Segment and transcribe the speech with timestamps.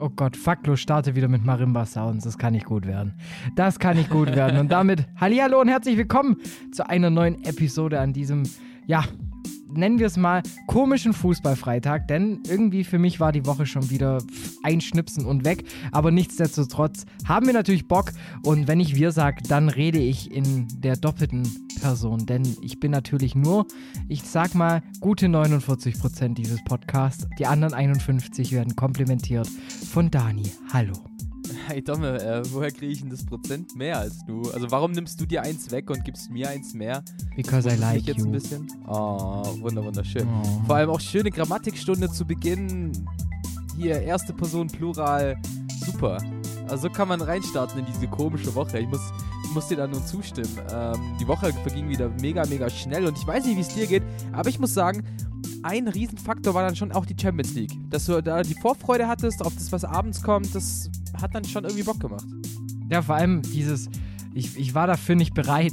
[0.00, 2.24] Oh Gott, Faktlos starte wieder mit Marimba Sounds.
[2.24, 3.14] Das kann nicht gut werden.
[3.54, 4.58] Das kann nicht gut werden.
[4.58, 6.36] Und damit Hallihallo und herzlich willkommen
[6.72, 8.42] zu einer neuen Episode an diesem,
[8.86, 9.04] ja,
[9.76, 14.18] nennen wir es mal, komischen Fußballfreitag, denn irgendwie für mich war die Woche schon wieder
[14.62, 15.64] einschnipsen und weg.
[15.92, 18.12] Aber nichtsdestotrotz haben wir natürlich Bock
[18.44, 21.42] und wenn ich wir sage, dann rede ich in der doppelten
[21.80, 23.66] Person, denn ich bin natürlich nur,
[24.08, 27.26] ich sag mal, gute 49% dieses Podcasts.
[27.38, 29.48] Die anderen 51 werden komplementiert
[29.90, 30.50] von Dani.
[30.72, 31.13] Hallo.
[31.66, 34.50] Hey Domme, äh, woher kriege ich denn das Prozent mehr als du?
[34.52, 37.02] Also warum nimmst du dir eins weg und gibst mir eins mehr?
[37.36, 38.26] Because I like jetzt you.
[38.26, 38.68] ein bisschen?
[38.86, 40.26] Oh, wunder, wunderschön.
[40.26, 40.62] Oh.
[40.66, 42.92] Vor allem auch schöne Grammatikstunde zu Beginn.
[43.76, 45.36] Hier, erste Person Plural.
[45.84, 46.18] Super.
[46.68, 48.78] Also so kann man reinstarten in diese komische Woche.
[48.78, 49.00] Ich muss,
[49.44, 50.58] ich muss dir da nur zustimmen.
[50.70, 53.86] Ähm, die Woche verging wieder mega, mega schnell und ich weiß nicht, wie es dir
[53.86, 54.02] geht,
[54.32, 55.02] aber ich muss sagen,
[55.64, 57.72] ein Riesenfaktor war dann schon auch die Champions League.
[57.90, 60.90] Dass du da die Vorfreude hattest auf das, was abends kommt, das
[61.20, 62.26] hat dann schon irgendwie Bock gemacht.
[62.90, 63.88] Ja, vor allem dieses,
[64.34, 65.72] ich, ich war dafür nicht bereit.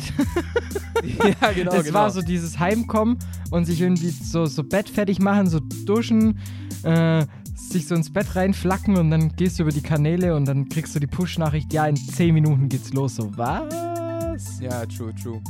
[1.03, 1.73] ja, genau.
[1.73, 2.00] Es genau.
[2.00, 3.17] war so dieses Heimkommen
[3.52, 6.39] und sich irgendwie so, so Bett fertig machen, so duschen,
[6.83, 10.70] äh, sich so ins Bett reinflacken und dann gehst du über die Kanäle und dann
[10.70, 13.17] kriegst du die Push-Nachricht, ja, in 10 Minuten geht's los.
[13.17, 14.59] So, was?
[14.61, 15.42] Ja, true, true.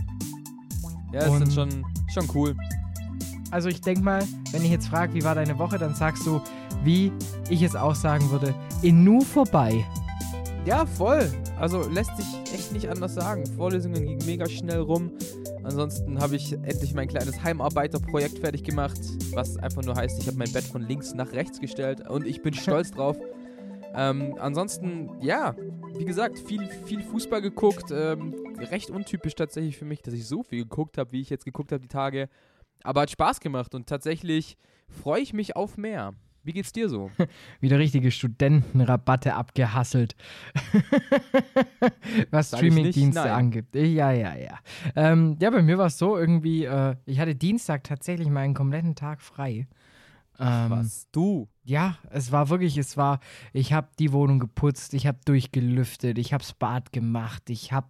[1.14, 2.55] Ja, das ist schon, schon cool.
[3.52, 6.42] Also ich denke mal, wenn ich jetzt frage, wie war deine Woche, dann sagst du,
[6.84, 7.12] wie
[7.50, 9.86] ich es auch sagen würde, in nu vorbei.
[10.66, 11.30] Ja, voll.
[11.60, 13.46] Also lässt sich echt nicht anders sagen.
[13.58, 15.12] Vorlesungen gingen mega schnell rum.
[15.64, 19.00] Ansonsten habe ich endlich mein kleines Heimarbeiterprojekt fertig gemacht,
[19.34, 22.42] was einfach nur heißt, ich habe mein Bett von links nach rechts gestellt und ich
[22.42, 23.17] bin stolz drauf.
[23.94, 25.56] Ähm, ansonsten, ja,
[25.98, 27.92] wie gesagt, viel, viel Fußball geguckt.
[27.92, 31.45] Ähm, recht untypisch tatsächlich für mich, dass ich so viel geguckt habe, wie ich jetzt
[31.45, 32.30] geguckt habe die Tage.
[32.83, 36.14] Aber hat Spaß gemacht und tatsächlich freue ich mich auf mehr.
[36.43, 37.11] Wie geht's dir so?
[37.59, 40.15] Wieder richtige Studentenrabatte abgehasselt.
[42.31, 43.75] Was Streamingdienste angibt.
[43.75, 44.59] Ja, ja, ja.
[44.95, 48.95] Ähm, ja, bei mir war es so irgendwie, äh, ich hatte Dienstag tatsächlich meinen kompletten
[48.95, 49.67] Tag frei.
[50.39, 51.08] Ähm, Was?
[51.11, 51.48] Du?
[51.64, 53.20] Ja, es war wirklich, es war,
[53.54, 57.89] ich habe die Wohnung geputzt, ich habe durchgelüftet, ich habe Bad gemacht, ich habe,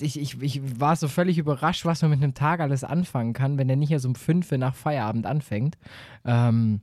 [0.00, 3.58] ich, ich, ich war so völlig überrascht, was man mit einem Tag alles anfangen kann,
[3.58, 5.76] wenn der nicht erst um 5 Uhr nach Feierabend anfängt.
[6.24, 6.80] Ähm,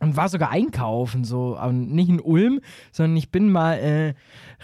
[0.00, 4.14] und war sogar einkaufen, so nicht in Ulm, sondern ich bin mal äh,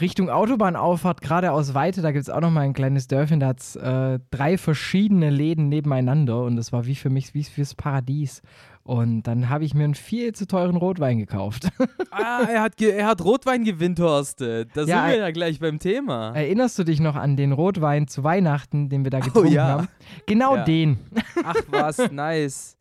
[0.01, 3.49] Richtung Autobahnauffahrt, gerade aus Weite, da gibt es auch noch mal ein kleines Dörfchen, da
[3.49, 7.75] hat es äh, drei verschiedene Läden nebeneinander und das war wie für mich, wie fürs
[7.75, 8.43] Paradies.
[8.87, 11.71] Und dann habe ich mir einen viel zu teuren Rotwein gekauft.
[12.13, 14.71] ah, er hat, er hat Rotwein gewinnthorstet.
[14.75, 16.31] Da ja, sind wir ja gleich beim Thema.
[16.37, 19.67] Erinnerst du dich noch an den Rotwein zu Weihnachten, den wir da getrunken oh, ja.
[19.67, 19.89] haben?
[20.27, 20.65] Genau ja.
[20.65, 20.99] den.
[21.43, 22.76] Ach was, nice.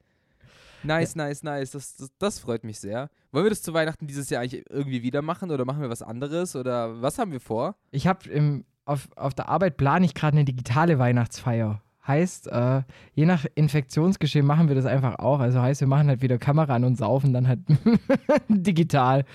[0.86, 1.72] Nice, nice, nice.
[1.72, 3.10] Das, das, das, freut mich sehr.
[3.32, 6.02] Wollen wir das zu Weihnachten dieses Jahr eigentlich irgendwie wieder machen oder machen wir was
[6.02, 7.76] anderes oder was haben wir vor?
[7.92, 11.82] Ich habe auf, auf der Arbeit plane ich gerade eine digitale Weihnachtsfeier.
[12.08, 12.84] Heißt, äh,
[13.16, 15.40] je nach Infektionsgeschehen machen wir das einfach auch.
[15.40, 17.62] Also heißt, wir machen halt wieder Kamera an und saufen dann halt
[18.48, 19.26] digital.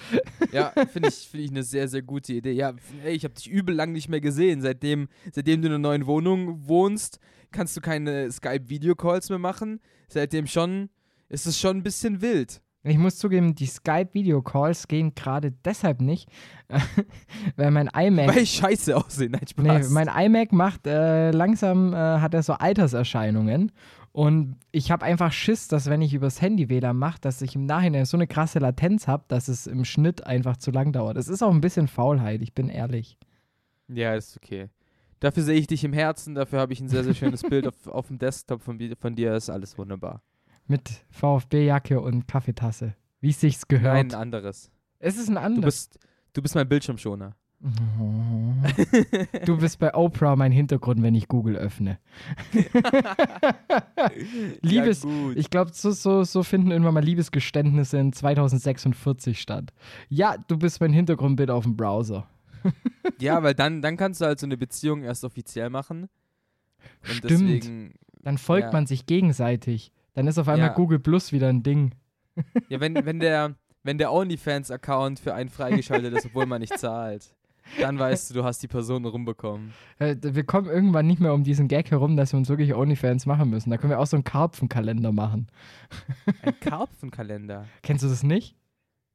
[0.53, 2.53] Ja, finde ich, find ich eine sehr, sehr gute Idee.
[2.53, 2.75] Ja,
[3.05, 4.61] ey, ich habe dich übel lang nicht mehr gesehen.
[4.61, 7.19] Seitdem, seitdem du in einer neuen Wohnung wohnst,
[7.51, 9.81] kannst du keine Skype-Video-Calls mehr machen.
[10.07, 10.91] Seitdem schon
[11.31, 12.61] ist es schon ein bisschen wild.
[12.83, 16.31] Ich muss zugeben, die Skype-Video-Calls gehen gerade deshalb nicht,
[17.57, 18.29] weil mein iMac.
[18.29, 19.89] Weil ich scheiße aussehe, nein, Spaß.
[19.89, 23.71] Nee, mein iMac macht äh, langsam, äh, hat er so Alterserscheinungen.
[24.13, 27.67] Und ich habe einfach Schiss, dass wenn ich übers Handy WLAN mache, dass ich im
[27.67, 31.17] Nachhinein so eine krasse Latenz habe, dass es im Schnitt einfach zu lang dauert.
[31.17, 33.19] Es ist auch ein bisschen Faulheit, ich bin ehrlich.
[33.89, 34.69] Ja, ist okay.
[35.21, 37.87] Dafür sehe ich dich im Herzen, dafür habe ich ein sehr, sehr schönes Bild auf,
[37.87, 40.23] auf dem Desktop von, von dir, ist alles wunderbar
[40.71, 42.95] mit VfB-Jacke und Kaffeetasse.
[43.21, 43.97] Wie es sich gehört.
[43.97, 44.71] Ein anderes.
[44.99, 45.91] Es ist ein anderes.
[45.91, 47.37] Du bist, du bist mein Bildschirmschoner.
[49.45, 51.99] du bist bei Oprah mein Hintergrund, wenn ich Google öffne.
[54.63, 59.75] Liebes, ja, ich glaube, so, so, so finden irgendwann mal Liebesgeständnisse in 2046 statt.
[60.09, 62.27] Ja, du bist mein Hintergrundbild auf dem Browser.
[63.21, 66.09] ja, weil dann, dann kannst du halt so eine Beziehung erst offiziell machen.
[67.03, 67.31] Stimmt.
[67.31, 68.73] Deswegen, dann folgt ja.
[68.73, 69.93] man sich gegenseitig.
[70.15, 70.75] Dann ist auf einmal ja.
[70.75, 71.95] Google Plus wieder ein Ding.
[72.69, 77.35] Ja, wenn, wenn der, wenn der OnlyFans-Account für einen freigeschaltet ist, obwohl man nicht zahlt.
[77.79, 79.73] Dann weißt du, du hast die Person rumbekommen.
[79.99, 83.27] Äh, Wir kommen irgendwann nicht mehr um diesen Gag herum, dass wir uns wirklich OnlyFans
[83.27, 83.71] machen müssen.
[83.71, 85.49] Da können wir auch so einen Karpfenkalender machen.
[86.43, 87.67] Ein Karpfenkalender.
[87.83, 88.57] Kennst du das nicht?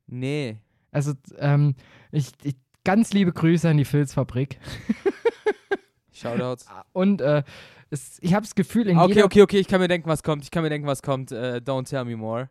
[0.07, 0.57] Nee.
[0.91, 1.75] Also, ähm,
[2.11, 2.55] ich, ich
[2.85, 4.59] ganz liebe Grüße an die Filzfabrik.
[6.13, 6.67] Shoutouts.
[6.93, 7.43] Und äh,
[7.89, 10.23] es, ich habe das Gefühl, in Okay, jeder okay, okay, ich kann mir denken, was
[10.23, 10.43] kommt.
[10.43, 11.31] Ich kann mir denken, was kommt.
[11.31, 12.49] Äh, don't tell me more.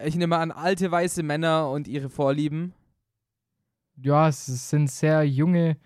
[0.00, 2.72] Ich nehme an, alte weiße Männer und ihre Vorlieben.
[4.00, 5.76] ja, es sind sehr junge,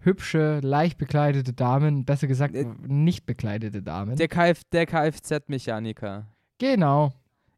[0.00, 4.16] hübsche, leicht bekleidete Damen, besser gesagt Äh, nicht bekleidete Damen.
[4.16, 6.26] Der, Kf der Kfz-Mechaniker.
[6.58, 7.12] genau.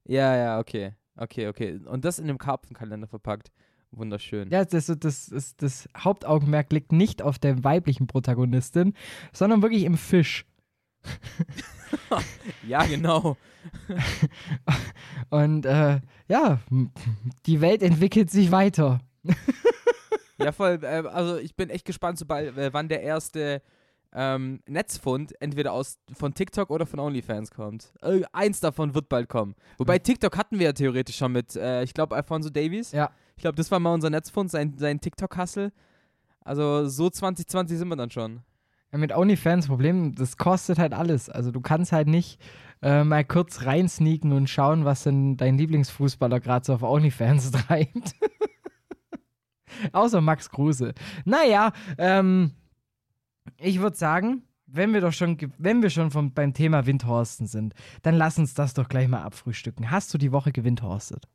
[0.05, 0.93] Ja, ja, okay.
[1.17, 1.79] Okay, okay.
[1.85, 3.53] Und das in einem Karpfenkalender verpackt.
[3.93, 4.49] Wunderschön.
[4.51, 8.95] Ja, das, das, das, das Hauptaugenmerk liegt nicht auf der weiblichen Protagonistin,
[9.33, 10.47] sondern wirklich im Fisch.
[12.67, 13.37] Ja, genau.
[15.31, 16.61] Und äh, ja,
[17.47, 19.00] die Welt entwickelt sich weiter.
[20.38, 20.81] Ja, voll.
[20.82, 23.62] Äh, also ich bin echt gespannt, sobald, äh, wann der erste
[24.12, 27.93] ähm, Netzfund entweder aus von TikTok oder von OnlyFans kommt.
[28.03, 29.55] Äh, eins davon wird bald kommen.
[29.79, 32.93] Wobei TikTok hatten wir ja theoretisch schon mit, äh, ich glaube, Alfonso Davies.
[32.93, 33.11] Ja.
[33.37, 35.73] Ich glaube, das war mal unser Netzfund, sein, sein TikTok-Hustle.
[36.43, 38.41] Also so 2020 sind wir dann schon.
[38.93, 41.29] Ja, mit OnlyFans Problem, das kostet halt alles.
[41.29, 42.41] Also du kannst halt nicht
[42.83, 48.15] äh, mal kurz reinsneaken und schauen, was denn dein Lieblingsfußballer gerade so auf OnlyFans treibt.
[49.93, 50.95] Außer Max Kruse.
[51.25, 52.53] Naja, ähm,
[53.59, 57.75] ich würde sagen, wenn wir doch schon, wenn wir schon vom, beim Thema Windhorsten sind,
[58.03, 59.91] dann lass uns das doch gleich mal abfrühstücken.
[59.91, 61.29] Hast du die Woche gewindhorstet?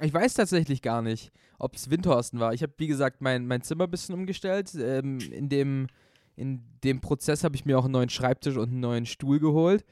[0.00, 2.52] Ich weiß tatsächlich gar nicht, ob es Windhorsten war.
[2.52, 4.74] Ich habe, wie gesagt, mein, mein Zimmer ein bisschen umgestellt.
[4.74, 5.86] Ähm, in, dem,
[6.36, 9.84] in dem Prozess habe ich mir auch einen neuen Schreibtisch und einen neuen Stuhl geholt.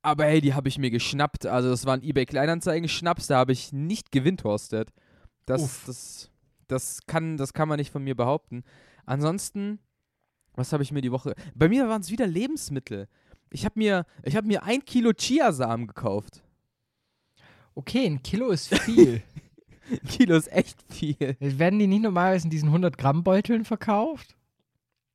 [0.00, 1.46] Aber hey, die habe ich mir geschnappt.
[1.46, 4.90] Also das waren eBay Kleinanzeigen Schnaps, da habe ich nicht gewindhorstet.
[5.46, 5.84] Das, Uff.
[5.86, 6.30] das,
[6.66, 8.64] das, kann, das kann man nicht von mir behaupten.
[9.06, 9.78] Ansonsten,
[10.54, 11.34] was habe ich mir die Woche...
[11.54, 13.06] Bei mir waren es wieder Lebensmittel.
[13.50, 16.42] Ich habe mir, ich hab mir ein Kilo Chiasamen gekauft.
[17.74, 19.22] Okay, ein Kilo ist viel.
[19.90, 21.36] Ein Kilo ist echt viel.
[21.40, 24.36] Werden die nicht normalerweise in diesen 100 Gramm Beuteln verkauft?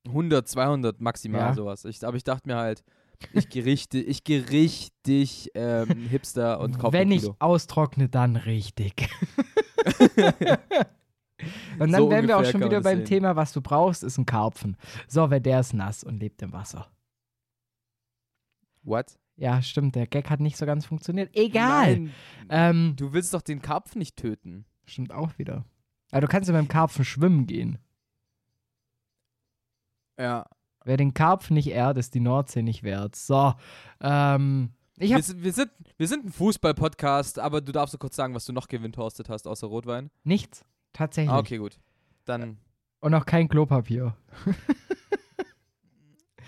[0.06, 1.54] 100, 200 maximal Ja.
[1.54, 1.84] sowas.
[1.84, 2.82] Ich, aber ich dachte mir halt,
[3.32, 9.08] ich gehe richtig, ich gehe richtig ähm, Hipster und kaufe Wenn ich austrockne, dann richtig.
[11.78, 13.06] und dann So wären wir auch schon wieder beim sehen.
[13.06, 14.76] Thema, was du brauchst, ist ein Karpfen.
[15.08, 16.88] So, weil der ist nass und lebt im Wasser.
[18.82, 19.18] What?
[19.36, 21.30] Ja, stimmt, der Gag hat nicht so ganz funktioniert.
[21.36, 22.08] Egal.
[22.48, 24.64] Ähm, du willst doch den Karpfen nicht töten.
[24.86, 25.64] stimmt auch wieder.
[26.10, 27.78] Aber du kannst ja beim Karpfen schwimmen gehen.
[30.18, 30.46] Ja.
[30.84, 33.14] Wer den Karpfen nicht ehrt, ist die Nordsee nicht wert.
[33.16, 33.52] So,
[34.00, 37.98] ähm, ich Wir, habe sind- wir, sind, wir sind ein Fußball-Podcast, aber du darfst so
[37.98, 40.10] kurz sagen, was du noch gewindhorstet hast, außer Rotwein.
[40.24, 40.64] nichts.
[40.94, 41.30] Tatsächlich.
[41.32, 41.78] Ah, okay, gut.
[42.24, 42.56] Dann,
[43.00, 44.16] Und auch kein Klopapier.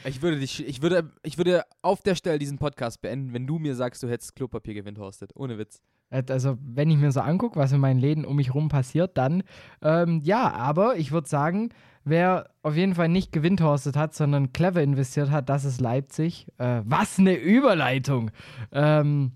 [0.04, 3.58] ich würde dich, ich würde, ich würde auf der Stelle diesen Podcast beenden, wenn du
[3.58, 5.32] mir sagst, du hättest Klopapier gewindhorstet.
[5.36, 5.82] Ohne Witz.
[6.10, 9.44] Also, wenn ich mir so angucke, was in meinen Läden um mich rum passiert, dann
[9.82, 11.68] ähm, ja, aber ich würde sagen,
[12.04, 16.46] wer auf jeden Fall nicht gewindhorstet hat, sondern clever investiert hat, das ist Leipzig.
[16.58, 18.30] Äh, was eine Überleitung!
[18.72, 19.32] Ähm,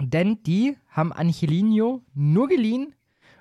[0.00, 2.94] denn die haben Angelino nur geliehen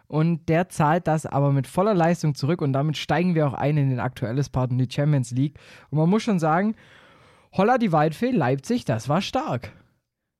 [0.08, 3.78] und der zahlt das aber mit voller Leistung zurück und damit steigen wir auch ein
[3.78, 5.60] in den aktuelles Part in die Champions League.
[5.90, 6.76] Und man muss schon sagen,
[7.54, 9.72] Holla die Waldfee, Leipzig, das war stark.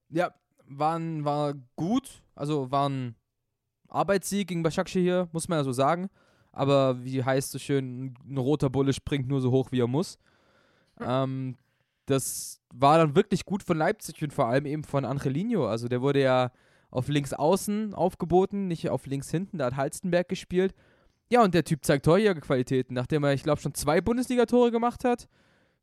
[0.10, 0.34] Ja,
[0.68, 2.24] waren, war gut.
[2.36, 3.16] Also war ein
[3.90, 6.10] Arbeitssieg gegen Başakşehir hier, muss man ja so sagen.
[6.58, 10.18] Aber wie heißt so schön, ein roter Bulle springt nur so hoch, wie er muss.
[11.00, 11.56] Ähm,
[12.08, 15.68] das war dann wirklich gut von Leipzig und vor allem eben von Angelino.
[15.68, 16.52] Also der wurde ja
[16.90, 19.60] auf links außen aufgeboten, nicht auf links hinten.
[19.60, 20.74] Da hat Halstenberg gespielt.
[21.30, 25.28] Ja, und der Typ zeigt Torjägerqualitäten, nachdem er, ich glaube, schon zwei Bundesligatore gemacht hat.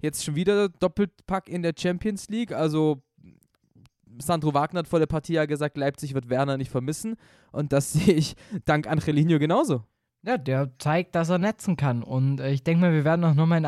[0.01, 2.53] Jetzt schon wieder Doppelpack in der Champions League.
[2.53, 3.03] Also
[4.19, 7.17] Sandro Wagner hat vor der Partie ja gesagt, Leipzig wird Werner nicht vermissen.
[7.53, 9.85] Und das sehe ich dank Angelino genauso.
[10.27, 12.03] Ja, der zeigt, dass er netzen kann.
[12.03, 13.65] Und äh, ich denke mal, wir werden auch nochmal in,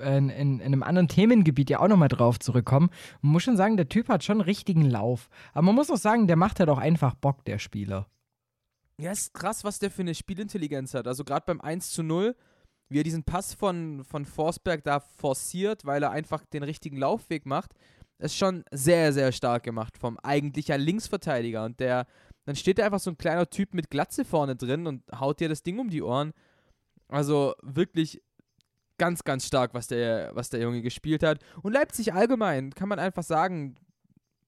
[0.00, 2.88] äh, in, in einem anderen Themengebiet ja auch nochmal drauf zurückkommen.
[3.20, 5.28] Man muss schon sagen, der Typ hat schon einen richtigen Lauf.
[5.52, 8.06] Aber man muss auch sagen, der macht halt auch einfach Bock, der Spieler.
[8.98, 11.06] Ja, ist krass, was der für eine Spielintelligenz hat.
[11.06, 12.34] Also gerade beim 1 zu 0,
[12.88, 17.44] wie er diesen Pass von, von Forsberg da forciert, weil er einfach den richtigen Laufweg
[17.44, 17.74] macht,
[18.18, 21.64] ist schon sehr, sehr stark gemacht vom eigentlicher Linksverteidiger.
[21.64, 22.06] Und der,
[22.50, 25.48] dann steht da einfach so ein kleiner Typ mit Glatze vorne drin und haut dir
[25.48, 26.32] das Ding um die Ohren.
[27.06, 28.20] Also wirklich
[28.98, 31.38] ganz, ganz stark, was der, was der Junge gespielt hat.
[31.62, 33.76] Und Leipzig allgemein, kann man einfach sagen,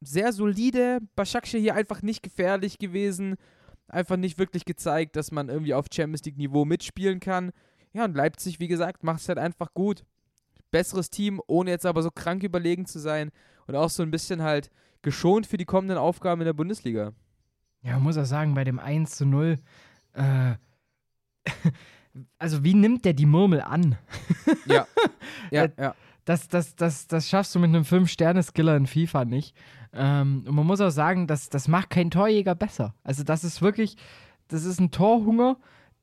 [0.01, 0.99] sehr solide.
[1.15, 3.37] Başakşehir hier einfach nicht gefährlich gewesen.
[3.87, 7.53] Einfach nicht wirklich gezeigt, dass man irgendwie auf Champions League Niveau mitspielen kann.
[7.93, 10.05] Ja, und Leipzig, wie gesagt, macht es halt einfach gut.
[10.73, 13.31] Besseres Team, ohne jetzt aber so krank überlegen zu sein
[13.69, 14.71] und auch so ein bisschen halt
[15.03, 17.13] geschont für die kommenden Aufgaben in der Bundesliga.
[17.83, 19.59] Ja, man muss auch sagen, bei dem 1 zu 0,
[20.15, 20.55] äh,
[22.39, 23.97] also wie nimmt der die Murmel an?
[24.67, 24.87] Ja,
[25.51, 25.95] ja, Äh, ja.
[26.25, 29.57] Das, das, das, das schaffst du mit einem 5-Sterne-Skiller in FIFA nicht.
[29.93, 32.95] Ähm, und man muss auch sagen, das, das macht kein Torjäger besser.
[33.03, 33.97] Also das ist wirklich,
[34.47, 35.57] das ist ein Torhunger,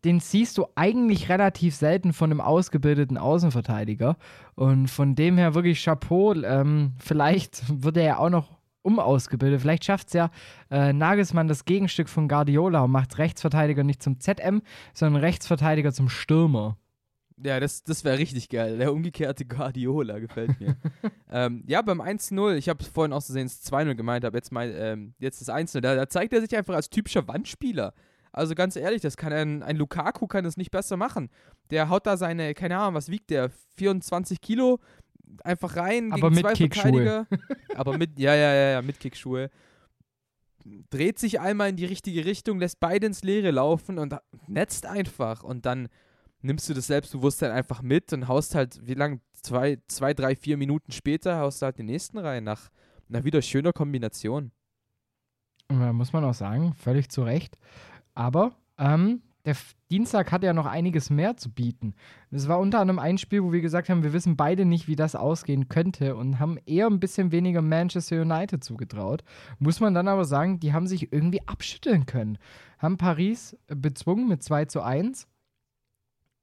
[0.04, 4.18] den siehst du eigentlich relativ selten von einem ausgebildeten Außenverteidiger.
[4.56, 6.34] Und von dem her wirklich Chapeau.
[6.34, 8.59] Ähm, vielleicht wird er ja auch noch
[8.90, 9.62] umausgebildet.
[9.62, 10.32] Vielleicht schafft es ja
[10.72, 14.62] äh, Nagelsmann das Gegenstück von Guardiola und macht Rechtsverteidiger nicht zum ZM,
[14.94, 16.78] sondern Rechtsverteidiger zum Stürmer.
[17.42, 18.78] Ja, das, das wäre richtig geil.
[18.78, 20.76] Der umgekehrte Guardiola gefällt mir.
[21.32, 24.52] ähm, ja, beim 1-0, ich habe vorhin auch so sehen, es 2-0 gemeint, aber jetzt,
[24.52, 25.80] mein, ähm, jetzt das 1-0.
[25.80, 27.94] Da, da zeigt er sich einfach als typischer Wandspieler.
[28.32, 31.30] Also ganz ehrlich, das kann ein, ein Lukaku kann das nicht besser machen.
[31.72, 33.50] Der haut da seine, keine Ahnung, was wiegt der?
[33.78, 34.80] 24 Kilo
[35.44, 36.84] einfach rein Aber gegen mit zwei Kickschuhe.
[36.84, 37.28] Verteidiger.
[37.76, 39.50] aber mit, ja, ja, ja, ja, mit Kickschuhe.
[40.90, 44.16] Dreht sich einmal in die richtige Richtung, lässt beide ins Leere laufen und
[44.48, 45.44] netzt einfach.
[45.44, 45.88] Und dann
[46.42, 49.22] nimmst du das Selbstbewusstsein einfach mit und haust halt, wie lang?
[49.42, 52.70] Zwei, zwei, drei, vier Minuten später haust du halt den nächsten rein nach
[53.08, 54.52] einer wieder schöner Kombination.
[55.72, 57.58] Muss man auch sagen, völlig zu Recht.
[58.16, 59.56] Aber ähm, der
[59.90, 61.96] Dienstag hat ja noch einiges mehr zu bieten.
[62.30, 64.96] Es war unter anderem ein Spiel, wo wir gesagt haben, wir wissen beide nicht, wie
[64.96, 69.24] das ausgehen könnte und haben eher ein bisschen weniger Manchester United zugetraut.
[69.58, 72.38] Muss man dann aber sagen, die haben sich irgendwie abschütteln können.
[72.78, 75.28] Haben Paris bezwungen mit 2 zu 1.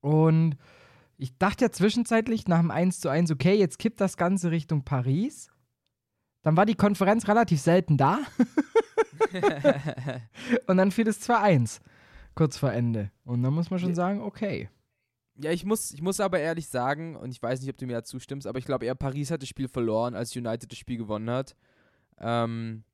[0.01, 0.57] Und
[1.19, 4.85] ich dachte ja zwischenzeitlich nach dem 1 zu 1, okay, jetzt kippt das Ganze Richtung
[4.85, 5.51] Paris.
[6.43, 8.21] Dann war die Konferenz relativ selten da.
[10.67, 11.81] Und dann fiel es 2-1
[12.37, 13.11] kurz vor Ende.
[13.25, 14.69] Und dann muss man schon sagen, okay.
[15.39, 17.95] Ja, ich muss, ich muss aber ehrlich sagen, und ich weiß nicht, ob du mir
[17.95, 20.97] da zustimmst, aber ich glaube eher Paris hat das Spiel verloren, als United das Spiel
[20.97, 21.57] gewonnen hat.
[22.19, 22.85] Ähm,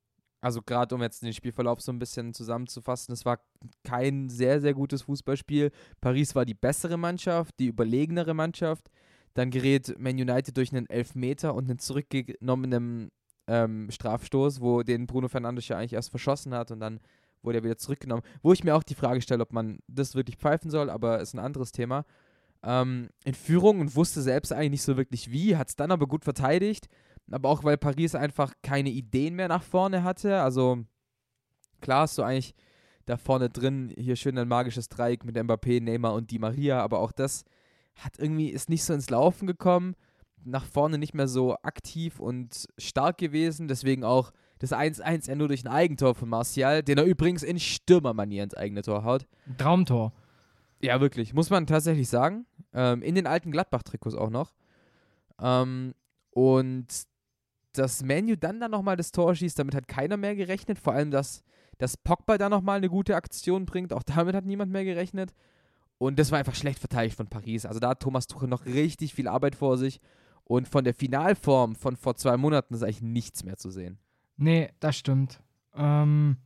[0.40, 3.38] also gerade um jetzt den Spielverlauf so ein bisschen zusammenzufassen, es war
[3.84, 5.70] kein sehr, sehr gutes Fußballspiel.
[6.00, 8.90] Paris war die bessere Mannschaft, die überlegenere Mannschaft.
[9.34, 13.11] Dann gerät Man United durch einen Elfmeter und einen zurückgenommenen
[13.46, 17.00] ähm, Strafstoß, wo den Bruno Fernandes ja eigentlich erst verschossen hat und dann
[17.42, 18.22] wurde er wieder zurückgenommen.
[18.42, 21.34] Wo ich mir auch die Frage stelle, ob man das wirklich pfeifen soll, aber ist
[21.34, 22.04] ein anderes Thema.
[22.62, 26.06] Ähm, in Führung und wusste selbst eigentlich nicht so wirklich wie, hat es dann aber
[26.06, 26.88] gut verteidigt.
[27.30, 30.40] Aber auch weil Paris einfach keine Ideen mehr nach vorne hatte.
[30.40, 30.84] Also
[31.80, 32.54] klar hast du eigentlich
[33.06, 37.00] da vorne drin hier schön ein magisches Dreieck mit Mbappé, Neymar und Di Maria, aber
[37.00, 37.44] auch das
[37.96, 39.94] hat irgendwie ist nicht so ins Laufen gekommen.
[40.44, 43.68] Nach vorne nicht mehr so aktiv und stark gewesen.
[43.68, 44.32] Deswegen auch
[44.62, 48.54] das 1-1 er nur durch ein Eigentor von Martial, den er übrigens in Stürmermanier ins
[48.54, 49.26] eigene Tor haut.
[49.59, 50.12] Traumtor.
[50.81, 51.35] Ja, wirklich.
[51.35, 52.47] Muss man tatsächlich sagen.
[52.73, 54.54] Ähm, in den alten Gladbach-Trikots auch noch.
[55.40, 55.95] Ähm,
[56.31, 56.87] und
[57.73, 60.78] dass Manu dann dann nochmal das Tor schießt, damit hat keiner mehr gerechnet.
[60.78, 61.42] Vor allem, dass,
[61.78, 63.92] dass Pogba dann nochmal eine gute Aktion bringt.
[63.92, 65.35] Auch damit hat niemand mehr gerechnet.
[65.99, 67.66] Und das war einfach schlecht verteidigt von Paris.
[67.66, 69.99] Also da hat Thomas Tuchel noch richtig viel Arbeit vor sich.
[70.45, 73.99] Und von der Finalform von vor zwei Monaten ist eigentlich nichts mehr zu sehen.
[74.42, 75.40] Nee, das stimmt.
[75.72, 76.37] Ähm,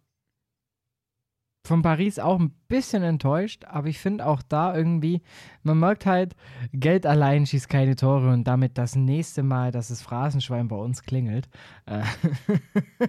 [1.66, 5.22] von Paris auch ein bisschen enttäuscht, aber ich finde auch da irgendwie,
[5.62, 6.36] man merkt halt,
[6.74, 11.04] Geld allein schießt keine Tore und damit das nächste Mal, dass das Phrasenschwein bei uns
[11.04, 11.48] klingelt.
[11.86, 12.02] Äh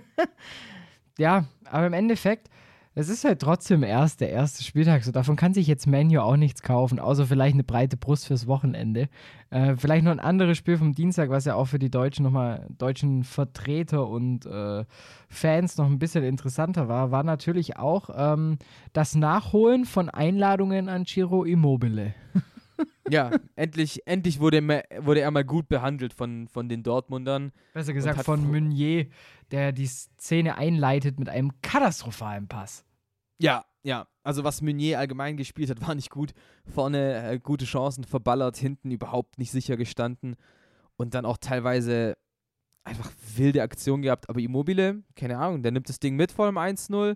[1.20, 2.50] ja, aber im Endeffekt,
[2.98, 6.36] es ist halt trotzdem erst der erste Spieltag, so davon kann sich jetzt Manu auch
[6.36, 9.08] nichts kaufen, außer vielleicht eine breite Brust fürs Wochenende.
[9.52, 12.66] Äh, vielleicht noch ein anderes Spiel vom Dienstag, was ja auch für die Deutschen nochmal,
[12.76, 14.84] deutschen Vertreter und äh,
[15.30, 18.58] Fans noch ein bisschen interessanter war, war natürlich auch ähm,
[18.94, 22.16] das Nachholen von Einladungen an Giro Immobile.
[23.10, 27.54] Ja, endlich, endlich wurde, er mal, wurde er mal gut behandelt von, von den Dortmundern.
[27.74, 29.08] Besser gesagt von Meunier,
[29.50, 32.86] der die Szene einleitet mit einem katastrophalen Pass.
[33.40, 34.08] Ja, ja.
[34.24, 36.34] Also was Meunier allgemein gespielt hat, war nicht gut.
[36.66, 40.36] Vorne äh, gute Chancen verballert, hinten überhaupt nicht sicher gestanden.
[40.98, 42.18] Und dann auch teilweise
[42.84, 44.30] einfach wilde Aktionen gehabt.
[44.30, 47.16] Aber Immobile, keine Ahnung, der nimmt das Ding mit vor dem 1-0,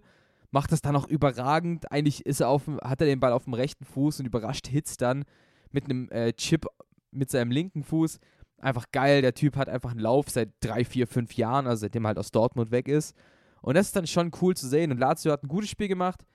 [0.51, 1.91] macht das dann auch überragend.
[1.91, 4.97] Eigentlich ist er auf, hat er den Ball auf dem rechten Fuß und überrascht Hitz
[4.97, 5.23] dann
[5.71, 6.65] mit einem äh, Chip
[7.11, 8.19] mit seinem linken Fuß.
[8.57, 12.05] Einfach geil, der Typ hat einfach einen Lauf seit drei, vier, fünf Jahren, also seitdem
[12.05, 13.15] er halt aus Dortmund weg ist.
[13.61, 14.91] Und das ist dann schon cool zu sehen.
[14.91, 16.25] Und Lazio hat ein gutes Spiel gemacht.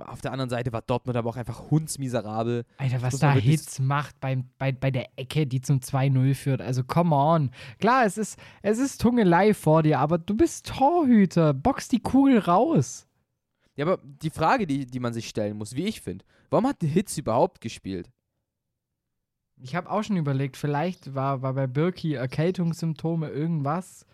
[0.00, 2.64] Auf der anderen Seite war Dortmund aber auch einfach hundsmiserabel.
[2.78, 6.60] Alter, was da Hitz macht beim, bei, bei der Ecke, die zum 2-0 führt.
[6.60, 7.50] Also, come on.
[7.78, 11.54] Klar, es ist, es ist Tungelei vor dir, aber du bist Torhüter.
[11.54, 13.06] Box die Kugel raus.
[13.76, 16.78] Ja, aber die Frage, die, die man sich stellen muss, wie ich finde, warum hat
[16.80, 18.10] Hitz überhaupt gespielt?
[19.60, 24.04] Ich habe auch schon überlegt, vielleicht war, war bei Birki Erkältungssymptome irgendwas.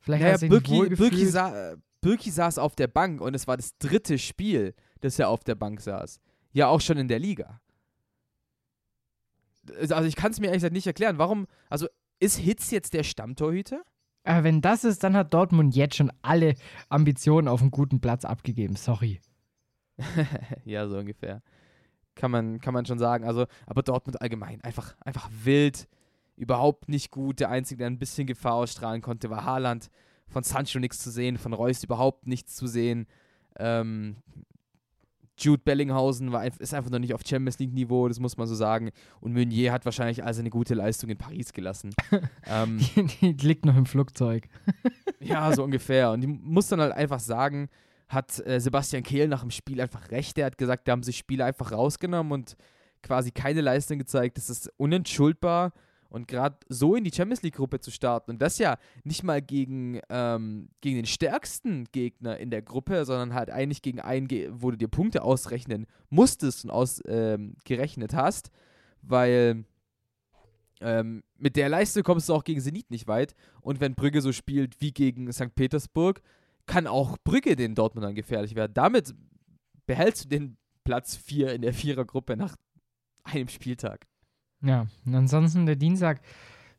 [0.00, 0.94] Vielleicht Naja, hat er Birki.
[0.94, 5.18] Birki, sa äh, Birki saß auf der Bank und es war das dritte Spiel, dass
[5.18, 6.20] er auf der Bank saß.
[6.52, 7.60] Ja, auch schon in der Liga.
[9.88, 11.16] Also ich kann es mir ehrlich gesagt nicht erklären.
[11.16, 11.88] Warum, also
[12.20, 13.82] ist Hitz jetzt der Stammtorhüter?
[14.22, 16.56] Aber wenn das ist, dann hat Dortmund jetzt schon alle
[16.90, 18.76] Ambitionen auf einen guten Platz abgegeben.
[18.76, 19.22] Sorry.
[20.66, 21.40] ja, so ungefähr.
[22.14, 23.24] Kann man, kann man schon sagen.
[23.24, 25.88] Also, aber Dortmund allgemein einfach, einfach wild,
[26.36, 27.40] überhaupt nicht gut.
[27.40, 29.90] Der Einzige, der ein bisschen Gefahr ausstrahlen konnte, war Haaland.
[30.26, 33.06] Von Sancho nichts zu sehen, von Reus überhaupt nichts zu sehen.
[33.58, 34.16] Ähm,
[35.36, 38.90] Jude Bellinghausen war, ist einfach noch nicht auf Champions League-Niveau, das muss man so sagen.
[39.20, 41.94] Und Meunier hat wahrscheinlich also eine gute Leistung in Paris gelassen.
[42.46, 44.48] ähm, Die, die liegt noch im Flugzeug.
[45.20, 46.12] ja, so ungefähr.
[46.12, 47.68] Und ich muss dann halt einfach sagen,
[48.08, 50.38] hat äh, Sebastian Kehl nach dem Spiel einfach recht.
[50.38, 52.56] Er hat gesagt, da haben sich Spiele einfach rausgenommen und
[53.02, 54.36] quasi keine Leistung gezeigt.
[54.36, 55.72] Das ist unentschuldbar.
[56.14, 60.00] Und gerade so in die Champions League-Gruppe zu starten und das ja nicht mal gegen,
[60.08, 64.76] ähm, gegen den stärksten Gegner in der Gruppe, sondern halt eigentlich gegen einen, wo du
[64.76, 68.52] dir Punkte ausrechnen musstest und ausgerechnet ähm, hast,
[69.02, 69.64] weil
[70.80, 73.34] ähm, mit der Leistung kommst du auch gegen Zenit nicht weit.
[73.60, 75.52] Und wenn Brügge so spielt wie gegen St.
[75.56, 76.22] Petersburg,
[76.66, 78.72] kann auch Brügge den Dortmundern gefährlich werden.
[78.72, 79.12] Damit
[79.86, 82.54] behältst du den Platz 4 in der Vierergruppe nach
[83.24, 84.06] einem Spieltag.
[84.64, 86.20] Ja, und ansonsten der Dienstag,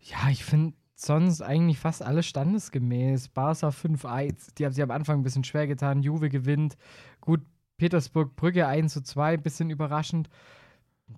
[0.01, 3.29] ja, ich finde sonst eigentlich fast alles standesgemäß.
[3.29, 6.01] Barca 5-1, die haben sich am Anfang ein bisschen schwer getan.
[6.01, 6.75] Juve gewinnt.
[7.21, 7.41] Gut,
[7.77, 10.29] Petersburg, Brügge 1 zu 2, bisschen überraschend.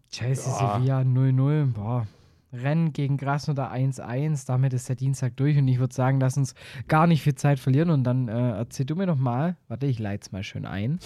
[0.09, 0.75] Chelsea, Ja.
[0.79, 2.07] Sevilla 0-0, boah.
[2.53, 6.55] Rennen gegen Krasnodar 1-1, damit ist der Dienstag durch und ich würde sagen, lass uns
[6.87, 9.99] gar nicht viel Zeit verlieren und dann äh, erzähl du mir doch mal, warte, ich
[9.99, 10.99] leite es mal schön ein,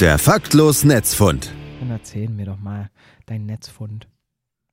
[0.00, 1.52] Der faktlos Netzfund.
[1.80, 2.90] dann erzähl mir doch mal
[3.26, 4.06] dein Netzfund.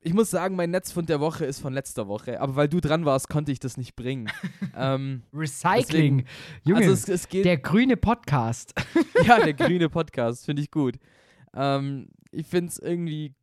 [0.06, 3.04] Ich muss sagen, mein Netzfund der Woche ist von letzter Woche, aber weil du dran
[3.04, 4.30] warst, konnte ich das nicht bringen.
[4.76, 6.24] ähm, Recycling, Deswegen-
[6.62, 8.72] Junge, also es, es geht der grüne Podcast.
[9.26, 10.94] ja, der grüne Podcast, finde ich gut.
[11.54, 13.34] Ähm, ich finde es irgendwie.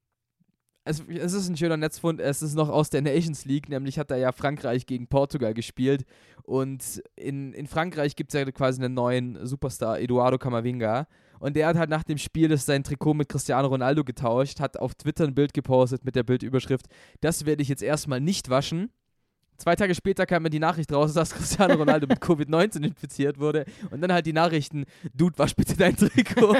[0.85, 2.21] Es, es ist ein schöner Netzfund.
[2.21, 6.05] Es ist noch aus der Nations League, nämlich hat da ja Frankreich gegen Portugal gespielt.
[6.43, 11.07] Und in, in Frankreich gibt es ja quasi einen neuen Superstar, Eduardo Camavinga.
[11.43, 14.77] Und der hat halt nach dem Spiel das sein Trikot mit Cristiano Ronaldo getauscht, hat
[14.79, 16.85] auf Twitter ein Bild gepostet mit der Bildüberschrift:
[17.19, 18.91] Das werde ich jetzt erstmal nicht waschen.
[19.57, 23.65] Zwei Tage später kam mir die Nachricht raus, dass Cristiano Ronaldo mit Covid-19 infiziert wurde.
[23.91, 26.55] Und dann halt die Nachrichten: Dude, wasch bitte dein Trikot.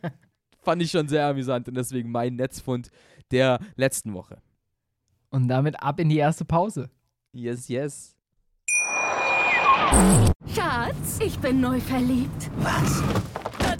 [0.62, 2.88] Fand ich schon sehr amüsant und deswegen mein Netzfund
[3.32, 4.40] der letzten Woche.
[5.28, 6.88] Und damit ab in die erste Pause.
[7.32, 8.16] Yes, yes.
[10.54, 12.50] Schatz, ich bin neu verliebt.
[12.60, 13.02] Was?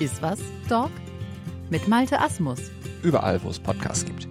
[0.00, 0.92] Ist was, Dog?
[1.70, 2.70] Mit Malte Asmus.
[3.02, 4.28] Überall, wo es Podcasts gibt.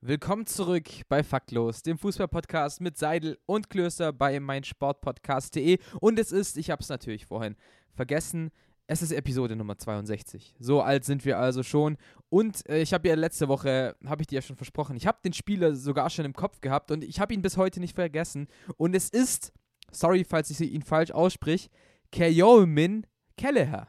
[0.00, 5.78] Willkommen zurück bei Faktlos, dem Fußballpodcast mit Seidel und Klöster bei meinsportpodcast.de.
[6.00, 7.54] Und es ist, ich habe es natürlich vorhin
[7.92, 8.50] vergessen,
[8.88, 10.56] es ist Episode Nummer 62.
[10.58, 11.96] So alt sind wir also schon.
[12.28, 15.18] Und äh, ich habe ja letzte Woche, habe ich dir ja schon versprochen, ich habe
[15.24, 18.48] den Spieler sogar schon im Kopf gehabt und ich habe ihn bis heute nicht vergessen.
[18.76, 19.52] Und es ist,
[19.94, 21.70] sorry, falls ich ihn falsch aussprich,
[22.12, 23.88] Keomin Kelleher.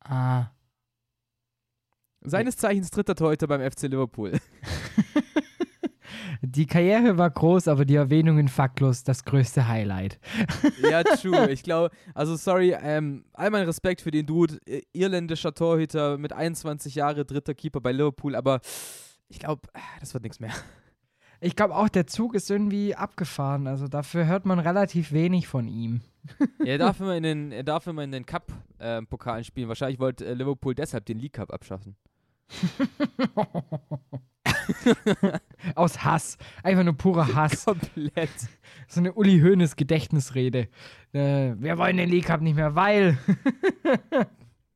[0.00, 0.50] Ah.
[2.20, 4.32] Seines Zeichens dritter Torhüter beim FC Liverpool.
[6.44, 10.18] Die Karriere war groß, aber die Erwähnung in Faktlos das größte Highlight.
[10.82, 11.50] Ja, true.
[11.50, 14.58] Ich glaube, also sorry, ähm, all mein Respekt für den Dude,
[14.92, 18.60] irländischer Torhüter mit 21 Jahren, dritter Keeper bei Liverpool, aber
[19.28, 19.68] ich glaube,
[20.00, 20.52] das wird nichts mehr.
[21.44, 23.66] Ich glaube auch, der Zug ist irgendwie abgefahren.
[23.66, 26.00] Also dafür hört man relativ wenig von ihm.
[26.64, 29.66] er darf immer in den, er darf immer in den Cup-Pokalen spielen.
[29.66, 31.96] Wahrscheinlich wollte äh, Liverpool deshalb den League Cup abschaffen.
[35.74, 36.38] Aus Hass.
[36.62, 37.64] Einfach nur purer Hass.
[37.64, 38.30] Komplett.
[38.86, 40.68] So eine Uli Hoeneß Gedächtnisrede.
[41.12, 43.18] Äh, wir wollen den League Cup nicht mehr, weil.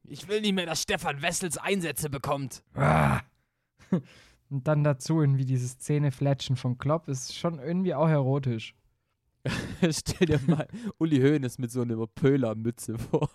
[0.09, 2.65] Ich will nicht mehr, dass Stefan Wessels Einsätze bekommt.
[2.75, 3.21] Ah.
[4.49, 8.75] Und dann dazu irgendwie dieses Zähnefletschen von Klopp ist schon irgendwie auch erotisch.
[9.91, 10.67] Stell dir mal
[10.99, 13.29] Uli Hoeneß mit so einer Pöhlermütze vor.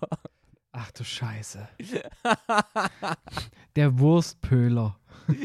[0.71, 1.67] Ach du Scheiße.
[3.76, 4.97] der Wurstpöhler.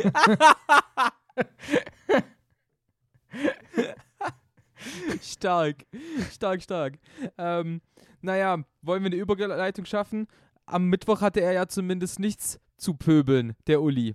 [5.20, 5.85] stark,
[6.31, 6.98] stark, stark.
[7.38, 7.81] Ähm,
[8.20, 10.29] naja, wollen wir eine Überleitung schaffen?
[10.64, 14.14] Am Mittwoch hatte er ja zumindest nichts zu pöbeln, der Uli.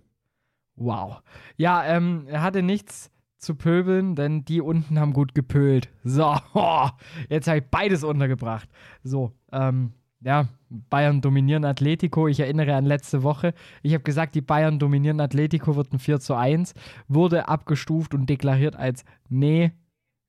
[0.75, 1.21] Wow.
[1.57, 5.89] Ja, ähm, er hatte nichts zu pöbeln, denn die unten haben gut gepölt.
[6.03, 6.35] So,
[7.29, 8.69] jetzt habe ich beides untergebracht.
[9.03, 12.27] So, ähm, ja, Bayern dominieren Atletico.
[12.27, 13.53] Ich erinnere an letzte Woche.
[13.81, 16.73] Ich habe gesagt, die Bayern dominieren Atletico wird ein 4 zu 1.
[17.07, 19.71] Wurde abgestuft und deklariert als, nee,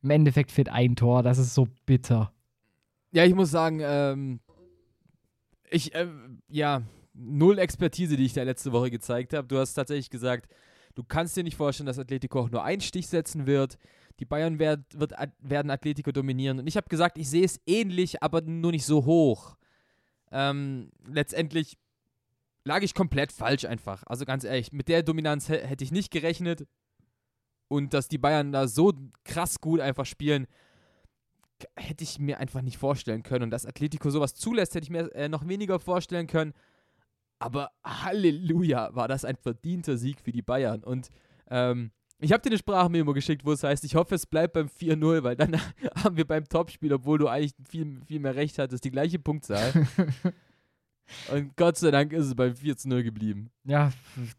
[0.03, 1.23] im Endeffekt fehlt ein Tor.
[1.23, 2.33] Das ist so bitter.
[3.13, 4.41] Ja, ich muss sagen, ähm,
[5.71, 6.09] ich, äh,
[6.49, 6.83] ja,
[7.15, 9.49] null Expertise, die ich da letzte Woche gezeigt habe.
[9.49, 10.53] Du hast tatsächlich gesagt,
[10.95, 13.79] du kannst dir nicht vorstellen, dass Atletico auch nur einen Stich setzen wird.
[14.21, 16.59] Die Bayern werd, wird, werden Atletico dominieren.
[16.59, 19.57] Und ich habe gesagt, ich sehe es ähnlich, aber nur nicht so hoch.
[20.31, 21.77] Ähm, letztendlich
[22.65, 24.03] lag ich komplett falsch einfach.
[24.07, 26.67] Also ganz ehrlich, mit der Dominanz hätte ich nicht gerechnet.
[27.69, 28.93] Und dass die Bayern da so
[29.25, 30.47] krass gut einfach spielen,
[31.77, 33.45] hätte ich mir einfach nicht vorstellen können.
[33.45, 36.53] Und dass Atletico sowas zulässt, hätte ich mir äh, noch weniger vorstellen können.
[37.43, 40.85] Aber Halleluja, war das ein verdienter Sieg für die Bayern.
[40.85, 41.11] Und
[41.51, 44.69] ähm, ich habe dir eine Sprachmemo geschickt, wo es heißt, ich hoffe, es bleibt beim
[44.69, 45.57] 4-0, weil dann
[46.05, 49.73] haben wir beim Topspiel, obwohl du eigentlich viel, viel mehr Recht hattest, die gleiche Punktzahl.
[51.33, 53.51] Und Gott sei Dank ist es beim 4 0 geblieben.
[53.65, 53.93] Ja,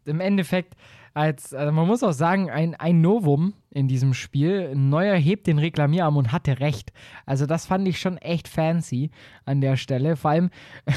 [0.04, 0.74] im Endeffekt,
[1.14, 4.74] als, also man muss auch sagen, ein, ein Novum in diesem Spiel.
[4.74, 6.92] Neuer hebt den Reklamierarm und hatte recht.
[7.26, 9.10] Also das fand ich schon echt fancy
[9.44, 10.16] an der Stelle.
[10.16, 10.50] Vor allem,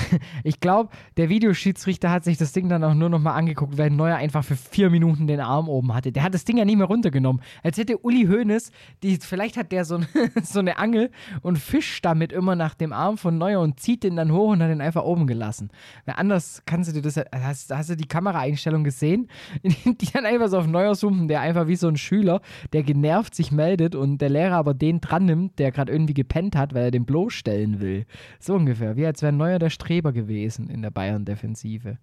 [0.43, 4.15] ich glaube, der Videoschiedsrichter hat sich das Ding dann auch nur nochmal angeguckt, weil Neuer
[4.15, 6.11] einfach für vier Minuten den Arm oben hatte.
[6.11, 7.41] Der hat das Ding ja nicht mehr runtergenommen.
[7.63, 9.99] Als hätte Uli Hoeneß, die, vielleicht hat der so,
[10.43, 11.09] so eine Angel
[11.41, 14.61] und fischt damit immer nach dem Arm von Neuer und zieht den dann hoch und
[14.61, 15.71] hat den einfach oben gelassen.
[16.05, 19.29] Weil anders kannst du dir das, hast, hast du die Kameraeinstellung gesehen,
[19.63, 22.41] die dann einfach so auf Neuer zoomen, der einfach wie so ein Schüler
[22.73, 26.55] der genervt sich meldet und der Lehrer aber den dran nimmt, der gerade irgendwie gepennt
[26.55, 28.05] hat, weil er den bloßstellen will.
[28.39, 31.97] So ungefähr, wie als wäre Neuer der Streber gewesen in der Bayern-Defensive.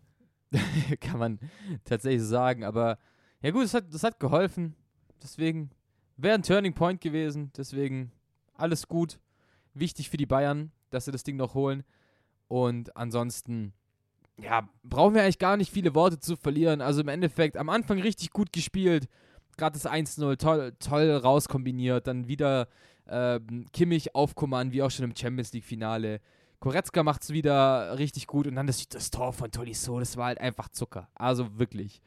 [1.01, 1.39] Kann man
[1.85, 2.99] tatsächlich sagen, aber
[3.43, 4.75] ja gut, das hat, das hat geholfen.
[5.23, 5.71] Deswegen
[6.17, 7.51] wäre ein Turning Point gewesen.
[7.57, 8.13] Deswegen
[8.55, 9.19] alles gut.
[9.75, 11.83] Wichtig für die Bayern, dass sie das Ding noch holen.
[12.47, 13.73] Und ansonsten,
[14.43, 16.81] ja, brauchen wir eigentlich gar nicht viele Worte zu verlieren.
[16.81, 19.09] Also im Endeffekt am Anfang richtig gut gespielt
[19.57, 22.07] gerade das 1-0 toll, toll rauskombiniert.
[22.07, 22.69] Dann wieder
[23.07, 23.41] äh,
[23.73, 26.21] Kimmich auf Command, wie auch schon im Champions League-Finale.
[26.61, 30.27] Koretzka macht es wieder richtig gut und dann das, das Tor von Tolisso, das war
[30.27, 31.09] halt einfach Zucker.
[31.15, 32.01] Also wirklich.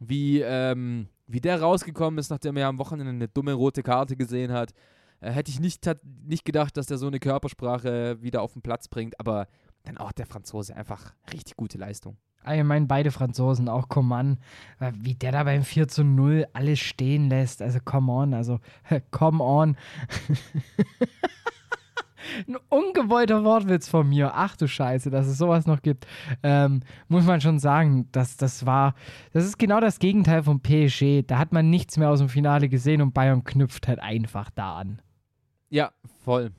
[0.00, 4.52] Wie, ähm, wie der rausgekommen ist, nachdem er am Wochenende eine dumme rote Karte gesehen
[4.52, 4.72] hat,
[5.20, 8.62] äh, hätte ich nicht, hat, nicht gedacht, dass der so eine Körpersprache wieder auf den
[8.62, 9.46] Platz bringt, aber
[9.84, 12.16] dann auch der Franzose einfach richtig gute Leistung.
[12.44, 14.38] Allgemein beide Franzosen, auch Coman,
[14.94, 17.62] wie der da beim 4 zu 0 alles stehen lässt.
[17.62, 18.58] Also come on, also
[19.10, 19.76] come on.
[22.46, 24.32] Ein ungewollter Wortwitz von mir.
[24.34, 26.06] Ach du Scheiße, dass es sowas noch gibt.
[26.42, 28.94] Ähm, muss man schon sagen, dass das war,
[29.32, 31.22] das ist genau das Gegenteil vom PSG.
[31.26, 34.76] Da hat man nichts mehr aus dem Finale gesehen und Bayern knüpft halt einfach da
[34.76, 35.02] an.
[35.68, 35.92] Ja,
[36.24, 36.52] voll.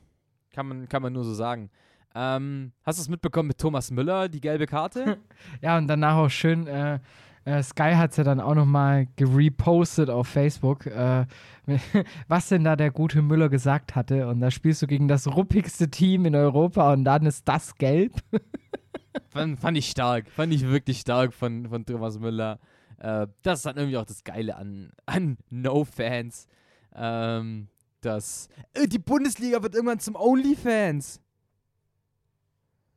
[0.52, 1.70] Kann man, kann man nur so sagen.
[2.16, 5.18] Ähm, hast du es mitbekommen mit Thomas Müller, die gelbe Karte?
[5.62, 7.00] ja, und danach auch schön, äh,
[7.46, 11.26] äh, Sky hat es ja dann auch nochmal gerepostet auf Facebook, äh,
[12.28, 14.28] was denn da der gute Müller gesagt hatte.
[14.28, 18.14] Und da spielst du gegen das ruppigste Team in Europa und dann ist das gelb.
[19.30, 22.60] fand, fand, ich stark, fand ich wirklich stark von, von Thomas Müller.
[23.00, 26.48] Äh, das ist dann irgendwie auch das Geile an, an No-Fans.
[26.96, 27.68] Ähm,
[28.02, 31.23] dass äh, die Bundesliga wird irgendwann zum Only-Fans.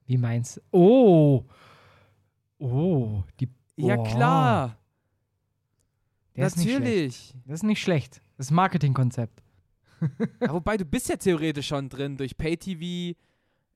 [0.07, 0.61] Wie meinst du?
[0.71, 1.45] Oh.
[2.59, 3.49] Oh, die.
[3.77, 4.79] Ja, klar.
[6.37, 7.35] Der Natürlich.
[7.35, 8.23] Ist das ist nicht schlecht.
[8.37, 9.43] Das ist ein Marketingkonzept.
[10.41, 13.19] ja, wobei, du bist ja theoretisch schon drin durch Pay-TV,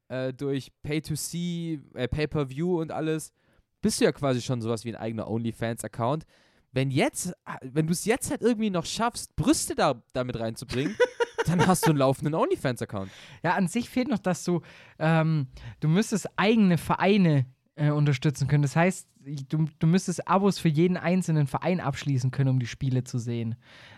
[0.08, 3.32] äh, durch Pay-to-See, äh, Pay-per-View und alles.
[3.80, 6.26] Bist du ja quasi schon sowas wie ein eigener OnlyFans-Account.
[6.72, 10.94] Wenn jetzt, wenn du es jetzt halt irgendwie noch schaffst, Brüste da damit reinzubringen,
[11.46, 13.10] dann hast du einen laufenden OnlyFans-Account.
[13.42, 14.60] Ja, an sich fehlt noch, dass du,
[14.98, 15.48] ähm,
[15.80, 18.62] du müsstest eigene Vereine äh, unterstützen können.
[18.62, 19.08] Das heißt,
[19.48, 23.56] du, du müsstest Abos für jeden einzelnen Verein abschließen können, um die Spiele zu sehen.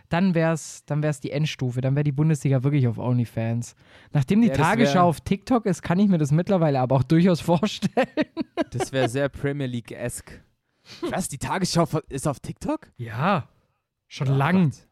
[0.09, 3.75] Dann wäre es dann wär's die Endstufe, dann wäre die Bundesliga wirklich auf OnlyFans.
[4.13, 7.41] Nachdem die ja, Tagesschau auf TikTok ist, kann ich mir das mittlerweile aber auch durchaus
[7.41, 8.07] vorstellen.
[8.71, 10.43] Das wäre sehr Premier League-esque.
[11.11, 11.29] Was?
[11.29, 12.91] Die Tagesschau ist auf TikTok?
[12.97, 13.49] Ja,
[14.09, 14.71] schon oh lang.
[14.71, 14.89] Gott.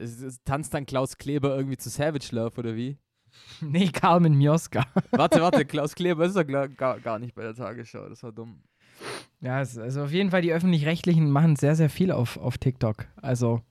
[0.00, 2.96] Es, es, tanzt dann Klaus Kleber irgendwie zu Savage Love oder wie?
[3.60, 4.84] Nee, Carmen Mioska.
[5.12, 8.62] warte, warte, Klaus Kleber ist doch gar, gar nicht bei der Tagesschau, das war dumm.
[9.40, 13.06] Ja, also auf jeden Fall, die Öffentlich-Rechtlichen machen sehr, sehr viel auf, auf TikTok.
[13.22, 13.62] Also,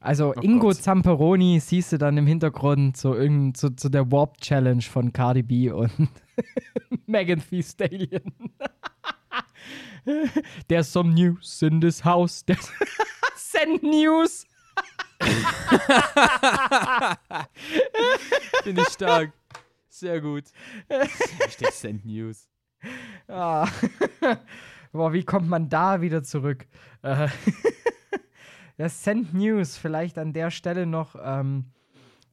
[0.00, 0.76] also Oh Ingo Gott.
[0.76, 5.42] Zamperoni siehst du dann im Hintergrund zu, irgend, zu, zu der Warp Challenge von Cardi
[5.42, 5.90] B und
[7.06, 8.32] Megan Thee Stallion.
[10.68, 12.44] There's some news in this house.
[12.44, 12.70] There's
[13.36, 14.46] Send News.
[18.62, 19.32] Finde ich stark.
[19.88, 20.44] Sehr gut.
[20.88, 22.48] Hashtag Send News.
[23.28, 23.68] Ah.
[24.92, 26.66] Boah, wie kommt man da wieder zurück?
[27.02, 27.28] Äh,
[28.78, 31.16] ja, Send News, vielleicht an der Stelle noch.
[31.22, 31.66] Ähm,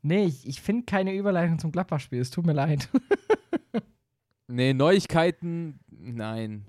[0.02, 2.22] nee, ich, ich finde keine Überleitung zum Gladbach-Spiel.
[2.22, 2.90] Es tut mir leid.
[4.48, 6.68] Nee, Neuigkeiten, nein.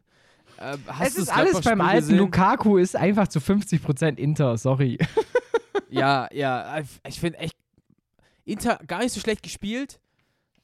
[0.58, 2.00] Äh, es ist das alles beim Gladbach-Spiel alten.
[2.00, 2.18] gesehen?
[2.18, 4.98] Lukaku ist einfach zu 50% Inter, sorry.
[5.90, 7.56] Ja, ja, ich finde echt
[8.44, 10.00] Inter gar nicht so schlecht gespielt,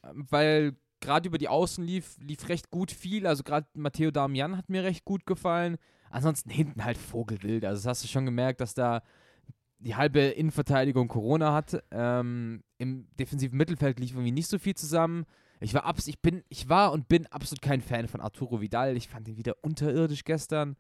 [0.02, 3.26] weil gerade über die Außen lief, lief recht gut viel.
[3.26, 5.78] Also gerade Matteo Damian hat mir recht gut gefallen.
[6.10, 7.64] Ansonsten hinten halt Vogelwild.
[7.64, 9.02] Also das hast du schon gemerkt, dass da
[9.78, 11.82] die halbe Innenverteidigung Corona hat.
[11.90, 15.24] Ähm, Im defensiven Mittelfeld lief irgendwie nicht so viel zusammen.
[15.60, 18.96] Ich war, abs ich, bin, ich war und bin absolut kein Fan von Arturo Vidal.
[18.96, 20.76] Ich fand ihn wieder unterirdisch gestern.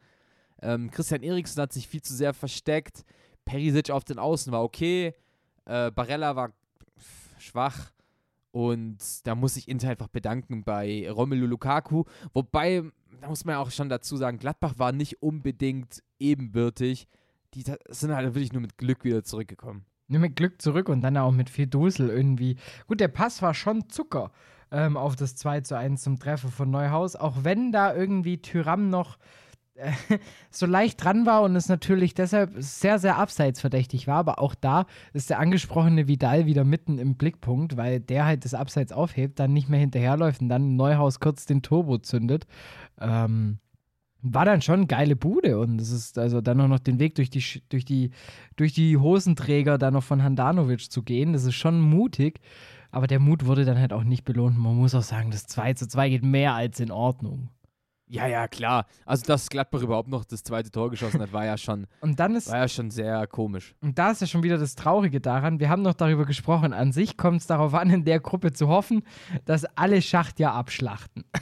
[0.62, 3.04] Ähm, Christian Eriksen hat sich viel zu sehr versteckt.
[3.50, 5.14] Perisic auf den Außen war okay.
[5.64, 6.52] Äh, Barella war
[7.38, 7.92] schwach.
[8.52, 12.04] Und da muss ich Inter einfach bedanken bei Romelu Lukaku.
[12.32, 12.84] Wobei,
[13.20, 17.08] da muss man ja auch schon dazu sagen, Gladbach war nicht unbedingt ebenbürtig.
[17.54, 19.84] Die sind halt wirklich nur mit Glück wieder zurückgekommen.
[20.06, 22.56] Nur mit Glück zurück und dann auch mit viel Dusel irgendwie.
[22.86, 24.30] Gut, der Pass war schon Zucker
[24.70, 27.16] ähm, auf das 2 zu 1 zum Treffer von Neuhaus.
[27.16, 29.18] Auch wenn da irgendwie Tyram noch
[30.50, 34.16] so leicht dran war und es natürlich deshalb sehr, sehr abseitsverdächtig war.
[34.16, 38.54] Aber auch da ist der angesprochene Vidal wieder mitten im Blickpunkt, weil der halt das
[38.54, 42.46] Abseits aufhebt, dann nicht mehr hinterherläuft und dann Neuhaus kurz den Turbo zündet.
[43.00, 43.58] Ähm,
[44.22, 47.30] war dann schon eine geile Bude und es ist also dann noch den Weg durch
[47.30, 48.10] die, durch die,
[48.56, 51.32] durch die Hosenträger dann noch von Handanovic zu gehen.
[51.32, 52.40] Das ist schon mutig,
[52.90, 54.58] aber der Mut wurde dann halt auch nicht belohnt.
[54.58, 57.48] Man muss auch sagen, das 2 zu 2 geht mehr als in Ordnung.
[58.12, 58.86] Ja, ja, klar.
[59.06, 62.34] Also, dass Gladbach überhaupt noch das zweite Tor geschossen hat, war ja schon, Und dann
[62.34, 63.74] ist, war ja schon sehr komisch.
[63.80, 66.90] und da ist ja schon wieder das Traurige daran, wir haben noch darüber gesprochen, an
[66.92, 69.04] sich kommt es darauf an, in der Gruppe zu hoffen,
[69.44, 71.24] dass alle Schacht ja abschlachten.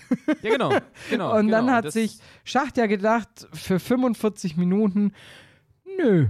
[0.42, 0.72] Ja, genau.
[1.11, 1.76] genau Und dann genau.
[1.76, 5.12] hat das, sich Schacht ja gedacht, für 45 Minuten,
[5.98, 6.28] nö.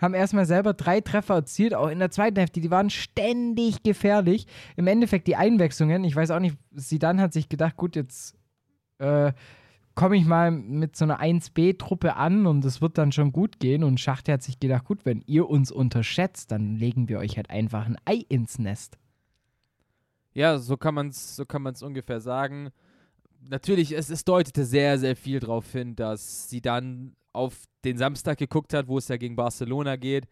[0.00, 2.60] Haben erstmal selber drei Treffer erzielt, auch in der zweiten Hälfte.
[2.60, 4.46] Die waren ständig gefährlich.
[4.76, 8.36] Im Endeffekt die Einwechslungen, ich weiß auch nicht, Sidan hat sich gedacht, gut, jetzt
[8.98, 9.32] äh,
[9.94, 13.84] komme ich mal mit so einer 1B-Truppe an und es wird dann schon gut gehen.
[13.84, 17.50] Und Schacht hat sich gedacht, gut, wenn ihr uns unterschätzt, dann legen wir euch halt
[17.50, 18.98] einfach ein Ei ins Nest.
[20.32, 21.44] Ja, so kann man es so
[21.84, 22.70] ungefähr sagen.
[23.42, 28.38] Natürlich, es, es deutete sehr, sehr viel darauf hin, dass sie dann auf den Samstag
[28.38, 30.26] geguckt hat, wo es ja gegen Barcelona geht.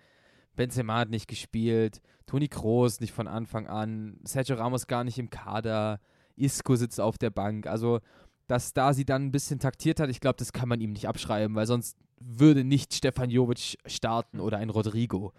[0.56, 5.30] Benzema hat nicht gespielt, Toni Kroos nicht von Anfang an, Sergio Ramos gar nicht im
[5.30, 6.00] Kader,
[6.36, 7.66] Isco sitzt auf der Bank.
[7.66, 8.00] Also,
[8.48, 11.06] dass da sie dann ein bisschen taktiert hat, ich glaube, das kann man ihm nicht
[11.06, 15.32] abschreiben, weil sonst würde nicht Stefan Jovic starten oder ein Rodrigo.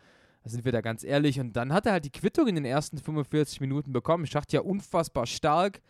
[0.44, 1.40] Da sind wir da ganz ehrlich.
[1.40, 4.26] Und dann hat er halt die Quittung in den ersten 45 Minuten bekommen.
[4.26, 5.82] Schacht ja unfassbar stark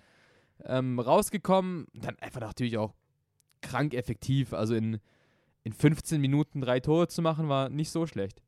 [0.65, 1.87] ähm, rausgekommen.
[1.93, 2.93] Dann einfach natürlich auch
[3.61, 4.53] krank effektiv.
[4.53, 4.99] Also in,
[5.63, 8.41] in 15 Minuten drei Tore zu machen, war nicht so schlecht.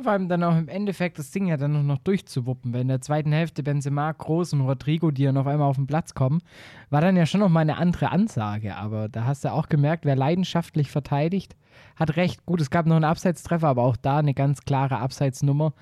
[0.00, 3.00] Vor allem dann auch im Endeffekt das Ding ja dann noch, durchzuwuppen, weil in der
[3.00, 6.40] zweiten Hälfte Benzema, Groß und Rodrigo, die dann auf einmal auf den Platz kommen,
[6.88, 8.76] war dann ja schon noch mal eine andere Ansage.
[8.76, 11.56] Aber da hast du auch gemerkt, wer leidenschaftlich verteidigt,
[11.96, 12.46] hat recht.
[12.46, 15.74] Gut, es gab noch einen Abseitstreffer, aber auch da eine ganz klare Abseitsnummer.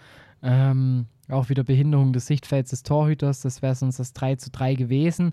[0.43, 4.77] Ähm, auch wieder Behinderung des Sichtfelds des Torhüters, das wäre sonst das 3 zu 3
[4.77, 5.33] gewesen.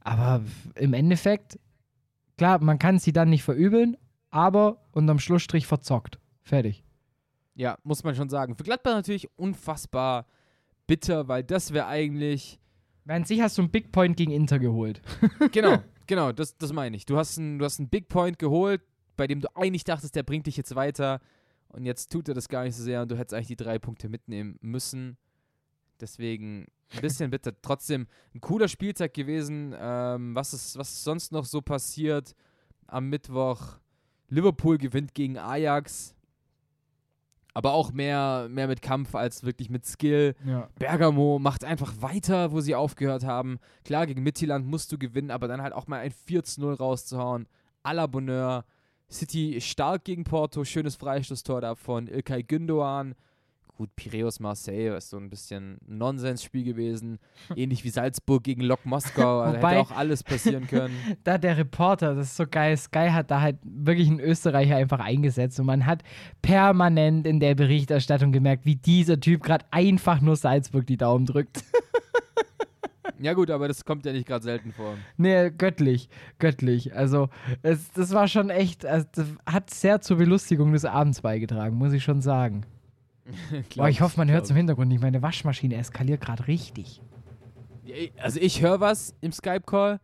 [0.00, 0.42] Aber
[0.76, 1.58] im Endeffekt,
[2.38, 3.96] klar, man kann sie dann nicht verübeln,
[4.34, 6.18] aber unterm Schlussstrich verzockt.
[6.42, 6.82] Fertig.
[7.54, 8.56] Ja, muss man schon sagen.
[8.56, 10.26] Für Gladbach natürlich unfassbar
[10.88, 12.58] bitter, weil das wäre eigentlich.
[13.06, 15.00] An sich hast du einen Big Point gegen Inter geholt.
[15.52, 17.06] genau, genau, das, das meine ich.
[17.06, 18.82] Du hast, einen, du hast einen Big Point geholt,
[19.16, 21.20] bei dem du eigentlich dachtest, der bringt dich jetzt weiter.
[21.68, 23.78] Und jetzt tut er das gar nicht so sehr und du hättest eigentlich die drei
[23.78, 25.16] Punkte mitnehmen müssen.
[26.00, 27.52] Deswegen ein bisschen bitter.
[27.62, 29.76] Trotzdem ein cooler Spieltag gewesen.
[29.78, 32.34] Ähm, was, ist, was ist sonst noch so passiert
[32.88, 33.78] am Mittwoch?
[34.28, 36.14] Liverpool gewinnt gegen Ajax.
[37.56, 40.34] Aber auch mehr, mehr mit Kampf als wirklich mit Skill.
[40.44, 40.68] Ja.
[40.76, 43.60] Bergamo macht einfach weiter, wo sie aufgehört haben.
[43.84, 47.46] Klar, gegen Midtjylland musst du gewinnen, aber dann halt auch mal ein 4-0 rauszuhauen.
[47.84, 48.64] À la Bonheur.
[49.08, 53.14] City stark gegen Porto, schönes Freistoßtor da von Ilkay Gündoğan.
[53.76, 57.18] Gut, Piräus Marseille ist so ein bisschen ein Nonsensspiel gewesen.
[57.56, 59.40] Ähnlich wie Salzburg gegen Lok Moskau.
[59.40, 60.94] Also Wobei- hätte auch alles passieren können.
[61.24, 65.00] da der Reporter, das ist so geil, Sky hat da halt wirklich einen Österreicher einfach
[65.00, 66.02] eingesetzt und man hat
[66.42, 71.64] permanent in der Berichterstattung gemerkt, wie dieser Typ gerade einfach nur Salzburg die Daumen drückt.
[73.18, 74.94] ja, gut, aber das kommt ja nicht gerade selten vor.
[75.16, 76.08] nee, göttlich,
[76.38, 76.94] göttlich.
[76.94, 77.28] Also,
[77.62, 81.92] es, das war schon echt, also, das hat sehr zur Belustigung des Abends beigetragen, muss
[81.92, 82.64] ich schon sagen.
[83.76, 85.02] Boah, ich hoffe, man hört es im Hintergrund nicht.
[85.02, 87.00] Meine Waschmaschine eskaliert gerade richtig.
[88.18, 90.00] Also ich höre was im Skype-Call,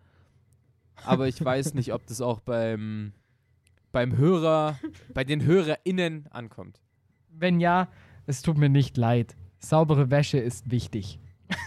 [1.04, 3.12] aber ich weiß nicht, ob das auch beim,
[3.92, 4.78] beim Hörer,
[5.14, 6.80] bei den HörerInnen ankommt.
[7.28, 7.88] Wenn ja,
[8.26, 9.36] es tut mir nicht leid.
[9.58, 11.20] Saubere Wäsche ist wichtig.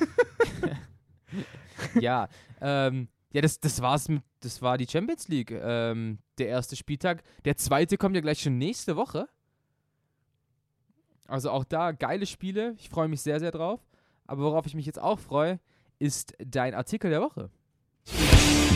[1.99, 2.27] ja,
[2.61, 7.23] ähm, ja, das, das war's mit, das war die Champions League, ähm, der erste Spieltag.
[7.45, 9.27] Der zweite kommt ja gleich schon nächste Woche.
[11.33, 12.75] Also auch da geile Spiele.
[12.77, 13.79] Ich freue mich sehr, sehr drauf.
[14.27, 15.59] Aber worauf ich mich jetzt auch freue,
[15.97, 17.49] ist dein Artikel der Woche.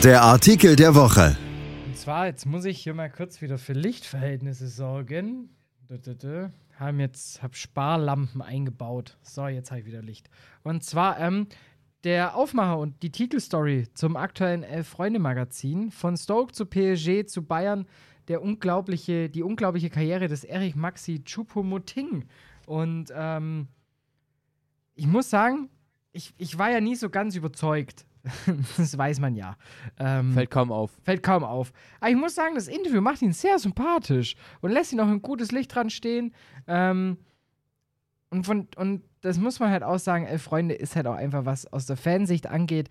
[0.03, 1.37] Der Artikel der Woche.
[1.85, 5.55] Und zwar, jetzt muss ich hier mal kurz wieder für Lichtverhältnisse sorgen.
[5.87, 6.49] Dö, dö, dö.
[6.79, 9.19] Haben jetzt, hab Sparlampen eingebaut.
[9.21, 10.27] So, jetzt habe ich wieder Licht.
[10.63, 11.45] Und zwar, ähm,
[12.05, 17.85] der Aufmacher und die Titelstory zum aktuellen Elf-Freunde-Magazin von Stoke zu PSG zu Bayern,
[18.27, 22.25] der unglaubliche, die unglaubliche Karriere des Erich Maxi Choupo-Moting.
[22.65, 23.67] Und ähm,
[24.95, 25.69] ich muss sagen,
[26.11, 28.05] ich, ich war ja nie so ganz überzeugt.
[28.77, 29.55] das weiß man ja.
[29.99, 30.91] Ähm, Fällt kaum auf.
[31.03, 31.71] Fällt kaum auf.
[31.99, 35.21] Aber ich muss sagen, das Interview macht ihn sehr sympathisch und lässt ihn auch ein
[35.21, 36.33] gutes Licht dran stehen.
[36.67, 37.17] Ähm,
[38.29, 41.45] und, von, und das muss man halt auch sagen, Elf Freunde ist halt auch einfach
[41.45, 42.89] was aus der Fansicht angeht.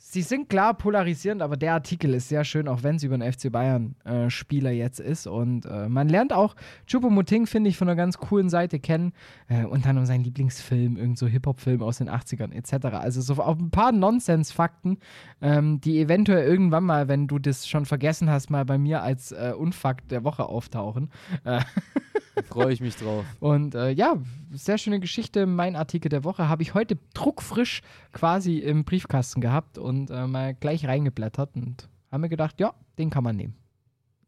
[0.00, 3.30] Sie sind klar polarisierend, aber der Artikel ist sehr schön, auch wenn es über einen
[3.32, 5.26] FC Bayern-Spieler jetzt ist.
[5.26, 6.54] Und äh, man lernt auch
[6.86, 9.12] Choupo-Moting, finde ich, von einer ganz coolen Seite kennen.
[9.48, 12.86] Äh, unter anderem sein Lieblingsfilm, irgend so Hip-Hop-Film aus den 80ern etc.
[12.94, 14.98] Also so auf ein paar Nonsens-Fakten,
[15.42, 19.32] ähm, die eventuell irgendwann mal, wenn du das schon vergessen hast, mal bei mir als
[19.32, 21.10] äh, Unfakt der Woche auftauchen.
[22.44, 23.24] Freue ich mich drauf.
[23.40, 24.16] und äh, ja,
[24.52, 25.46] sehr schöne Geschichte.
[25.46, 30.54] Mein Artikel der Woche habe ich heute druckfrisch quasi im Briefkasten gehabt und äh, mal
[30.54, 33.54] gleich reingeblättert und haben mir gedacht, ja, den kann man nehmen.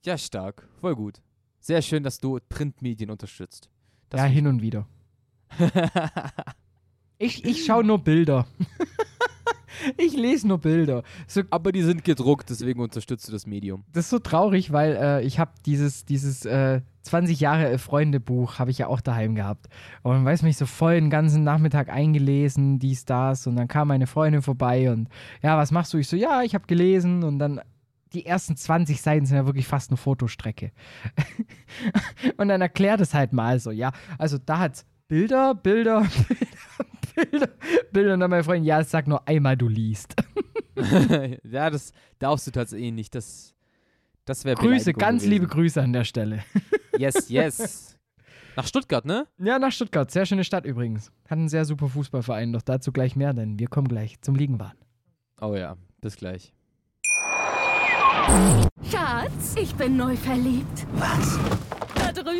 [0.04, 0.68] Ja, stark.
[0.80, 1.20] Voll gut.
[1.60, 3.68] Sehr schön, dass du Printmedien unterstützt.
[4.08, 4.86] Das ja, hin und wieder.
[7.22, 8.46] Ich, ich schaue nur Bilder.
[9.96, 11.02] ich lese nur Bilder.
[11.26, 13.84] So, Aber die sind gedruckt, deswegen unterstützt du das Medium.
[13.92, 18.20] das ist so traurig, weil äh, ich habe dieses, dieses äh, 20 Jahre Elf Freunde
[18.20, 19.68] Buch habe ich ja auch daheim gehabt.
[20.02, 23.46] Und weiß mich so voll den ganzen Nachmittag eingelesen, dies, das.
[23.46, 25.08] Und dann kam meine Freundin vorbei und
[25.42, 25.98] ja, was machst du?
[25.98, 27.24] Ich so, ja, ich habe gelesen.
[27.24, 27.60] Und dann
[28.12, 30.72] die ersten 20 Seiten sind ja wirklich fast eine Fotostrecke.
[32.36, 33.92] und dann erklärt es halt mal so, ja.
[34.18, 36.02] Also da hat Bilder, Bilder,
[37.16, 37.48] Bilder, Bilder,
[37.92, 38.14] Bilder.
[38.14, 40.14] Und dann meine Freundin, ja, sag nur einmal, du liest.
[41.42, 43.12] ja, das darfst du tatsächlich nicht.
[43.16, 43.52] Das,
[44.24, 45.32] das wäre Grüße, ganz gewesen.
[45.32, 46.44] liebe Grüße an der Stelle.
[46.98, 47.96] Yes, yes.
[48.56, 49.26] Nach Stuttgart, ne?
[49.38, 50.10] Ja, nach Stuttgart.
[50.10, 51.10] Sehr schöne Stadt übrigens.
[51.24, 52.52] Hat einen sehr super Fußballverein.
[52.52, 54.76] Doch dazu gleich mehr, denn wir kommen gleich zum Liegenwahn.
[55.40, 56.52] Oh ja, bis gleich.
[58.90, 60.86] Schatz, ich bin neu verliebt.
[60.92, 61.38] Was?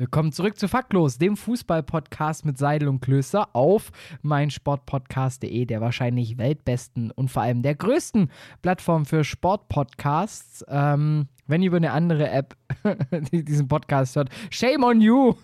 [0.00, 3.90] Willkommen zurück zu Faktlos, dem Fußball-Podcast mit Seidel und Klöster auf
[4.22, 8.30] meinsportpodcast.de, der wahrscheinlich weltbesten und vor allem der größten
[8.62, 10.64] Plattform für Sportpodcasts.
[10.68, 12.56] Ähm, wenn ihr über eine andere App
[13.32, 15.34] diesen Podcast hört, shame on you!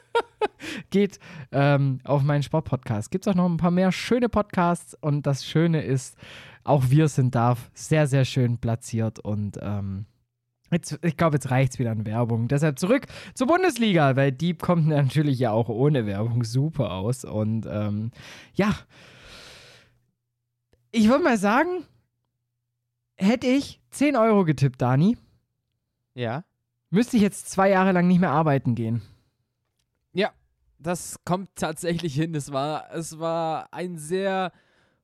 [0.90, 1.18] Geht
[1.50, 3.10] ähm, auf meinen Sportpodcast.
[3.10, 6.18] Gibt es auch noch ein paar mehr schöne Podcasts und das Schöne ist,
[6.64, 10.04] auch wir sind da sehr, sehr schön platziert und ähm,
[10.70, 12.46] Jetzt, ich glaube, jetzt reicht es wieder an Werbung.
[12.48, 17.24] Deshalb zurück zur Bundesliga, weil die kommt natürlich ja auch ohne Werbung super aus.
[17.24, 18.12] Und ähm,
[18.54, 18.72] ja,
[20.92, 21.84] ich würde mal sagen,
[23.16, 25.16] hätte ich 10 Euro getippt, Dani,
[26.14, 26.44] Ja.
[26.90, 29.02] müsste ich jetzt zwei Jahre lang nicht mehr arbeiten gehen.
[30.12, 30.30] Ja,
[30.78, 32.34] das kommt tatsächlich hin.
[32.34, 34.52] Es war, es war ein sehr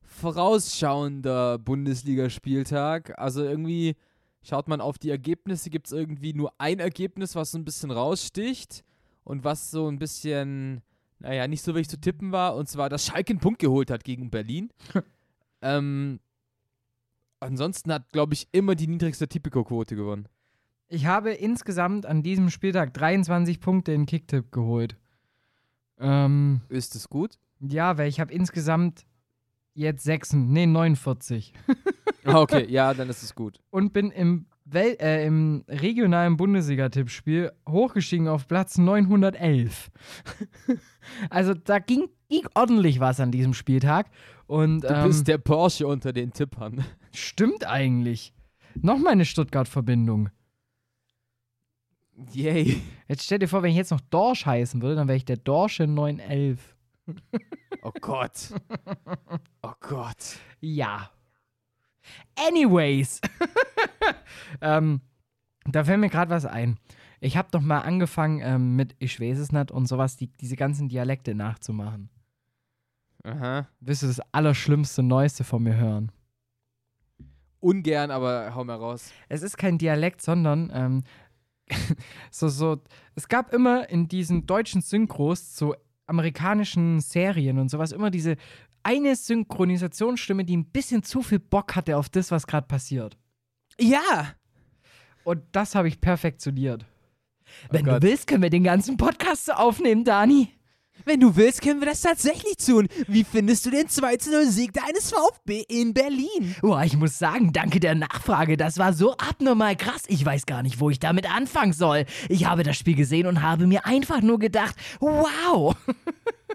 [0.02, 3.18] vorausschauender Bundesligaspieltag.
[3.18, 3.96] Also irgendwie
[4.46, 7.90] schaut man auf die Ergebnisse, gibt es irgendwie nur ein Ergebnis, was so ein bisschen
[7.90, 8.84] raussticht
[9.24, 10.82] und was so ein bisschen,
[11.18, 12.54] naja, nicht so wirklich zu tippen war.
[12.54, 14.70] Und zwar, dass Schalke einen Punkt geholt hat gegen Berlin.
[15.62, 16.20] ähm,
[17.40, 20.28] ansonsten hat, glaube ich, immer die niedrigste Tipico-Quote gewonnen.
[20.88, 24.96] Ich habe insgesamt an diesem Spieltag 23 Punkte in Kicktipp geholt.
[25.98, 27.38] Ähm, Ist es gut?
[27.58, 29.04] Ja, weil ich habe insgesamt
[29.74, 31.52] jetzt sechs, nee, 49.
[32.26, 33.60] Ah, okay, ja, dann ist es gut.
[33.70, 39.90] Und bin im, Wel äh, im regionalen Bundesliga-Tippspiel hochgestiegen auf Platz 911.
[41.30, 44.10] also da ging, ging ordentlich was an diesem Spieltag.
[44.46, 46.84] Und, Du ähm, bist der Porsche unter den Tippern.
[47.14, 48.34] stimmt eigentlich.
[48.74, 50.30] Nochmal eine Stuttgart-Verbindung.
[52.32, 52.82] Yay.
[53.08, 55.36] Jetzt stell dir vor, wenn ich jetzt noch Dorsch heißen würde, dann wäre ich der
[55.36, 56.76] Dorsche 911.
[57.82, 58.52] Oh Gott.
[59.62, 60.38] Oh Gott.
[60.60, 61.10] Ja.
[62.36, 63.20] Anyways.
[64.60, 65.00] ähm,
[65.64, 66.78] da fällt mir gerade was ein.
[67.20, 70.56] Ich habe doch mal angefangen ähm, mit Ich weiß es nicht und sowas, die, diese
[70.56, 72.10] ganzen Dialekte nachzumachen.
[73.24, 73.68] Aha.
[73.80, 76.12] Willst du das Allerschlimmste, Neueste von mir hören?
[77.60, 79.12] Ungern, aber hau mal raus.
[79.28, 81.02] Es ist kein Dialekt, sondern ähm,
[82.30, 82.80] so, so,
[83.14, 85.74] es gab immer in diesen deutschen Synchros zu
[86.06, 88.36] amerikanischen Serien und sowas immer diese
[88.86, 93.18] eine Synchronisationsstimme, die ein bisschen zu viel Bock hatte auf das, was gerade passiert.
[93.80, 94.34] Ja.
[95.24, 96.86] Und das habe ich perfektioniert.
[97.68, 97.96] Wenn Gott.
[97.96, 100.52] du willst, können wir den ganzen Podcast so aufnehmen, Dani.
[101.04, 102.86] Wenn du willst, können wir das tatsächlich tun.
[103.08, 106.54] Wie findest du den 2-0-Sieg deines VfB in Berlin?
[106.62, 108.56] Boah, ich muss sagen, danke der Nachfrage.
[108.56, 110.04] Das war so abnormal krass.
[110.06, 112.06] Ich weiß gar nicht, wo ich damit anfangen soll.
[112.28, 115.76] Ich habe das Spiel gesehen und habe mir einfach nur gedacht, wow.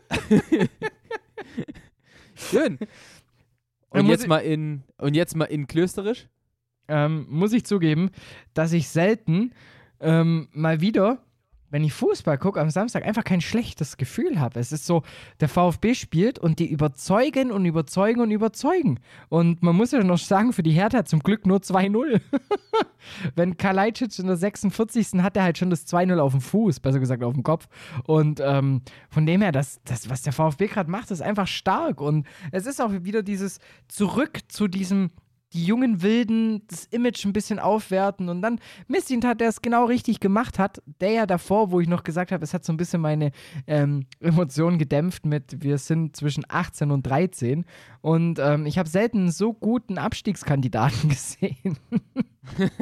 [2.50, 2.78] Schön.
[3.90, 6.30] Und jetzt mal in und jetzt mal in klösterisch.
[6.88, 8.12] ähm, muss ich zugeben,
[8.54, 9.52] dass ich selten
[10.00, 11.22] ähm, mal wieder,
[11.72, 14.60] wenn ich Fußball gucke am Samstag, einfach kein schlechtes Gefühl habe.
[14.60, 15.04] Es ist so,
[15.40, 19.00] der VfB spielt und die überzeugen und überzeugen und überzeugen.
[19.30, 22.22] Und man muss ja noch sagen, für die Hertha zum Glück nur 2-0.
[23.36, 25.22] wenn Kalajdzic in der 46.
[25.22, 27.68] hat er halt schon das 2-0 auf dem Fuß, besser gesagt auf dem Kopf.
[28.06, 32.02] Und ähm, von dem her, das, das, was der VfB gerade macht, ist einfach stark.
[32.02, 35.12] Und es ist auch wieder dieses Zurück zu diesem
[35.54, 39.86] die jungen Wilden das Image ein bisschen aufwerten und dann Missint hat, der es genau
[39.86, 40.82] richtig gemacht hat.
[41.00, 43.32] Der ja davor, wo ich noch gesagt habe, es hat so ein bisschen meine
[43.68, 47.66] ähm, Emotionen gedämpft mit, wir sind zwischen 18 und 13
[48.02, 51.78] und ähm, ich habe selten so guten Abstiegskandidaten gesehen.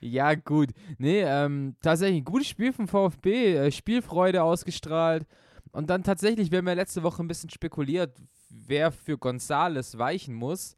[0.00, 0.70] Ja, gut.
[0.98, 5.26] Nee, ähm, tatsächlich ein gutes Spiel vom VfB, äh, Spielfreude ausgestrahlt.
[5.72, 8.16] Und dann tatsächlich, wir haben ja letzte Woche ein bisschen spekuliert,
[8.50, 10.76] wer für Gonzales weichen muss.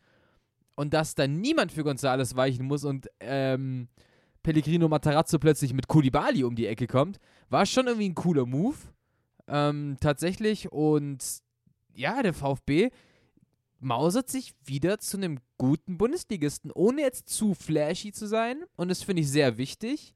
[0.75, 3.89] Und dass dann niemand für Gonzales weichen muss und ähm,
[4.43, 7.19] Pellegrino Matarazzo plötzlich mit Koulibaly um die Ecke kommt,
[7.49, 8.77] war schon irgendwie ein cooler Move.
[9.47, 10.73] Ähm, tatsächlich.
[10.73, 11.23] Und
[11.95, 12.91] ja, der VfB
[13.79, 18.65] mausert sich wieder zu einem guten Bundesligisten, ohne jetzt zu flashy zu sein.
[18.77, 20.15] Und das finde ich sehr wichtig.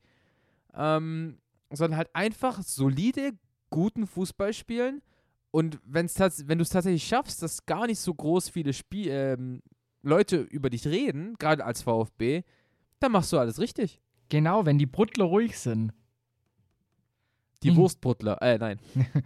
[0.74, 1.38] Ähm,
[1.70, 3.32] sondern halt einfach solide,
[3.70, 5.02] guten Fußball spielen.
[5.50, 9.62] Und wenn's wenn du es tatsächlich schaffst, dass gar nicht so groß viele Spiel ähm,
[10.06, 12.42] Leute über dich reden, gerade als VfB,
[13.00, 14.00] dann machst du alles richtig.
[14.28, 15.92] genau, wenn die Bruttler ruhig sind.
[17.62, 17.76] Die Mhm.
[17.76, 18.78] Wurstbruttler, äh, nein.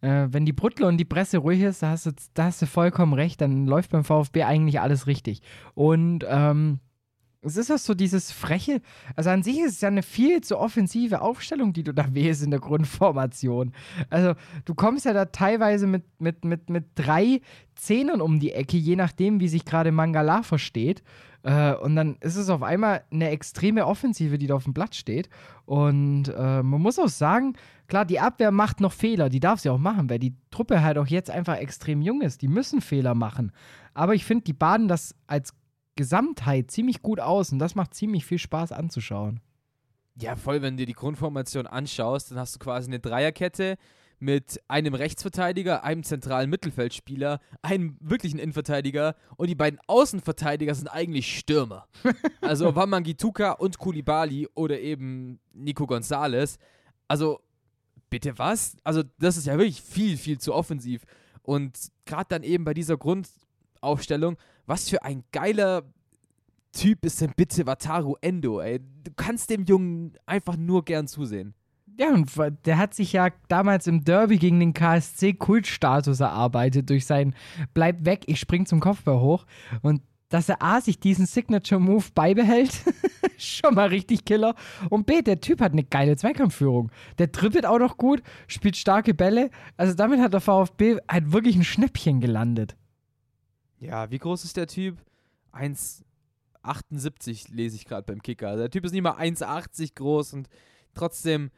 [0.00, 2.66] Äh, wenn die Bruttler und die Presse ruhig ist, da hast, du, da hast du
[2.66, 5.42] vollkommen recht, dann läuft beim VfB eigentlich alles richtig.
[5.74, 6.78] Und ähm,
[7.48, 8.80] es ist auch so dieses freche,
[9.16, 12.42] also an sich ist es ja eine viel zu offensive Aufstellung, die du da wählst
[12.42, 13.72] in der Grundformation.
[14.10, 14.34] Also
[14.64, 17.40] du kommst ja da teilweise mit, mit, mit, mit drei
[17.74, 21.02] Zehnern um die Ecke, je nachdem, wie sich gerade Mangala versteht.
[21.42, 24.94] Äh, und dann ist es auf einmal eine extreme Offensive, die da auf dem Blatt
[24.94, 25.28] steht.
[25.64, 27.54] Und äh, man muss auch sagen,
[27.86, 30.98] klar, die Abwehr macht noch Fehler, die darf sie auch machen, weil die Truppe halt
[30.98, 32.42] auch jetzt einfach extrem jung ist.
[32.42, 33.52] Die müssen Fehler machen.
[33.94, 35.54] Aber ich finde, die baden das als
[35.98, 39.40] Gesamtheit ziemlich gut aus und das macht ziemlich viel Spaß anzuschauen.
[40.14, 43.76] Ja, voll, wenn du dir die Grundformation anschaust, dann hast du quasi eine Dreierkette
[44.20, 51.36] mit einem Rechtsverteidiger, einem zentralen Mittelfeldspieler, einem wirklichen Innenverteidiger und die beiden Außenverteidiger sind eigentlich
[51.36, 51.88] Stürmer.
[52.40, 56.58] Also Wamangituka und Kulibali oder eben Nico Gonzalez.
[57.08, 57.40] Also,
[58.08, 58.76] bitte was?
[58.84, 61.02] Also, das ist ja wirklich viel, viel zu offensiv.
[61.42, 61.76] Und
[62.06, 64.38] gerade dann eben bei dieser Grundaufstellung,
[64.68, 65.82] was für ein geiler
[66.72, 68.78] Typ ist denn bitte Wataru Endo, ey?
[68.78, 71.54] Du kannst dem Jungen einfach nur gern zusehen.
[71.98, 72.30] Ja, und
[72.64, 77.34] der hat sich ja damals im Derby gegen den KSC Kultstatus erarbeitet durch sein
[77.74, 79.46] Bleib weg, ich spring zum Kopfball hoch.
[79.82, 82.84] Und dass er A, sich diesen Signature-Move beibehält,
[83.38, 84.54] schon mal richtig Killer.
[84.90, 86.92] Und B, der Typ hat eine geile Zweikampfführung.
[87.18, 89.50] Der trippelt auch noch gut, spielt starke Bälle.
[89.76, 92.76] Also damit hat der VfB halt wirklich ein Schnäppchen gelandet.
[93.80, 94.98] Ja, wie groß ist der Typ?
[95.52, 98.48] 1,78 lese ich gerade beim Kicker.
[98.48, 100.48] Also der Typ ist nicht mal 1,80 groß und
[100.94, 101.50] trotzdem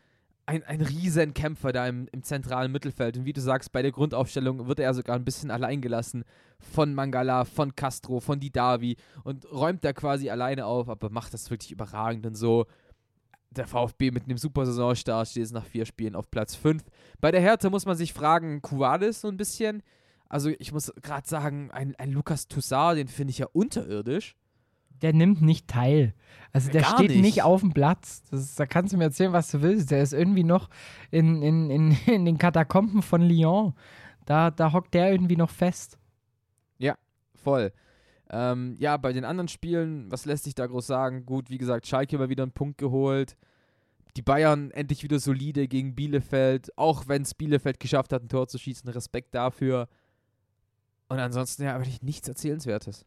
[0.46, 3.16] ein, ein Riesenkämpfer da im, im zentralen Mittelfeld.
[3.16, 6.24] Und wie du sagst, bei der Grundaufstellung wird er sogar ein bisschen allein gelassen
[6.58, 11.50] von Mangala, von Castro, von Didavi und räumt da quasi alleine auf, aber macht das
[11.50, 12.66] wirklich überragend und so.
[13.50, 16.84] Der VfB mit einem super Saisonstart steht jetzt nach vier Spielen auf Platz 5.
[17.20, 19.82] Bei der Härte muss man sich fragen, Kuadis so ein bisschen.
[20.30, 24.36] Also ich muss gerade sagen, ein, ein Lukas Toussaint, den finde ich ja unterirdisch
[25.02, 26.14] der nimmt nicht teil.
[26.52, 27.22] Also der Gar steht nicht.
[27.22, 27.42] nicht.
[27.42, 28.22] auf dem Platz.
[28.30, 29.90] Ist, da kannst du mir erzählen, was du willst.
[29.90, 30.68] Der ist irgendwie noch
[31.10, 33.74] in, in, in, in den Katakomben von Lyon.
[34.26, 35.98] Da, da hockt der irgendwie noch fest.
[37.34, 37.72] Voll.
[38.30, 41.26] Ähm, ja, bei den anderen Spielen, was lässt sich da groß sagen?
[41.26, 43.36] Gut, wie gesagt, Schalke mal wieder einen Punkt geholt.
[44.16, 48.48] Die Bayern endlich wieder solide gegen Bielefeld, auch wenn es Bielefeld geschafft hat, ein Tor
[48.48, 48.88] zu schießen.
[48.90, 49.88] Respekt dafür.
[51.10, 53.04] Und ansonsten ja wirklich nichts Erzählenswertes.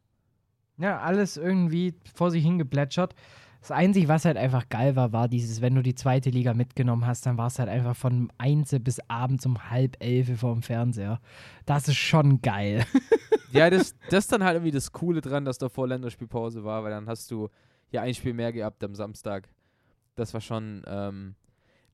[0.77, 3.15] Ja, alles irgendwie vor sich hingeplätschert.
[3.61, 7.07] Das Einzige, was halt einfach geil war, war dieses, wenn du die zweite Liga mitgenommen
[7.07, 10.63] hast, dann war es halt einfach von 1 bis abends um halb elf vor dem
[10.63, 11.21] Fernseher.
[11.65, 12.85] Das ist schon geil.
[13.53, 16.89] Ja, das, das ist dann halt irgendwie das Coole dran, dass davor Länderspielpause war, weil
[16.89, 17.49] dann hast du
[17.91, 19.47] ja ein Spiel mehr gehabt am Samstag.
[20.15, 21.35] Das war schon ähm,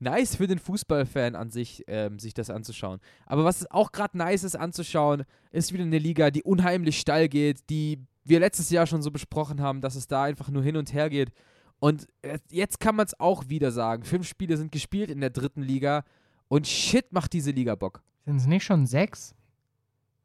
[0.00, 3.00] nice für den Fußballfan an sich, ähm, sich das anzuschauen.
[3.26, 7.68] Aber was auch gerade nice ist anzuschauen, ist wieder eine Liga, die unheimlich steil geht,
[7.70, 10.92] die wir letztes Jahr schon so besprochen haben, dass es da einfach nur hin und
[10.92, 11.30] her geht.
[11.78, 12.06] Und
[12.50, 14.04] jetzt kann man es auch wieder sagen.
[14.04, 16.04] Fünf Spiele sind gespielt in der dritten Liga
[16.48, 18.02] und shit macht diese Liga Bock.
[18.26, 19.34] Sind es nicht schon sechs?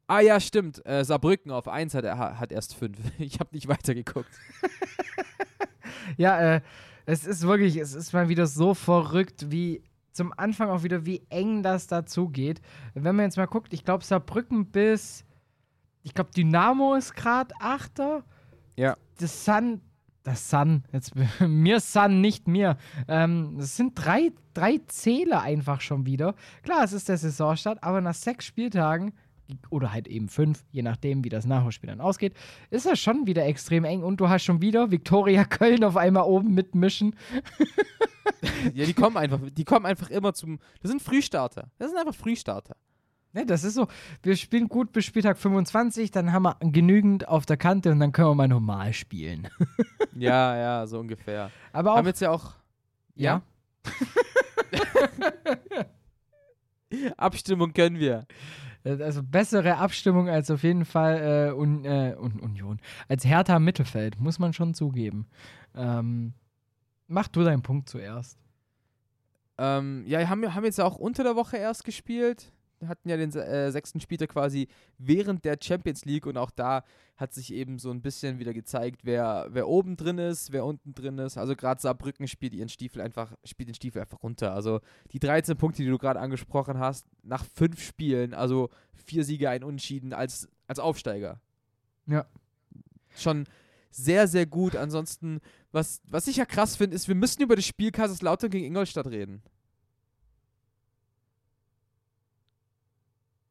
[0.08, 0.86] Ah ja, stimmt.
[0.86, 2.98] Äh, Saarbrücken auf 1 hat, hat erst fünf.
[3.18, 4.32] Ich habe nicht weitergeguckt.
[6.18, 6.62] Ja, äh,
[7.06, 11.24] es ist wirklich, es ist mal wieder so verrückt, wie zum Anfang auch wieder, wie
[11.30, 12.62] eng das dazu geht.
[12.94, 15.26] Wenn man jetzt mal guckt, ich glaube, Saarbrücken bis,
[16.04, 18.24] ich glaube, Dynamo ist gerade Achter.
[18.78, 18.96] Ja.
[19.18, 19.82] Das Sun,
[20.24, 22.78] das Sun, jetzt mir Sun, nicht mir.
[23.08, 26.36] Ähm, es sind drei, drei Zähler einfach schon wieder.
[26.64, 29.14] Klar, es ist der Saisonstart, aber nach sechs Spieltagen
[29.70, 32.34] oder halt eben fünf, je nachdem, wie das Nachholspiel dann ausgeht,
[32.70, 36.24] ist das schon wieder extrem eng und du hast schon wieder Viktoria Köln auf einmal
[36.24, 37.16] oben mitmischen.
[38.74, 40.60] Ja, die kommen einfach, die kommen einfach immer zum.
[40.82, 41.70] Das sind Frühstarter.
[41.78, 42.76] Das sind einfach Frühstarter.
[43.34, 43.88] Ne, das ist so,
[44.24, 48.14] wir spielen gut bis Spieltag 25, dann haben wir genügend auf der Kante und dann
[48.14, 49.48] können wir mal normal spielen.
[50.18, 51.52] Ja, ja, so ungefähr.
[51.74, 52.54] Aber auch, Haben jetzt ja auch.
[53.16, 53.42] ja,
[57.18, 58.26] Abstimmung können wir.
[58.86, 62.80] Äh, Also bessere Abstimmung als auf jeden Fall äh, Un äh, Un Union.
[63.10, 65.28] Als Hertha Mittelfeld, muss man schon zugeben.
[65.76, 66.34] Ähm,
[67.08, 68.40] mach du deinen Punkt zuerst.
[69.58, 72.52] Ähm, ja, haben, haben jetzt auch unter der Woche erst gespielt.
[72.88, 74.68] Hatten ja den äh, sechsten Spieltag quasi
[74.98, 76.84] während der Champions League und auch da
[77.18, 80.94] hat sich eben so ein bisschen wieder gezeigt, wer, wer oben drin ist, wer unten
[80.94, 81.38] drin ist.
[81.38, 84.54] Also gerade Saarbrücken spielt ihren Stiefel einfach, spielt den Stiefel einfach runter.
[84.54, 84.82] Also
[85.12, 89.64] die 13 Punkte, die du gerade angesprochen hast, nach fünf Spielen, also vier Siege, ein
[89.64, 91.40] Unentschieden als, als Aufsteiger.
[92.08, 92.26] Ja.
[93.16, 93.46] Schon
[93.92, 94.76] sehr, sehr gut.
[94.76, 95.40] Ansonsten,
[95.72, 99.08] was, was ich ja krass finde, ist, wir müssen über das Spiel Kaiserslautern gegen Ingolstadt
[99.08, 99.42] reden.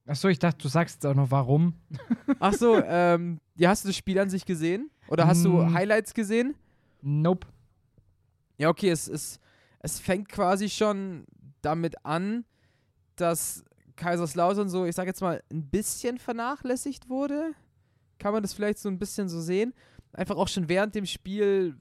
[0.07, 1.75] Achso, ich dachte, du sagst jetzt auch noch warum.
[2.39, 4.91] Ach so, ähm, ja, hast du das Spiel an sich gesehen?
[5.09, 5.73] Oder hast du Mm.
[5.73, 6.55] Highlights gesehen?
[7.01, 7.47] Nope.
[8.59, 9.41] Ja, okay, es, es,
[9.81, 11.25] es fängt quasi schon
[11.63, 12.45] damit an,
[13.17, 13.65] dass
[13.97, 17.53] Kaiserslautern so, ich sag jetzt mal, ein bisschen vernachlässigt wurde.
[18.19, 19.73] Kann man das vielleicht so ein bisschen so sehen?
[20.13, 21.77] Einfach auch schon während dem Spiel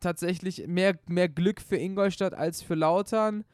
[0.00, 3.44] tatsächlich mehr, mehr Glück für Ingolstadt als für Lautern.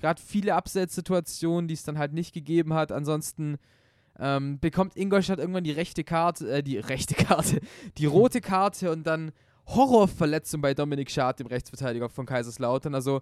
[0.00, 2.92] Gerade viele Absetzsituationen, die es dann halt nicht gegeben hat.
[2.92, 3.58] Ansonsten
[4.18, 7.60] ähm, bekommt Ingolstadt irgendwann die rechte Karte, äh, die rechte Karte,
[7.98, 9.32] die rote Karte und dann
[9.66, 12.94] Horrorverletzung bei Dominik Schad, dem Rechtsverteidiger von Kaiserslautern.
[12.94, 13.20] Also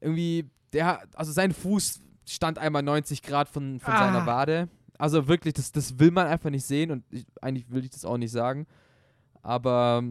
[0.00, 3.98] irgendwie, der, also sein Fuß stand einmal 90 Grad von, von Ah.
[3.98, 4.68] seiner Wade.
[4.98, 8.04] Also wirklich, das, das will man einfach nicht sehen und ich, eigentlich will ich das
[8.04, 8.66] auch nicht sagen.
[9.42, 10.02] Aber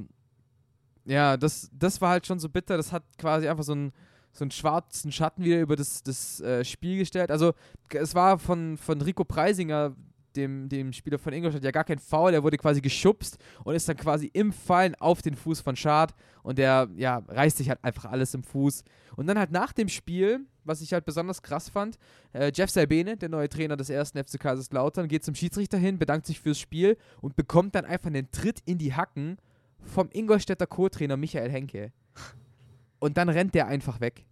[1.06, 2.76] ja, das, das war halt schon so bitter.
[2.78, 3.92] Das hat quasi einfach so einen,
[4.38, 7.32] so einen schwarzen Schatten wieder über das, das äh, Spiel gestellt.
[7.32, 7.54] Also
[7.90, 9.96] es war von, von Rico Preisinger,
[10.36, 12.32] dem, dem Spieler von Ingolstadt, ja gar kein Foul.
[12.32, 16.14] Der wurde quasi geschubst und ist dann quasi im Fallen auf den Fuß von Schad.
[16.44, 18.84] Und der, ja, reißt sich halt einfach alles im Fuß.
[19.16, 21.98] Und dann halt nach dem Spiel, was ich halt besonders krass fand,
[22.34, 26.28] äh, Jeff Salbene, der neue Trainer des ersten FC Kaiserslautern, geht zum Schiedsrichter hin, bedankt
[26.28, 29.38] sich fürs Spiel und bekommt dann einfach einen Tritt in die Hacken
[29.82, 31.92] vom Ingolstädter Co-Trainer Michael Henke.
[33.00, 34.26] Und dann rennt der einfach weg,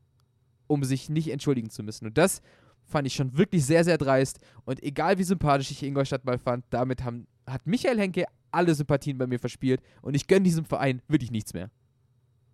[0.67, 2.05] um sich nicht entschuldigen zu müssen.
[2.05, 2.41] Und das
[2.85, 4.39] fand ich schon wirklich sehr, sehr dreist.
[4.65, 9.17] Und egal wie sympathisch ich Ingolstadt mal fand, damit haben, hat Michael Henke alle Sympathien
[9.17, 9.81] bei mir verspielt.
[10.01, 11.69] Und ich gönne diesem Verein wirklich nichts mehr.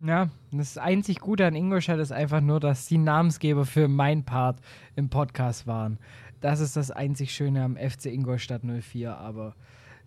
[0.03, 4.59] Ja, das einzig Gute an Ingolstadt ist einfach nur, dass die Namensgeber für mein Part
[4.95, 5.99] im Podcast waren.
[6.39, 9.16] Das ist das einzig Schöne am FC Ingolstadt 04.
[9.16, 9.55] Aber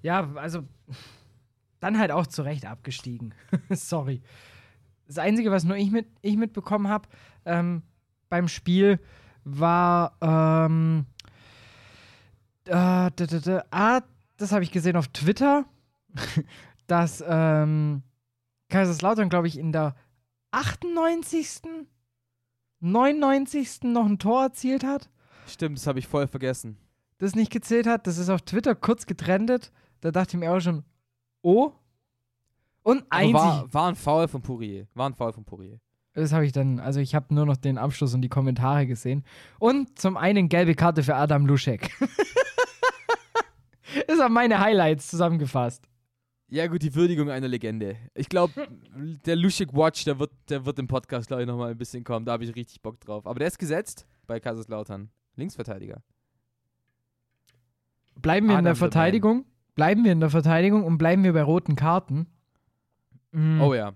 [0.03, 0.65] ja, also
[1.79, 3.35] dann halt auch zu Recht abgestiegen.
[3.71, 4.21] Sorry.
[5.07, 7.09] Das Einzige, was nur ich, mit, ich mitbekommen habe
[7.45, 7.83] ähm,
[8.35, 8.99] beim Spiel,
[9.45, 11.07] war ähm,
[12.66, 12.74] äh,
[13.70, 14.01] ah,
[14.37, 15.66] das habe ich gesehen auf Twitter,
[16.89, 18.03] dass ähm,
[18.70, 19.95] Kaiserslautern, glaube ich, in der
[20.51, 21.62] 98.,
[22.80, 23.85] 99.
[23.85, 25.09] noch ein Tor erzielt hat.
[25.47, 26.76] Stimmt, das habe ich voll vergessen.
[27.18, 28.09] Das nicht gezählt hat.
[28.09, 29.70] Das ist auf Twitter kurz getrennt.
[30.01, 30.82] Da dachte ich mir auch schon,
[31.41, 31.70] oh.
[32.82, 33.35] Und Aber einzig.
[33.35, 34.89] war, war ein Foul von Pourier.
[34.95, 35.78] War ein Foul von Pourier.
[36.15, 39.25] Das habe ich dann, also ich habe nur noch den Abschluss und die Kommentare gesehen.
[39.59, 41.91] Und zum einen gelbe Karte für Adam Luschek.
[44.07, 45.85] das sind meine Highlights zusammengefasst.
[46.49, 47.97] Ja, gut, die Würdigung einer Legende.
[48.15, 48.69] Ich glaube,
[49.27, 52.25] der Luschik Watch, der wird, der wird im Podcast, glaube ich, nochmal ein bisschen kommen.
[52.25, 53.27] Da habe ich richtig Bock drauf.
[53.27, 55.11] Aber der ist gesetzt bei Kaiserslautern.
[55.35, 56.01] Linksverteidiger.
[58.15, 58.91] Bleiben wir in Adam der the Man.
[58.93, 59.45] Verteidigung.
[59.75, 62.29] Bleiben wir in der Verteidigung und bleiben wir bei roten Karten.
[63.33, 63.61] Mhm.
[63.61, 63.95] Oh ja.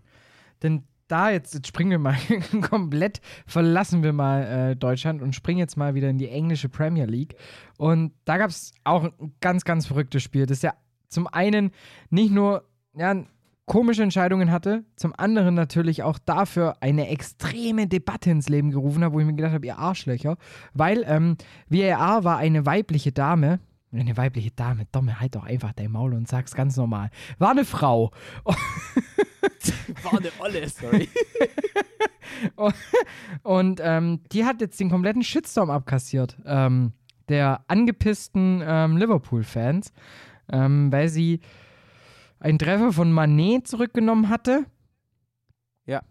[0.64, 2.16] Denn da jetzt, jetzt springen wir mal
[2.68, 7.06] komplett, verlassen wir mal äh, Deutschland und springen jetzt mal wieder in die englische Premier
[7.06, 7.34] League.
[7.76, 10.74] Und da gab es auch ein ganz, ganz verrücktes Spiel, das ja
[11.08, 11.72] zum einen
[12.10, 13.24] nicht nur ja,
[13.68, 19.12] komische Entscheidungen hatte, zum anderen natürlich auch dafür eine extreme Debatte ins Leben gerufen hat,
[19.12, 20.36] wo ich mir gedacht habe, ihr Arschlöcher,
[20.74, 21.36] weil ähm,
[21.68, 23.60] VAR war eine weibliche Dame,
[23.92, 27.64] eine weibliche Dame, Domme, halt doch einfach dein Maul und sag's ganz normal, war eine
[27.64, 28.10] Frau.
[30.02, 31.08] War eine Olle, sorry.
[33.42, 36.92] Und ähm, die hat jetzt den kompletten Shitstorm abkassiert, ähm,
[37.28, 39.92] der angepissten ähm, Liverpool-Fans,
[40.50, 41.40] ähm, weil sie
[42.38, 44.66] einen Treffer von Manet zurückgenommen hatte.
[45.86, 46.02] Ja.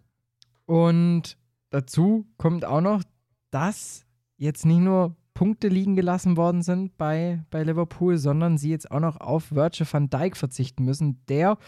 [0.65, 1.38] Und
[1.69, 3.03] dazu kommt auch noch,
[3.51, 4.05] dass
[4.38, 8.99] jetzt nicht nur Punkte liegen gelassen worden sind bei, bei Liverpool, sondern sie jetzt auch
[8.99, 11.23] noch auf Virgil van Dijk verzichten müssen.
[11.27, 11.59] Der,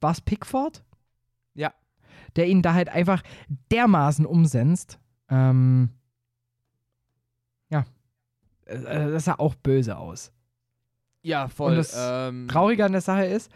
[0.00, 0.82] was Pickford?
[1.52, 1.74] Ja.
[2.36, 3.22] Der ihn da halt einfach
[3.70, 4.98] dermaßen umsetzt.
[5.28, 5.90] Ähm,
[7.68, 7.84] ja.
[8.64, 10.32] Äh, Das sah auch böse aus.
[11.20, 11.72] Ja, voll.
[11.72, 13.52] Und das ähm, Traurige an der Sache ist,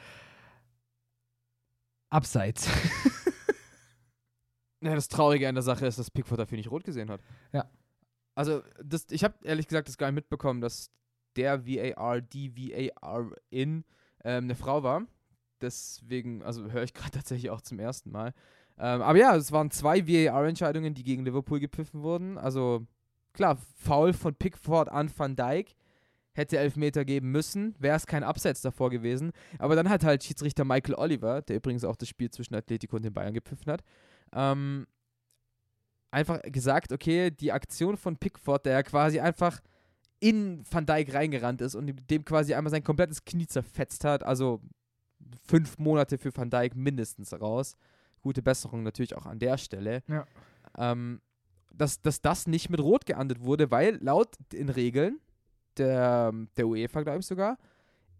[2.10, 2.68] abseits.
[4.82, 7.22] Ja, das Traurige an der Sache ist, dass Pickford dafür nicht rot gesehen hat.
[7.54, 7.64] Ja.
[8.34, 10.90] Also, das, ich habe ehrlich gesagt das gar nicht mitbekommen, dass
[11.36, 13.84] der VAR, die VAR in
[14.24, 15.06] ähm, eine Frau war.
[15.60, 18.32] Deswegen, also höre ich gerade tatsächlich auch zum ersten Mal.
[18.78, 22.38] Ähm, aber ja, es waren zwei VAR-Entscheidungen, die gegen Liverpool gepfiffen wurden.
[22.38, 22.86] Also,
[23.32, 25.74] klar, Foul von Pickford an Van Dijk.
[26.36, 29.30] Hätte Elfmeter geben müssen, wäre es kein Abseits davor gewesen.
[29.60, 33.04] Aber dann hat halt Schiedsrichter Michael Oliver, der übrigens auch das Spiel zwischen Atletico und
[33.04, 33.84] den Bayern gepfiffen hat,
[34.32, 34.88] ähm,
[36.14, 39.60] einfach gesagt, okay, die Aktion von Pickford, der ja quasi einfach
[40.20, 44.60] in Van Dijk reingerannt ist und dem quasi einmal sein komplettes Knie zerfetzt hat, also
[45.46, 47.76] fünf Monate für Van Dijk mindestens raus.
[48.22, 50.02] Gute Besserung natürlich auch an der Stelle.
[50.08, 50.24] Ja.
[50.78, 51.20] Ähm,
[51.74, 55.18] dass, dass das nicht mit Rot geahndet wurde, weil laut den Regeln
[55.76, 57.58] der, der UEFA, glaube ich sogar,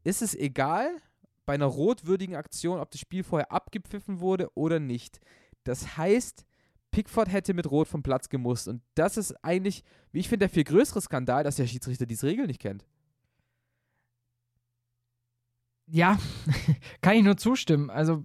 [0.03, 0.91] ist es egal
[1.47, 5.21] bei einer rotwürdigen Aktion, ob das Spiel vorher abgepfiffen wurde oder nicht.
[5.63, 6.45] Das heißt,
[6.95, 8.69] Pickford hätte mit Rot vom Platz gemusst.
[8.69, 9.83] Und das ist eigentlich,
[10.13, 12.87] wie ich finde, der viel größere Skandal, dass der Schiedsrichter diese Regel nicht kennt.
[15.87, 16.19] Ja,
[17.03, 17.91] kann ich nur zustimmen.
[17.91, 18.23] Also,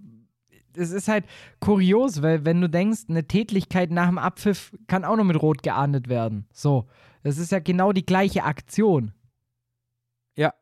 [0.76, 1.26] es ist halt
[1.58, 5.64] kurios, weil wenn du denkst, eine Tätlichkeit nach dem Abpfiff kann auch noch mit Rot
[5.64, 6.46] geahndet werden.
[6.52, 6.88] So,
[7.24, 9.12] es ist ja genau die gleiche Aktion.
[10.36, 10.54] Ja.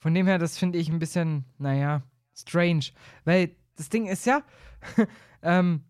[0.00, 2.02] Von dem her, das finde ich ein bisschen, naja,
[2.34, 2.90] strange.
[3.24, 4.42] Weil das Ding ist ja,
[5.42, 5.84] ähm,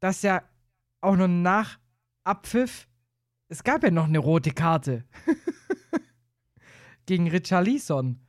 [0.00, 0.42] dass ja
[1.00, 1.78] auch noch nach
[2.24, 2.88] Abpfiff,
[3.48, 5.04] es gab ja noch eine rote Karte.
[7.06, 8.20] Gegen Richarlison.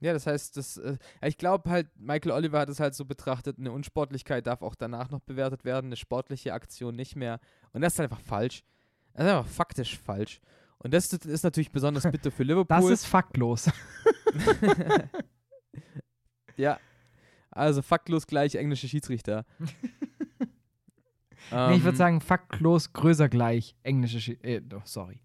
[0.00, 3.58] Ja, das heißt, das, äh, ich glaube halt, Michael Oliver hat es halt so betrachtet,
[3.58, 7.40] eine Unsportlichkeit darf auch danach noch bewertet werden, eine sportliche Aktion nicht mehr.
[7.72, 8.62] Und das ist einfach falsch.
[9.14, 10.40] Das ist einfach faktisch falsch.
[10.78, 12.76] Und das ist natürlich besonders bitter für Liverpool.
[12.80, 13.70] Das ist faktlos.
[16.56, 16.78] ja.
[17.56, 19.44] Also faktlos gleich englische Schiedsrichter.
[21.50, 23.74] nee, ich würde Ähm, sagen, faktlos, größer gleich.
[23.82, 25.20] Englische, Schi äh, oh, sorry.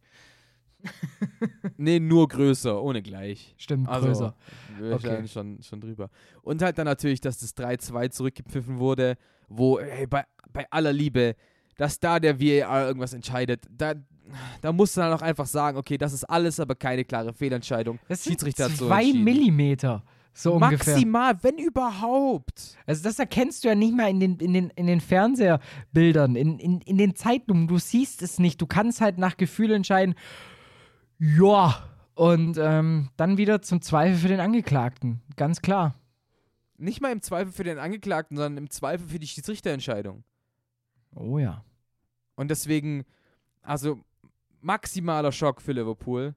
[1.77, 3.53] Nee, nur größer, ohne gleich.
[3.57, 4.35] Stimmt, Also, größer.
[4.79, 5.27] wir Okay.
[5.27, 6.09] schon, schon drüber.
[6.41, 9.17] Und halt dann natürlich, dass das 3-2 zurückgepfiffen wurde,
[9.47, 11.35] wo, ey, bei, bei aller Liebe,
[11.77, 13.93] dass da der VAR irgendwas entscheidet, da,
[14.61, 17.99] da musst du dann auch einfach sagen, okay, das ist alles, aber keine klare Fehlentscheidung.
[18.07, 19.11] Das sind Schiedsrichter so zwei.
[19.13, 20.03] Millimeter.
[20.33, 20.93] So ungefähr.
[20.93, 22.77] Maximal, wenn überhaupt.
[22.85, 26.57] Also das erkennst du ja nicht mal in den, in den, in den Fernsehbildern, in,
[26.59, 27.67] in, in den Zeitungen.
[27.67, 28.61] Du siehst es nicht.
[28.61, 30.15] Du kannst halt nach Gefühl entscheiden,
[31.19, 31.87] ja.
[32.13, 35.21] Und ähm, dann wieder zum Zweifel für den Angeklagten.
[35.37, 35.95] Ganz klar.
[36.77, 40.23] Nicht mal im Zweifel für den Angeklagten, sondern im Zweifel für die Schiedsrichterentscheidung.
[41.15, 41.63] Oh ja.
[42.35, 43.05] Und deswegen,
[43.61, 43.99] also
[44.61, 46.35] maximaler Schock für Liverpool.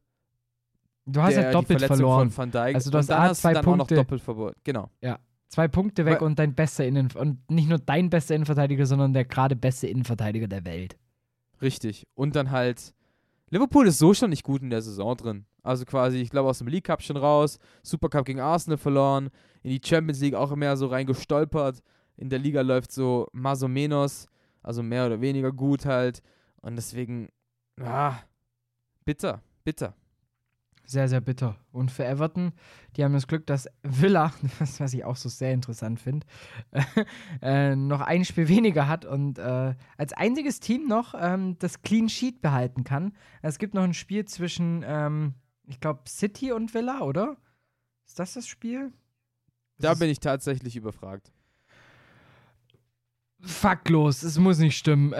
[1.06, 2.30] Du hast der, ja doppelt verloren.
[2.30, 2.74] Von Van Dijk.
[2.74, 3.94] Also du hast und dann hast zwei du dann auch noch Punkte.
[3.96, 4.54] doppelt verloren.
[4.64, 4.90] Genau.
[5.48, 9.12] Zwei Punkte weg Weil- und dein bester Innen und nicht nur dein bester Innenverteidiger, sondern
[9.12, 10.96] der gerade beste Innenverteidiger der Welt.
[11.62, 12.06] Richtig.
[12.14, 12.94] Und dann halt,
[13.50, 15.46] Liverpool ist so schon nicht gut in der Saison drin.
[15.62, 19.30] Also quasi, ich glaube, aus dem League Cup schon raus, Supercup gegen Arsenal verloren,
[19.62, 21.82] in die Champions League auch mehr so reingestolpert.
[22.16, 24.26] In der Liga läuft so más o menos,
[24.62, 26.20] also mehr oder weniger gut halt.
[26.62, 27.28] Und deswegen,
[27.80, 28.16] ah,
[29.04, 29.94] bitter, bitter.
[30.86, 31.56] Sehr, sehr bitter.
[31.72, 32.52] Und für Everton,
[32.96, 36.26] die haben das Glück, dass Villa, was ich auch so sehr interessant finde,
[37.42, 42.08] äh, noch ein Spiel weniger hat und äh, als einziges Team noch ähm, das Clean
[42.08, 43.12] Sheet behalten kann.
[43.40, 45.34] Es gibt noch ein Spiel zwischen, ähm,
[45.66, 47.36] ich glaube, City und Villa, oder?
[48.06, 48.92] Ist das das Spiel?
[49.78, 51.32] Da ist bin ich tatsächlich überfragt.
[53.40, 55.12] Fucklos, es muss nicht stimmen.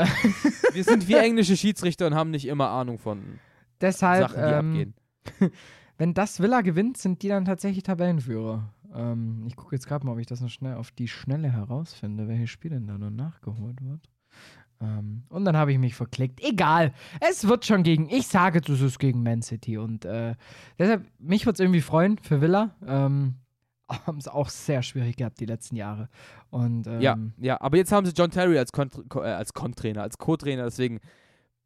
[0.73, 3.39] Wir sind wie englische Schiedsrichter und haben nicht immer Ahnung von
[3.81, 4.95] Deshalb, Sachen, die ähm, abgehen.
[5.99, 8.73] wenn das Villa gewinnt, sind die dann tatsächlich Tabellenführer.
[8.95, 12.29] Ähm, ich gucke jetzt gerade mal, ob ich das noch schnell auf die Schnelle herausfinde,
[12.29, 14.09] welches Spiel denn da noch nachgeholt wird.
[14.81, 16.41] Ähm, und dann habe ich mich verklickt.
[16.43, 19.79] Egal, es wird schon gegen, ich sage, es ist gegen Man City.
[19.79, 20.35] Und äh,
[20.79, 22.75] deshalb, mich würde es irgendwie freuen für Villa.
[22.87, 23.37] Ähm,
[24.07, 26.09] haben es auch sehr schwierig gehabt die letzten Jahre.
[26.51, 29.53] Und ähm, Ja, ja, aber jetzt haben sie John Terry als, Kont Ko- äh, als
[29.53, 31.01] Kontrainer, als Co-Trainer, deswegen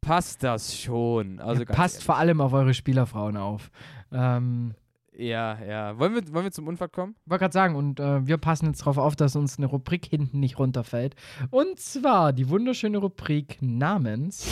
[0.01, 1.39] passt das schon.
[1.39, 2.05] Also ja, passt ehrlich.
[2.05, 3.69] vor allem auf eure Spielerfrauen auf.
[4.11, 4.73] Ähm,
[5.13, 5.99] Ja, ja.
[5.99, 7.15] Wollen wir, wollen wir zum Unfall kommen?
[7.25, 10.39] wollte gerade sagen, und äh, wir passen jetzt darauf auf, dass uns eine Rubrik hinten
[10.39, 11.15] nicht runterfällt.
[11.51, 14.47] Und zwar die wunderschöne Rubrik namens.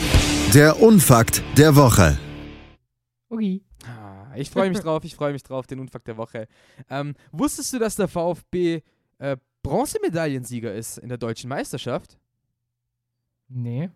[0.54, 2.18] Der Unfakt der Woche.
[3.30, 3.64] Ugi.
[3.86, 6.48] Ah, ich freue mich drauf, ich freue mich drauf, den Unfakt der Woche.
[6.90, 8.82] Ähm, wusstest du, dass der VfB
[9.18, 12.18] äh, Bronzemedaillensieger ist in der deutschen Meisterschaft?
[13.48, 13.90] Nee.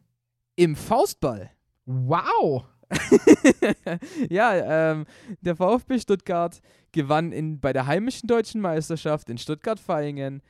[0.57, 1.51] Im Faustball.
[1.87, 2.67] Wow.
[4.29, 5.07] ja, ähm,
[5.41, 6.61] der VfB Stuttgart
[6.93, 10.43] gewann in, bei der heimischen deutschen Meisterschaft in Stuttgart-Vaihingen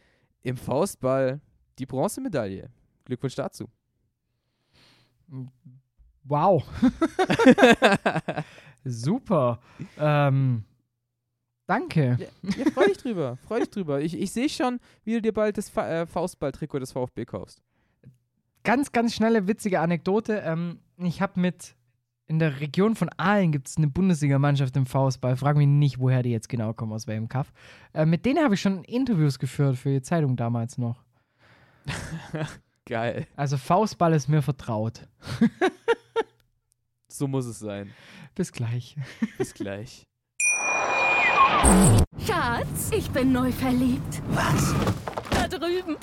[0.42, 1.40] im Faustball
[1.78, 2.68] die Bronzemedaille.
[3.04, 3.68] Glückwunsch dazu.
[6.24, 6.64] Wow.
[8.84, 9.60] Super.
[9.98, 10.64] Ähm,
[11.66, 12.18] danke.
[12.42, 14.00] Ja, freu dich drüber, freu dich drüber.
[14.00, 17.62] Ich, ich sehe schon, wie du dir bald das Fa äh, Faustball-Trikot des VfB kaufst.
[18.64, 20.42] Ganz, ganz schnelle, witzige Anekdote.
[20.44, 21.74] Ähm, ich habe mit.
[22.26, 25.36] In der Region von Aalen gibt es eine Bundesligamannschaft im Faustball.
[25.36, 27.52] Frag mich nicht, woher die jetzt genau kommen, aus welchem Kaff.
[27.92, 31.02] Äh, mit denen habe ich schon Interviews geführt für die Zeitung damals noch.
[32.86, 33.26] Geil.
[33.36, 35.08] Also Faustball ist mir vertraut.
[37.12, 37.90] So muss es sein.
[38.34, 38.96] Bis gleich.
[39.36, 40.06] Bis gleich.
[42.26, 44.22] Schatz, ich bin neu verliebt.
[44.30, 44.74] Was?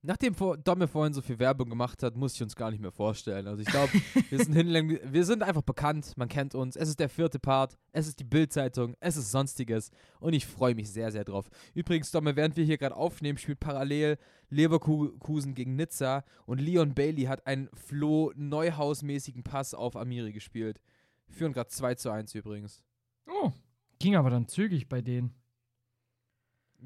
[0.00, 3.48] Nachdem Domme vorhin so viel Werbung gemacht hat, muss ich uns gar nicht mehr vorstellen.
[3.48, 3.92] Also ich glaube,
[4.30, 6.76] wir, sind hinlänglich- wir sind einfach bekannt, man kennt uns.
[6.76, 9.90] Es ist der vierte Part, es ist die Bild-Zeitung, es ist Sonstiges
[10.20, 11.50] und ich freue mich sehr, sehr drauf.
[11.74, 14.18] Übrigens, Domme, während wir hier gerade aufnehmen, spielt parallel
[14.50, 20.80] Leverkusen gegen Nizza und Leon Bailey hat einen Flo Neuhaus-mäßigen Pass auf Amiri gespielt.
[21.28, 22.82] Führen gerade 2 zu 1 übrigens.
[23.26, 23.50] Oh,
[23.98, 25.34] ging aber dann zügig bei denen.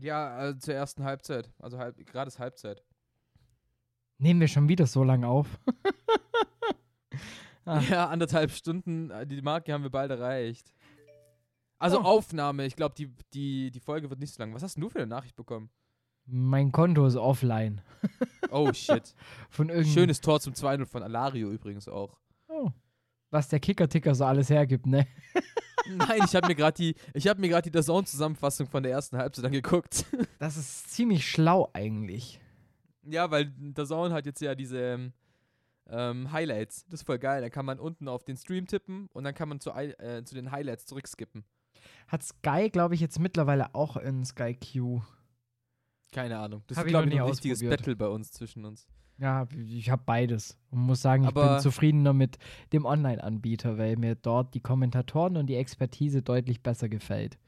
[0.01, 1.53] Ja, also zur ersten Halbzeit.
[1.59, 2.83] Also halb, gerade ist Halbzeit.
[4.23, 5.49] Nehmen wir schon wieder so lange auf.
[7.65, 7.79] Ah.
[7.89, 10.75] Ja, anderthalb Stunden, äh, die Marke haben wir bald erreicht.
[11.79, 12.03] Also Oh.
[12.03, 14.53] Aufnahme, ich glaube, die, die, die Folge wird nicht so lang.
[14.53, 15.71] Was hast denn du für eine Nachricht bekommen?
[16.27, 17.81] Mein Konto ist offline.
[18.51, 19.15] Oh shit.
[19.49, 19.71] Von.
[19.85, 22.19] Schönes Tor zum 2-0 von Alario übrigens auch.
[22.49, 22.69] Oh.
[23.31, 25.07] Was der Kicker-Ticker so alles hergibt, ne?
[25.97, 29.19] Nein, ich habe mir gerade die, ich habe mir gerade die DAZN-Zusammenfassung von der ersten
[29.19, 30.05] Halbzeit angeguckt.
[30.41, 32.41] Das ist ziemlich schlau eigentlich.
[33.05, 35.13] Ja, weil DAZN hat jetzt ja diese ähm,
[35.89, 36.85] ähm, Highlights.
[36.87, 37.41] Das ist voll geil.
[37.43, 40.35] Da kann man unten auf den Stream tippen und dann kann man zu, äh, zu
[40.35, 41.45] den Highlights zurückskippen.
[42.09, 45.03] Hat Sky, glaube ich, jetzt mittlerweile auch in Sky Q.
[46.13, 46.63] Keine Ahnung.
[46.67, 47.61] Das Hab ist, glaube ich, ein richtiges.
[47.61, 48.87] Battle bei uns zwischen uns.
[49.19, 52.39] Ja, ich habe beides und muss sagen, ich bin Aber- zufriedener mit
[52.73, 57.39] dem Online-Anbieter, weil mir dort die Kommentatoren und die Expertise deutlich besser gefällt.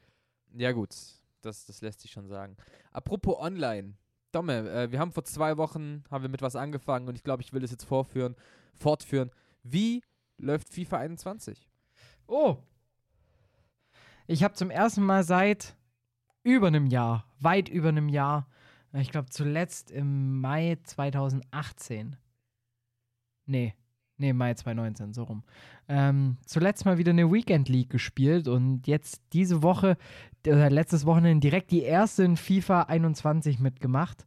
[0.53, 0.95] Ja, gut.
[1.41, 2.55] Das, das lässt sich schon sagen.
[2.91, 3.93] Apropos online.
[4.35, 7.41] Domme, äh, wir haben vor zwei Wochen haben wir mit was angefangen und ich glaube,
[7.41, 8.35] ich will das jetzt vorführen,
[8.73, 9.31] fortführen.
[9.63, 10.03] Wie
[10.37, 11.69] läuft FIFA 21?
[12.27, 12.57] Oh!
[14.27, 15.77] Ich habe zum ersten Mal seit
[16.43, 18.47] über einem Jahr, weit über einem Jahr,
[18.91, 22.17] ich glaube zuletzt im Mai 2018.
[23.45, 23.73] Nee,
[24.17, 25.43] nee, Mai 2019, so rum.
[25.87, 29.97] Ähm, zuletzt mal wieder eine Weekend League gespielt und jetzt diese Woche,
[30.45, 34.25] letztes Wochenende direkt die erste in FIFA 21 mitgemacht.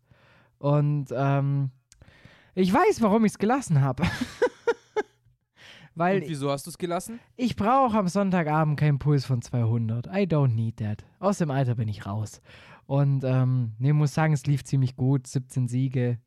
[0.58, 1.70] Und ähm,
[2.54, 4.02] ich weiß, warum ich es gelassen habe.
[5.94, 7.18] Weil Und wieso hast du es gelassen?
[7.36, 10.06] ich brauche am Sonntagabend keinen Puls von 200.
[10.06, 11.04] I don't need that.
[11.18, 12.40] Aus dem Alter bin ich raus.
[12.86, 15.26] Und ähm, nee, muss sagen, es lief ziemlich gut.
[15.26, 16.18] 17 Siege,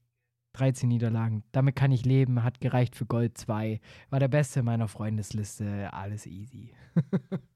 [0.54, 1.44] 13 Niederlagen.
[1.54, 2.44] Damit kann ich leben.
[2.44, 3.80] Hat gereicht für Gold 2.
[4.10, 5.92] War der Beste in meiner Freundesliste.
[5.94, 6.74] Alles easy.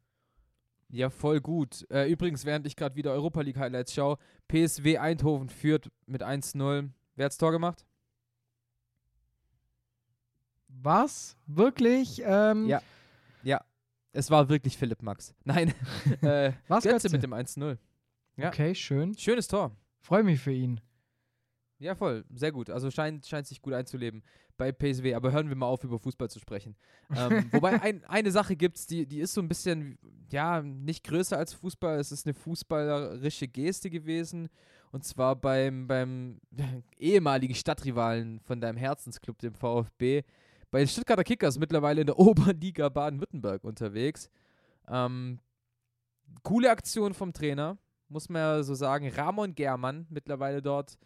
[0.96, 1.86] Ja, voll gut.
[1.91, 4.18] Äh, übrigens, während ich gerade wieder Europa League Highlights schaue,
[4.48, 6.89] PSW Eindhoven führt mit 1-0.
[7.18, 7.86] Wer hat's Tor gemacht?
[10.70, 11.36] Was?
[11.48, 12.22] Wirklich?
[12.24, 12.82] Ähm, Ja.
[13.43, 13.62] Ja.
[14.14, 15.36] Es war wirklich Philipp Max.
[15.43, 15.74] Nein.
[16.22, 17.10] äh, Was, Götze Götze?
[17.10, 17.78] mit dem 1-0.
[18.38, 18.48] Ja.
[18.48, 19.18] Okay, schön.
[19.18, 19.76] Schönes Tor.
[20.00, 20.80] Freue mich für ihn.
[21.80, 22.23] Ja, voll.
[22.34, 22.69] Sehr gut.
[22.69, 24.23] Also scheint, scheint sich gut einzuleben
[24.57, 25.13] bei PSW.
[25.13, 26.76] Aber hören wir mal auf, über Fußball zu sprechen.
[27.15, 29.97] ähm, wobei ein, eine Sache gibt die, die ist so ein bisschen,
[30.32, 31.99] ja, nicht größer als Fußball.
[31.99, 34.47] Es ist eine fußballerische Geste gewesen.
[34.91, 36.39] Und zwar beim, beim
[36.97, 40.23] ehemaligen Stadtrivalen von deinem Herzensclub, dem VfB.
[40.71, 44.30] Bei den Stuttgarter Kickers mittlerweile in der Oberliga Baden-Württemberg unterwegs.
[44.88, 45.39] Ähm,
[46.43, 49.09] coole Aktion vom Trainer, muss man ja so sagen.
[49.09, 50.97] Ramon Germann mittlerweile dort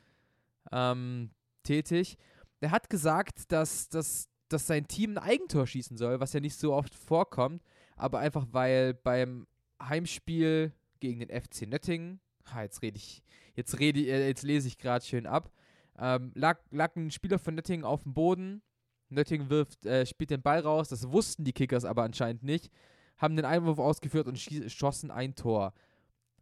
[0.72, 1.32] ähm,
[1.64, 2.18] tätig.
[2.62, 6.55] Der hat gesagt, dass, dass, dass sein Team ein Eigentor schießen soll, was ja nicht
[6.57, 7.64] so oft vorkommt,
[7.95, 9.47] aber einfach weil beim
[9.82, 12.20] Heimspiel gegen den FC Nöttingen,
[12.53, 13.24] ha, jetzt rede ich,
[13.55, 15.51] jetzt rede äh, jetzt lese ich gerade schön ab,
[15.97, 18.62] ähm, lag, lag ein Spieler von Nöttingen auf dem Boden.
[19.10, 22.70] Nöttingen wirft, äh, spielt den Ball raus, das wussten die Kickers aber anscheinend nicht,
[23.18, 25.74] haben den Einwurf ausgeführt und schie- schossen ein Tor.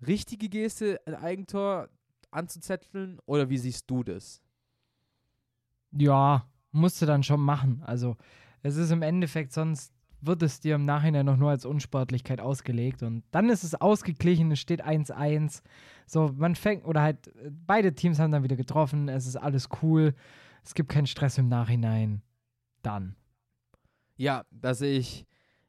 [0.05, 1.89] Richtige Geste, ein Eigentor
[2.31, 4.41] anzuzetteln oder wie siehst du das?
[5.91, 7.81] Ja, musst du dann schon machen.
[7.85, 8.17] Also,
[8.61, 13.03] es ist im Endeffekt, sonst wird es dir im Nachhinein noch nur als Unsportlichkeit ausgelegt
[13.03, 15.61] und dann ist es ausgeglichen, es steht 1-1.
[16.05, 17.31] So, man fängt, oder halt,
[17.65, 20.15] beide Teams haben dann wieder getroffen, es ist alles cool,
[20.63, 22.21] es gibt keinen Stress im Nachhinein.
[22.81, 23.15] Dann.
[24.17, 25.25] Ja, da sehe ich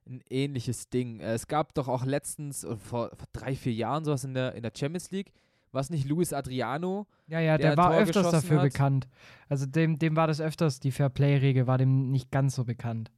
[0.06, 1.20] ein ähnliches Ding.
[1.20, 4.72] Es gab doch auch letztens, vor, vor drei, vier Jahren sowas in der, in der
[4.74, 5.32] Champions League,
[5.73, 7.07] was nicht Luis Adriano?
[7.27, 8.73] Ja, ja, Der der, war Tor öfters dafür hat.
[8.73, 9.09] bekannt.
[9.49, 13.11] Also dem, dem war das öfters, die Fairplay-Regel war dem nicht ganz so bekannt.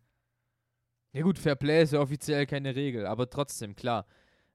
[1.12, 4.06] Ja gut, Fair Play ist ja offiziell keine Regel, aber trotzdem, klar.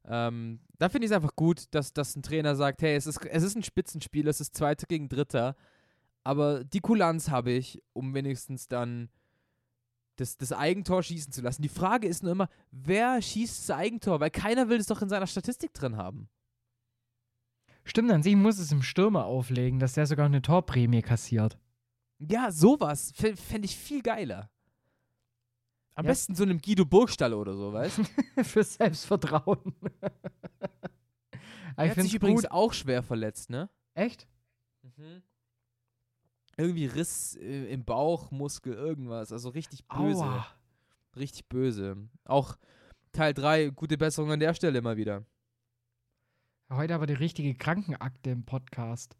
[0.05, 3.25] Ähm, da finde ich es einfach gut, dass, dass ein Trainer sagt, hey, es ist,
[3.25, 5.55] es ist ein Spitzenspiel, es ist Zweiter gegen Dritter,
[6.23, 9.09] aber die Kulanz habe ich, um wenigstens dann
[10.15, 11.61] das, das Eigentor schießen zu lassen.
[11.61, 14.19] Die Frage ist nur immer, wer schießt das Eigentor?
[14.19, 16.29] Weil keiner will es doch in seiner Statistik drin haben.
[17.85, 21.57] Stimmt, an sich muss es im Stürmer auflegen, dass der sogar eine Torprämie kassiert.
[22.19, 24.49] Ja, sowas fände ich viel geiler.
[25.93, 26.11] Am Ja.
[26.11, 27.99] besten so einem Guido Burgstall oder so, weißt
[28.35, 28.43] du?
[28.43, 29.75] Für Selbstvertrauen.
[30.01, 30.11] Er
[31.85, 32.51] ich hat finde sich übrigens gut.
[32.51, 33.69] auch schwer verletzt, ne?
[33.93, 34.27] Echt?
[36.57, 39.31] Irgendwie Riss äh, im Bauchmuskel, irgendwas.
[39.31, 40.23] Also richtig böse.
[40.23, 40.47] Aua.
[41.15, 41.97] Richtig böse.
[42.25, 42.57] Auch
[43.11, 45.25] Teil 3, gute Besserung an der Stelle mal wieder.
[46.75, 49.15] Heute aber die richtige Krankenakte im Podcast.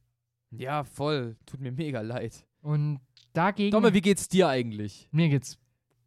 [0.52, 1.38] Ja, voll.
[1.46, 2.46] Tut mir mega leid.
[2.62, 3.00] Und
[3.32, 3.72] dagegen.
[3.72, 5.08] Domme, wie geht's dir eigentlich?
[5.12, 5.58] mir geht's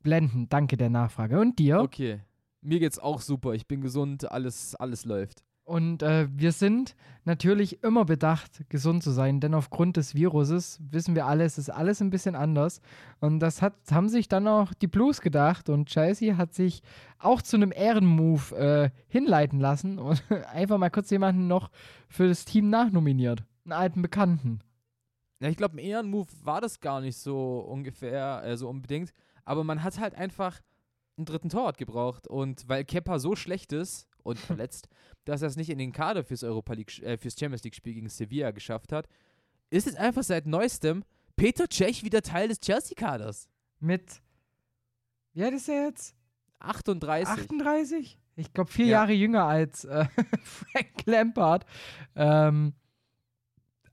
[0.02, 0.52] blendend.
[0.52, 1.40] Danke der Nachfrage.
[1.40, 1.80] Und dir?
[1.80, 2.20] Okay.
[2.60, 3.54] Mir geht's auch super.
[3.54, 5.42] Ich bin gesund, alles, alles läuft.
[5.68, 11.14] Und äh, wir sind natürlich immer bedacht, gesund zu sein, denn aufgrund des Viruses wissen
[11.14, 12.80] wir alle, es ist alles ein bisschen anders.
[13.20, 16.80] Und das hat, haben sich dann auch die Blues gedacht und Chelsea hat sich
[17.18, 20.22] auch zu einem Ehrenmove äh, hinleiten lassen und
[20.54, 21.70] einfach mal kurz jemanden noch
[22.08, 23.44] für das Team nachnominiert.
[23.66, 24.60] Einen alten Bekannten.
[25.40, 29.12] Ja, ich glaube, ein Ehrenmove war das gar nicht so ungefähr, äh, so unbedingt.
[29.44, 30.62] Aber man hat halt einfach
[31.18, 32.26] einen dritten Torwart gebraucht.
[32.26, 34.88] Und weil Kepa so schlecht ist und verletzt,
[35.28, 38.08] dass er es nicht in den Kader fürs Europa League, äh, fürs Champions League-Spiel gegen
[38.08, 39.06] Sevilla geschafft hat,
[39.70, 41.04] ist es einfach seit neuestem
[41.36, 43.48] Peter Cech wieder Teil des Chelsea-Kaders.
[43.80, 44.22] Mit,
[45.34, 46.16] wie alt ist er jetzt?
[46.60, 47.28] 38.
[47.44, 48.18] 38?
[48.36, 48.90] Ich glaube, vier Ja.
[49.00, 50.06] Jahre jünger als äh,
[50.42, 51.66] Frank Lampard.
[52.16, 52.72] Ähm,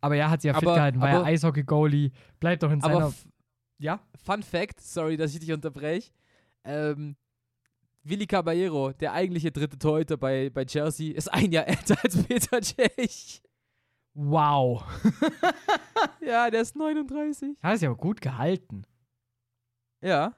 [0.02, 2.12] aber ja, hat sie ja fit Aber- gehalten, war ja Eishockey-Goalie.
[2.40, 3.14] Bleibt doch in seiner.
[3.78, 4.00] Ja?
[4.24, 6.12] Fun Fact, sorry, dass ich dich unterbreche.
[6.64, 7.16] Ähm,
[8.06, 12.62] Willi Caballero, der eigentliche dritte Torhüter bei, bei Chelsea, ist ein Jahr älter als Peter
[12.62, 13.42] Cech.
[14.14, 14.84] Wow.
[16.22, 17.58] Ja, der ist 39.
[17.62, 18.84] Hat sie aber gut gehalten.
[20.02, 20.36] Ja.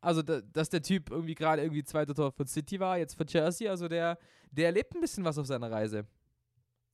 [0.00, 3.26] Also, da, dass der Typ irgendwie gerade irgendwie zweiter Tor von City war, jetzt von
[3.26, 4.18] Chelsea, also der,
[4.50, 6.06] der erlebt ein bisschen was auf seiner Reise.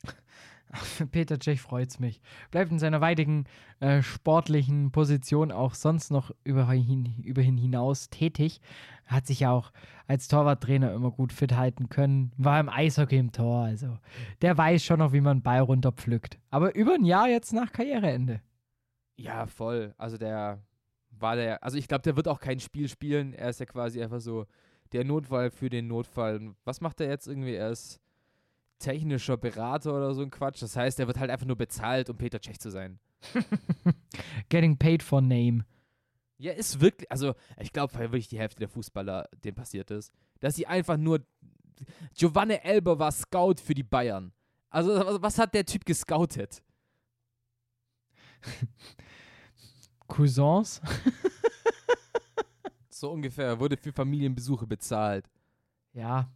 [0.73, 2.21] Für Peter Cech freut's mich.
[2.51, 3.45] Bleibt in seiner weitigen
[3.81, 8.61] äh, sportlichen Position auch sonst noch überhin, überhin hinaus tätig.
[9.07, 9.73] Hat sich ja auch
[10.07, 12.33] als Torwarttrainer immer gut fit halten können.
[12.37, 13.99] War im Eishockey im Tor, also
[14.43, 16.39] der weiß schon noch, wie man einen Ball runterpflückt.
[16.51, 18.41] Aber über ein Jahr jetzt nach Karriereende.
[19.17, 19.95] Ja, voll.
[19.99, 20.63] Also der
[21.11, 23.33] war der, also ich glaube, der wird auch kein Spiel spielen.
[23.35, 24.47] Er ist ja quasi einfach so
[24.93, 26.55] der Notfall für den Notfall.
[26.65, 27.55] Was macht er jetzt irgendwie?
[27.55, 28.01] Er ist
[28.81, 30.61] technischer Berater oder so ein Quatsch.
[30.63, 32.99] Das heißt, er wird halt einfach nur bezahlt, um Peter Cech zu sein.
[34.49, 35.65] Getting paid for name.
[36.39, 40.13] Ja, ist wirklich, also ich glaube, weil wirklich die Hälfte der Fußballer, dem passiert ist,
[40.41, 41.21] dass sie einfach nur,
[42.15, 44.33] Giovanni Elber war Scout für die Bayern.
[44.71, 46.63] Also was, was hat der Typ gescoutet?
[50.09, 50.81] Cousins.
[53.01, 55.31] So ungefähr, er wurde für Familienbesuche bezahlt.
[55.95, 56.31] Ja.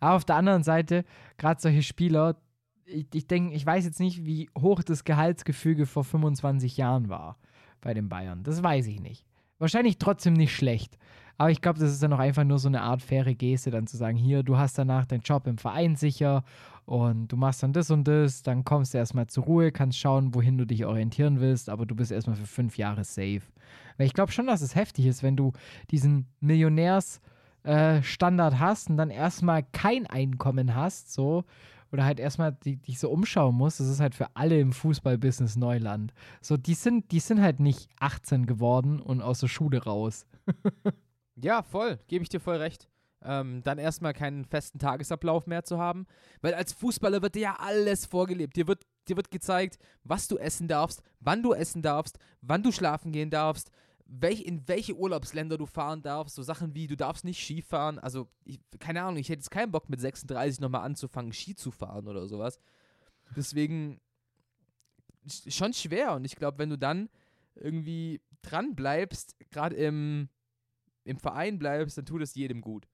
[0.00, 1.04] Aber auf der anderen Seite,
[1.36, 2.36] gerade solche Spieler,
[2.84, 7.38] ich, ich denke, ich weiß jetzt nicht, wie hoch das Gehaltsgefüge vor 25 Jahren war
[7.80, 8.42] bei den Bayern.
[8.42, 9.24] Das weiß ich nicht.
[9.58, 10.96] Wahrscheinlich trotzdem nicht schlecht.
[11.36, 13.86] Aber ich glaube, das ist dann auch einfach nur so eine Art faire Geste, dann
[13.86, 16.42] zu sagen, hier, du hast danach deinen Job im Verein sicher
[16.84, 20.34] und du machst dann das und das, dann kommst du erstmal zur Ruhe, kannst schauen,
[20.34, 23.42] wohin du dich orientieren willst, aber du bist erstmal für fünf Jahre safe.
[23.96, 25.52] Weil ich glaube schon, dass es heftig ist, wenn du
[25.90, 27.20] diesen Millionärs-
[27.68, 31.44] äh, Standard hast und dann erstmal kein Einkommen hast, so,
[31.92, 36.14] oder halt erstmal dich so umschauen musst, das ist halt für alle im Fußballbusiness Neuland.
[36.40, 40.26] So, die sind, die sind halt nicht 18 geworden und aus der Schule raus.
[41.40, 42.88] Ja, voll, gebe ich dir voll recht.
[43.22, 46.06] Ähm, dann erstmal keinen festen Tagesablauf mehr zu haben.
[46.40, 48.56] Weil als Fußballer wird dir ja alles vorgelebt.
[48.56, 52.72] Dir wird, dir wird gezeigt, was du essen darfst, wann du essen darfst, wann du
[52.72, 53.70] schlafen gehen darfst,
[54.08, 56.34] welch, in welche Urlaubsländer du fahren darfst.
[56.34, 57.98] So Sachen wie, du darfst nicht Ski fahren.
[57.98, 61.70] Also, ich, keine Ahnung, ich hätte jetzt keinen Bock mit 36 nochmal anzufangen, Ski zu
[61.70, 62.58] fahren oder sowas.
[63.36, 64.00] Deswegen
[65.28, 66.14] sch- schon schwer.
[66.14, 67.08] Und ich glaube, wenn du dann
[67.54, 70.28] irgendwie dran bleibst, gerade im,
[71.04, 72.88] im Verein bleibst, dann tut es jedem gut.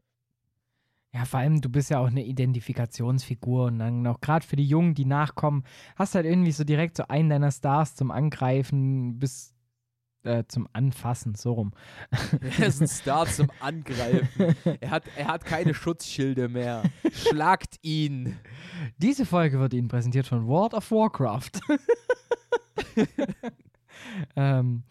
[1.12, 4.66] Ja, vor allem, du bist ja auch eine Identifikationsfigur und dann auch gerade für die
[4.66, 5.62] Jungen, die nachkommen,
[5.94, 9.53] hast halt irgendwie so direkt so einen deiner Stars zum Angreifen bis
[10.24, 11.72] äh, zum Anfassen, so rum.
[12.58, 14.54] Er ist ein Star zum Angreifen.
[14.80, 16.82] Er hat, er hat keine Schutzschilde mehr.
[17.12, 18.36] Schlagt ihn.
[18.98, 21.50] Diese Folge wird Ihnen präsentiert von World of Warcraft.
[24.36, 24.82] ähm,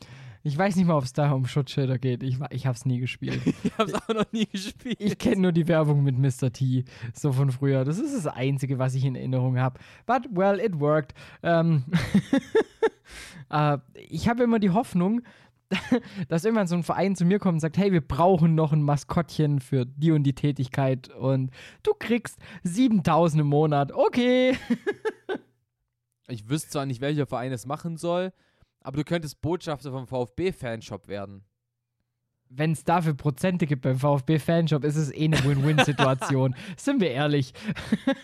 [0.45, 2.21] ich weiß nicht mal, ob es da um Schutzschilder geht.
[2.21, 3.41] Ich, ich habe es nie gespielt.
[3.63, 4.97] Ich hab's auch noch nie gespielt.
[4.99, 6.51] Ich kenne nur die Werbung mit Mr.
[6.51, 6.83] T,
[7.13, 7.85] so von früher.
[7.85, 9.79] Das ist das Einzige, was ich in Erinnerung habe.
[10.05, 11.13] But, well, it worked.
[11.43, 11.85] Ähm
[13.49, 13.77] äh,
[14.09, 15.21] ich habe immer die Hoffnung,
[16.27, 18.83] dass irgendwann so ein Verein zu mir kommt und sagt, hey, wir brauchen noch ein
[18.83, 21.51] Maskottchen für die und die Tätigkeit und
[21.83, 23.91] du kriegst 7000 im Monat.
[23.93, 24.57] Okay.
[26.27, 28.33] Ich wüsste zwar nicht, welcher Verein es machen soll,
[28.83, 31.43] aber du könntest Botschafter vom VfB-Fanshop werden.
[32.49, 36.55] Wenn es dafür Prozente gibt beim VfB-Fanshop, ist es eh eine Win-Win-Situation.
[36.77, 37.53] Sind wir ehrlich.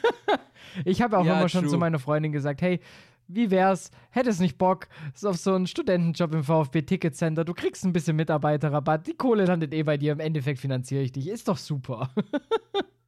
[0.86, 1.72] ich habe auch Ja, immer schon true.
[1.72, 2.80] zu meiner Freundin gesagt, hey,
[3.28, 3.91] wie wär's?
[4.12, 4.88] Hättest nicht Bock
[5.24, 7.45] auf so einen Studentenjob im VfB Ticket Center?
[7.45, 11.12] Du kriegst ein bisschen Mitarbeiterrabatt, die Kohle landet eh bei dir, im Endeffekt finanziere ich
[11.12, 11.28] dich.
[11.28, 12.10] Ist doch super.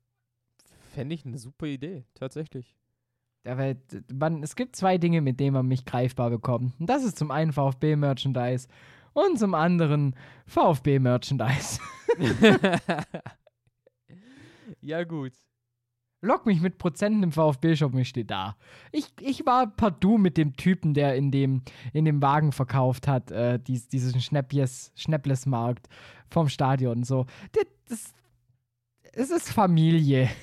[0.93, 2.75] Fände ich eine super Idee, tatsächlich.
[3.43, 6.73] D- man, es gibt zwei Dinge, mit denen man mich greifbar bekommt.
[6.79, 8.67] Und das ist zum einen VfB-Merchandise
[9.13, 10.15] und zum anderen
[10.45, 11.79] VfB-Merchandise.
[14.81, 15.33] ja, gut.
[16.23, 18.55] Lock mich mit Prozenten im VfB-Shop ich stehe da.
[18.91, 21.63] Ich, ich war partout mit dem Typen, der in dem,
[21.93, 25.87] in dem Wagen verkauft hat, äh, dies, diesen Schnäppjes, Schnäpplesmarkt
[26.29, 27.03] vom Stadion.
[27.03, 27.25] So.
[27.53, 28.13] Das, das,
[29.13, 30.29] es ist Familie.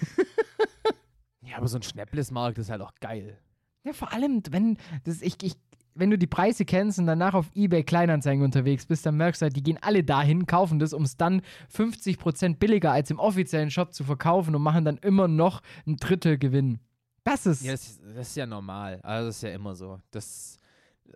[1.49, 3.39] Ja, aber so ein Schnäpplesmarkt ist halt auch geil.
[3.85, 5.55] Ja, vor allem, wenn das, ich, ich
[5.99, 9.45] wenn du die Preise kennst und danach auf eBay Kleinanzeigen unterwegs bist, dann merkst du
[9.45, 11.43] halt, die gehen alle dahin, kaufen das, um es dann
[11.75, 16.39] 50% billiger als im offiziellen Shop zu verkaufen und machen dann immer noch ein Drittel
[16.39, 16.79] Gewinn.
[17.25, 17.65] Das ist.
[17.65, 19.01] Ja, das, das ist ja normal.
[19.03, 20.01] Also das ist ja immer so.
[20.13, 20.59] Das,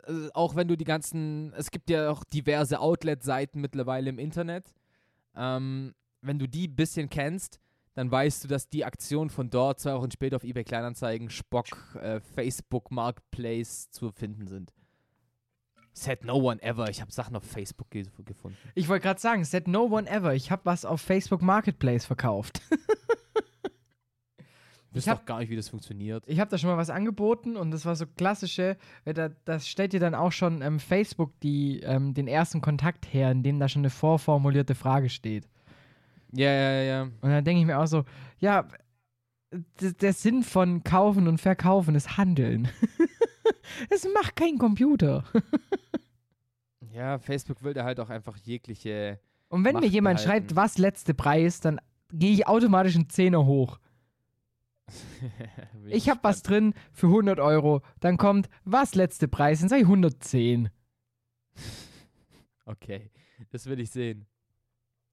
[0.07, 4.75] äh, auch wenn du die ganzen, es gibt ja auch diverse Outlet-Seiten mittlerweile im Internet.
[5.37, 7.61] Ähm, wenn du die ein bisschen kennst,
[7.95, 11.67] dann weißt du, dass die Aktionen von dort zwei Wochen später auf eBay Kleinanzeigen, Spock,
[12.01, 14.73] äh, Facebook Marketplace zu finden sind.
[15.95, 16.89] Said no one ever.
[16.89, 18.57] Ich habe Sachen auf Facebook ge gefunden.
[18.75, 20.35] Ich wollte gerade sagen, said no one ever.
[20.35, 22.63] Ich habe was auf Facebook Marketplace verkauft.
[24.95, 26.23] Ich weiß doch gar nicht, wie das funktioniert.
[26.27, 29.67] Ich habe da schon mal was angeboten und das war so klassische, äh, da, das
[29.67, 33.59] stellt dir dann auch schon ähm, Facebook die, ähm, den ersten Kontakt her, in dem
[33.59, 35.49] da schon eine vorformulierte Frage steht.
[36.33, 37.03] Ja, ja, ja.
[37.03, 38.05] Und dann denke ich mir auch so,
[38.39, 38.67] ja,
[40.01, 42.69] der Sinn von Kaufen und Verkaufen ist Handeln.
[43.91, 45.25] Es macht kein Computer.
[46.93, 49.19] Ja, Facebook will da halt auch einfach jegliche.
[49.49, 50.49] Und wenn mir Macht jemand behalten.
[50.49, 51.81] schreibt, was letzte Preis, dann
[52.13, 53.79] gehe ich automatisch einen Zehner hoch.
[55.87, 57.81] Ich habe was drin für 100 Euro.
[58.01, 59.61] Dann kommt, was letzte Preis?
[59.61, 60.69] Dann sage ich 110.
[62.67, 63.11] Okay,
[63.51, 64.27] das will ich sehen.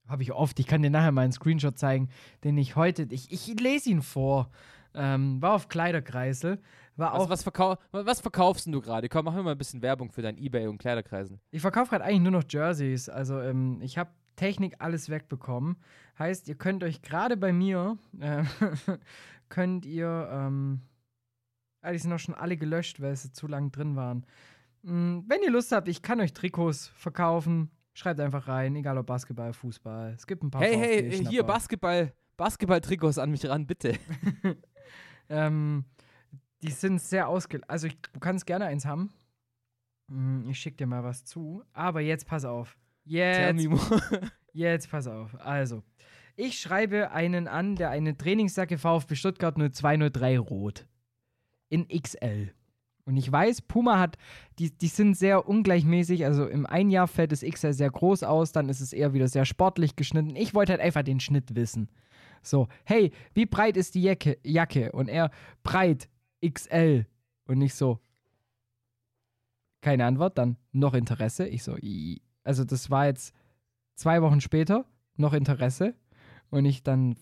[0.10, 0.60] Habe ich oft.
[0.60, 2.10] Ich kann dir nachher mal einen Screenshot zeigen,
[2.44, 3.08] den ich heute.
[3.12, 4.50] Ich, ich lese ihn vor.
[4.96, 6.60] Ähm, war auf Kleiderkreisel.
[6.98, 7.30] War Was, auch.
[7.30, 9.08] was, verkau was verkaufst du gerade?
[9.08, 11.40] Komm, mach mir mal ein bisschen Werbung für dein Ebay und Kleiderkreisen.
[11.52, 13.08] Ich verkaufe gerade eigentlich nur noch Jerseys.
[13.08, 15.78] Also ähm, ich habe Technik alles wegbekommen.
[16.18, 18.44] Heißt, ihr könnt euch gerade bei mir, äh,
[19.50, 20.82] könnt ihr, ähm,
[21.82, 24.26] ah, die sind auch schon alle gelöscht, weil sie zu lang drin waren.
[24.82, 27.70] Mm, wenn ihr Lust habt, ich kann euch Trikots verkaufen.
[28.00, 30.14] Schreibt einfach rein, egal ob Basketball, Fußball.
[30.16, 34.00] Es gibt ein paar Hey, hey, hier Basketball, Basketball-Trikots an mich ran, bitte.
[35.32, 35.84] Ähm,
[36.64, 37.62] die sind sehr ausge...
[37.68, 39.12] Also ich, du kannst gerne eins haben.
[40.08, 41.62] Mm, Ich schick dir mal was zu.
[41.74, 42.78] Aber jetzt pass auf.
[43.04, 43.68] Jetzt.
[44.54, 45.36] Jetzt pass auf.
[45.42, 45.84] Also,
[46.38, 50.88] ich schreibe einen an, der eine Trainingsjacke VfB Stuttgart 0203 Rot.
[51.70, 52.54] In XL.
[53.10, 54.18] Und ich weiß, Puma hat,
[54.60, 56.26] die, die sind sehr ungleichmäßig.
[56.26, 59.28] Also im einen Jahr fällt das XL sehr groß aus, dann ist es eher wieder
[59.28, 60.36] sehr sportlich geschnitten.
[60.36, 61.90] Ich wollte halt einfach den Schnitt wissen.
[62.44, 64.38] So, hey, wie breit ist die Jacke?
[64.44, 64.92] Jacke?
[64.92, 65.32] Und er,
[65.64, 66.08] breit,
[66.48, 67.08] XL.
[67.46, 68.00] Und nicht so,
[69.82, 71.48] keine Antwort, dann noch Interesse.
[71.48, 73.34] Ich so, i- also das war jetzt
[73.96, 74.86] zwei Wochen später,
[75.16, 75.96] noch Interesse.
[76.52, 77.16] Und ich dann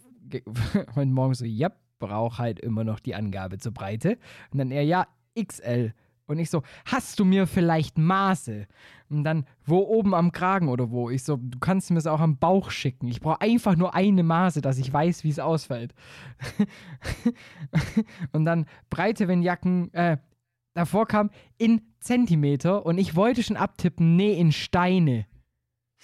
[0.95, 4.17] heute Morgen so, ja, brauche halt immer noch die Angabe zur Breite.
[4.51, 5.07] Und dann er, ja,
[5.45, 5.93] XL.
[6.27, 8.67] Und ich so, hast du mir vielleicht Maße?
[9.09, 11.09] Und dann, wo oben am Kragen oder wo?
[11.09, 13.07] Ich so, du kannst mir es auch am Bauch schicken.
[13.07, 15.93] Ich brauche einfach nur eine Maße, dass ich weiß, wie es ausfällt.
[18.33, 20.17] und dann Breite, wenn Jacken, äh,
[20.73, 25.25] davor kam in Zentimeter und ich wollte schon abtippen, nee, in Steine.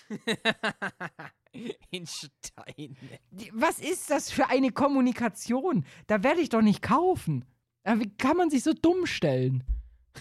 [1.91, 2.95] In Steine.
[3.51, 5.85] Was ist das für eine Kommunikation?
[6.07, 7.45] Da werde ich doch nicht kaufen.
[7.83, 9.63] Aber wie kann man sich so dumm stellen?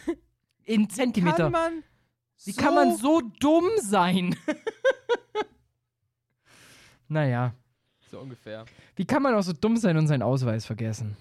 [0.65, 1.45] In Zentimeter.
[1.45, 1.85] Kann man
[2.45, 4.37] wie kann man so dumm sein?
[7.09, 7.55] naja.
[8.11, 8.65] So ungefähr.
[8.97, 11.17] Wie kann man auch so dumm sein und seinen Ausweis vergessen?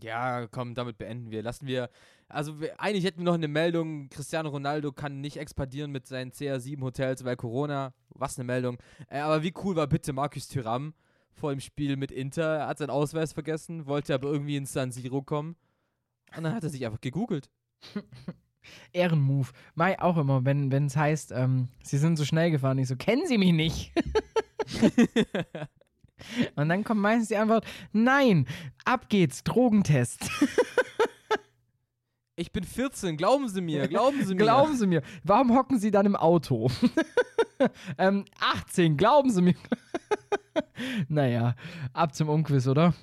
[0.00, 1.42] Ja, komm, damit beenden wir.
[1.42, 1.90] Lassen wir.
[2.28, 6.30] Also, wir, eigentlich hätten wir noch eine Meldung: Cristiano Ronaldo kann nicht expandieren mit seinen
[6.30, 7.94] CR7-Hotels, weil Corona.
[8.10, 8.78] Was eine Meldung.
[9.08, 10.92] Äh, aber wie cool war bitte Markus Thuram
[11.38, 12.58] vor dem Spiel mit Inter?
[12.58, 15.56] Er hat seinen Ausweis vergessen, wollte aber irgendwie ins San Siro kommen.
[16.36, 17.50] Und dann hat er sich einfach gegoogelt.
[18.92, 19.52] Ehrenmove.
[19.74, 22.78] Mai auch immer, wenn es heißt, ähm, sie sind so schnell gefahren.
[22.78, 23.92] Ich so, kennen Sie mich nicht?
[26.56, 28.46] und dann kommt meistens die Antwort, nein,
[28.84, 30.28] ab geht's, Drogentest.
[32.40, 34.38] Ich bin 14, glauben Sie mir, glauben Sie mir.
[34.38, 35.02] Glauben Sie mir.
[35.24, 36.70] Warum hocken Sie dann im Auto?
[37.98, 39.56] ähm, 18, glauben Sie mir.
[41.08, 41.54] naja,
[41.92, 42.94] ab zum Unquiz, oder?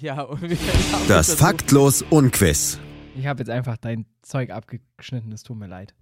[0.00, 0.56] Ja, und wir
[0.92, 2.78] haben Das Faktlos Unquiz.
[3.16, 5.94] Ich habe jetzt einfach dein Zeug abgeschnitten, es tut mir leid.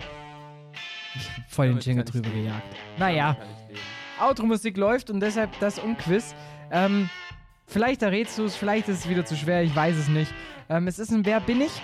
[1.14, 2.44] Ich hab voll den Jingle drüber leben.
[2.44, 2.76] gejagt.
[2.98, 3.36] Naja.
[4.20, 6.34] Outro-Musik läuft und deshalb das Unquiz.
[6.70, 7.08] Ähm,
[7.66, 10.32] vielleicht errätst du es, vielleicht ist es wieder zu schwer, ich weiß es nicht.
[10.68, 11.82] Ähm, es ist ein Wer bin ich?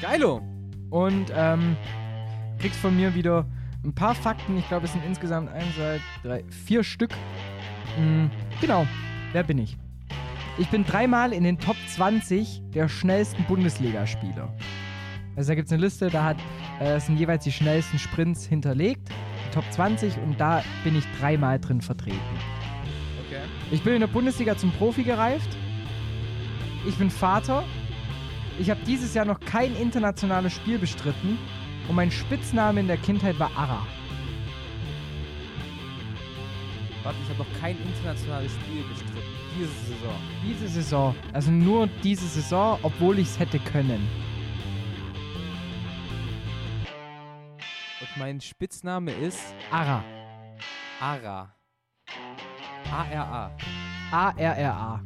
[0.00, 0.42] Geilo.
[0.90, 1.76] Und ähm,
[2.58, 3.46] kriegst von mir wieder
[3.84, 4.56] ein paar Fakten.
[4.56, 7.10] Ich glaube, es sind insgesamt 1, 2, 3, 4 Stück.
[7.98, 8.26] Mm,
[8.60, 8.86] genau,
[9.32, 9.76] wer bin ich?
[10.56, 14.52] Ich bin dreimal in den Top 20 der schnellsten Bundesligaspieler.
[15.36, 16.36] Also da gibt es eine Liste, da hat,
[16.80, 21.58] äh, sind jeweils die schnellsten Sprints hinterlegt, die Top 20 und da bin ich dreimal
[21.58, 22.18] drin vertreten.
[23.26, 23.42] Okay.
[23.72, 25.56] Ich bin in der Bundesliga zum Profi gereift.
[26.86, 27.64] Ich bin Vater.
[28.60, 31.36] Ich habe dieses Jahr noch kein internationales Spiel bestritten
[31.88, 33.86] und mein Spitzname in der Kindheit war Ara.
[37.02, 39.20] Warte, ich habe noch kein internationales Spiel bestritten.
[39.58, 40.14] Diese Saison.
[40.42, 44.08] Diese Saison, also nur diese Saison, obwohl ich es hätte können.
[48.00, 50.02] Und mein Spitzname ist Ara.
[51.00, 51.54] Ara.
[52.90, 53.50] A-R-A.
[54.10, 55.00] A-R-R-A.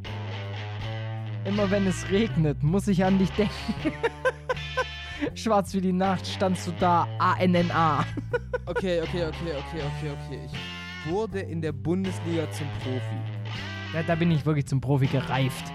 [1.45, 3.53] Immer wenn es regnet, muss ich an dich denken.
[5.35, 7.07] Schwarz wie die Nacht standst du da.
[7.19, 8.05] A-N-N-A.
[8.65, 10.39] Okay, okay, okay, okay, okay, okay.
[10.47, 13.17] Ich wurde in der Bundesliga zum Profi.
[13.93, 15.71] Ja, da bin ich wirklich zum Profi gereift.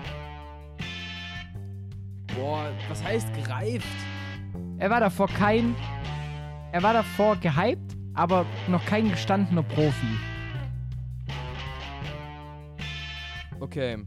[2.36, 3.86] Boah, was heißt gereift?
[4.78, 5.74] Er war davor kein.
[6.72, 10.18] Er war davor gehypt, aber noch kein gestandener Profi.
[13.60, 14.04] Okay.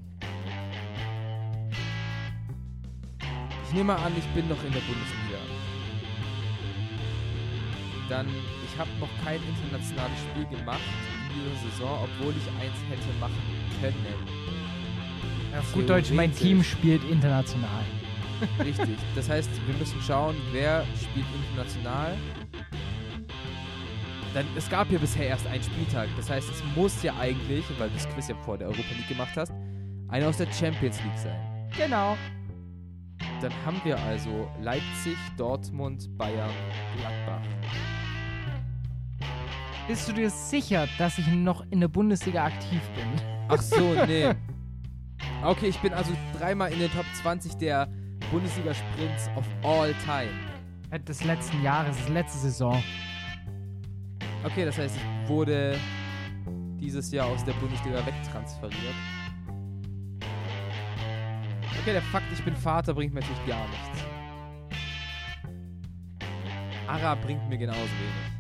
[3.68, 5.40] Ich nehme mal an, ich bin noch in der Bundesliga.
[8.08, 8.28] Dann,
[8.64, 10.80] ich habe noch kein internationales Spiel gemacht
[11.30, 13.36] in dieser Saison, obwohl ich eins hätte machen
[13.82, 14.06] können.
[15.58, 16.34] Auf gut Deutsch, mein.
[16.34, 17.84] Team spielt international.
[18.64, 18.98] Richtig.
[19.16, 22.16] Das heißt, wir müssen schauen, wer spielt international.
[24.34, 26.08] Dann, es gab ja bisher erst einen Spieltag.
[26.16, 29.10] Das heißt, es muss ja eigentlich, weil du das Quiz ja vor der Europa League
[29.10, 29.52] gemacht hast,
[30.08, 31.70] einer aus der Champions League sein.
[31.76, 32.16] Genau.
[33.42, 36.50] Dann haben wir also Leipzig, Dortmund, Bayern,
[36.98, 37.42] Gladbach.
[39.88, 43.22] Bist du dir sicher, dass ich noch in der Bundesliga aktiv bin?
[43.48, 44.34] Ach so, nee.
[45.44, 47.88] Okay, ich bin also dreimal in den Top 20 der
[48.32, 50.32] Bundesliga-Sprints of all time.
[51.08, 52.82] Des letzten Jahres, des letzte Saison.
[54.44, 55.78] Okay, das heißt, ich wurde
[56.80, 58.96] dieses Jahr aus der Bundesliga wegtransferiert.
[61.82, 64.04] Okay, der Fakt, ich bin Vater, bringt mir natürlich gar nichts.
[66.88, 68.38] Ara bringt mir genauso wenig.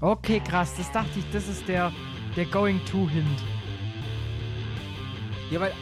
[0.00, 0.74] Okay, krass.
[0.76, 1.92] Das dachte ich, das ist der,
[2.36, 3.42] der Going-To-Hint.
[5.50, 5.72] Ja, weil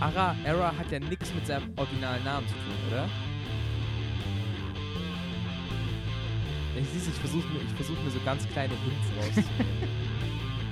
[0.00, 3.08] Ara, Ara hat ja nichts mit seinem originalen Namen zu tun, oder?
[6.78, 9.88] Ich siehst, ich versuche mir, ich versuch mir so ganz kleine Hints rauszunehmen.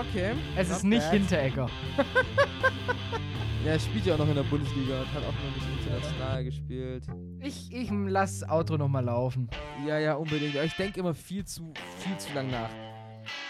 [0.00, 0.32] okay.
[0.56, 1.12] Es not ist nicht bad.
[1.12, 1.70] Hinteregger.
[3.66, 6.44] Ja, er spielt ja auch noch in der Bundesliga und hat auch noch nicht international
[6.44, 7.02] gespielt.
[7.40, 9.50] Ich, ich lass das Auto nochmal laufen.
[9.84, 10.54] Ja, ja, unbedingt.
[10.54, 12.70] Aber ich denke immer viel zu, viel zu lang nach.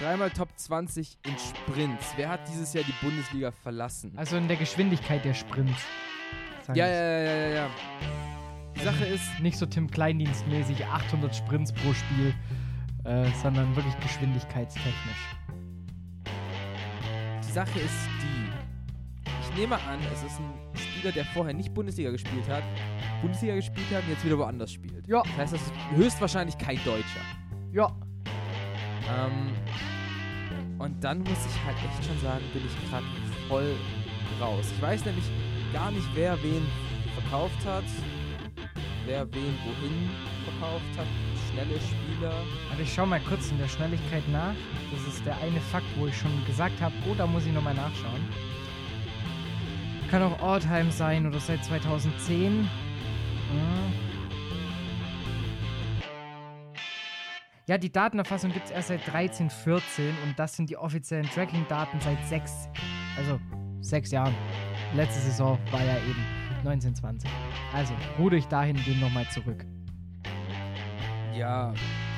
[0.00, 2.14] Dreimal Top 20 in Sprints.
[2.16, 4.14] Wer hat dieses Jahr die Bundesliga verlassen?
[4.16, 5.82] Also in der Geschwindigkeit der Sprints.
[6.68, 7.70] Ja, ja, ja, ja, ja.
[8.74, 12.34] Die Sache ist, Nicht so Tim Kleindienstmäßig 800 Sprints pro Spiel,
[13.04, 15.36] äh, sondern wirklich geschwindigkeitstechnisch.
[17.56, 19.30] Die Sache ist die.
[19.40, 22.62] Ich nehme an, es ist ein Spieler, der vorher nicht Bundesliga gespielt hat,
[23.22, 25.08] Bundesliga gespielt hat und jetzt wieder woanders spielt.
[25.08, 25.22] Ja.
[25.22, 27.22] Das heißt, das ist höchstwahrscheinlich kein Deutscher.
[27.72, 27.90] Ja.
[29.08, 29.52] Ähm,
[30.78, 33.06] und dann muss ich halt echt schon sagen, bin ich gerade
[33.48, 33.74] voll
[34.38, 34.66] raus.
[34.76, 35.24] Ich weiß nämlich
[35.72, 36.66] gar nicht, wer wen
[37.14, 37.84] verkauft hat,
[39.06, 40.10] wer wen wohin
[40.44, 41.06] verkauft hat.
[41.56, 42.34] Schnelle Spieler.
[42.70, 44.54] Also ich schau mal kurz in der Schnelligkeit nach.
[44.92, 47.72] Das ist der eine Fakt, wo ich schon gesagt habe, oh, da muss ich nochmal
[47.72, 48.20] nachschauen.
[50.10, 52.52] Kann auch Alltime sein oder seit 2010.
[52.52, 52.68] Hm.
[57.66, 62.00] Ja, die Datenerfassung gibt es erst seit 13, 14 und das sind die offiziellen Tracking-Daten
[62.00, 62.68] seit sechs,
[63.16, 63.40] also
[63.80, 64.34] sechs Jahren.
[64.94, 66.22] Letzte Saison war ja eben
[66.58, 67.30] 1920.
[67.72, 69.64] Also ruder ich dahin, gehen nochmal zurück.
[71.36, 71.74] Ja,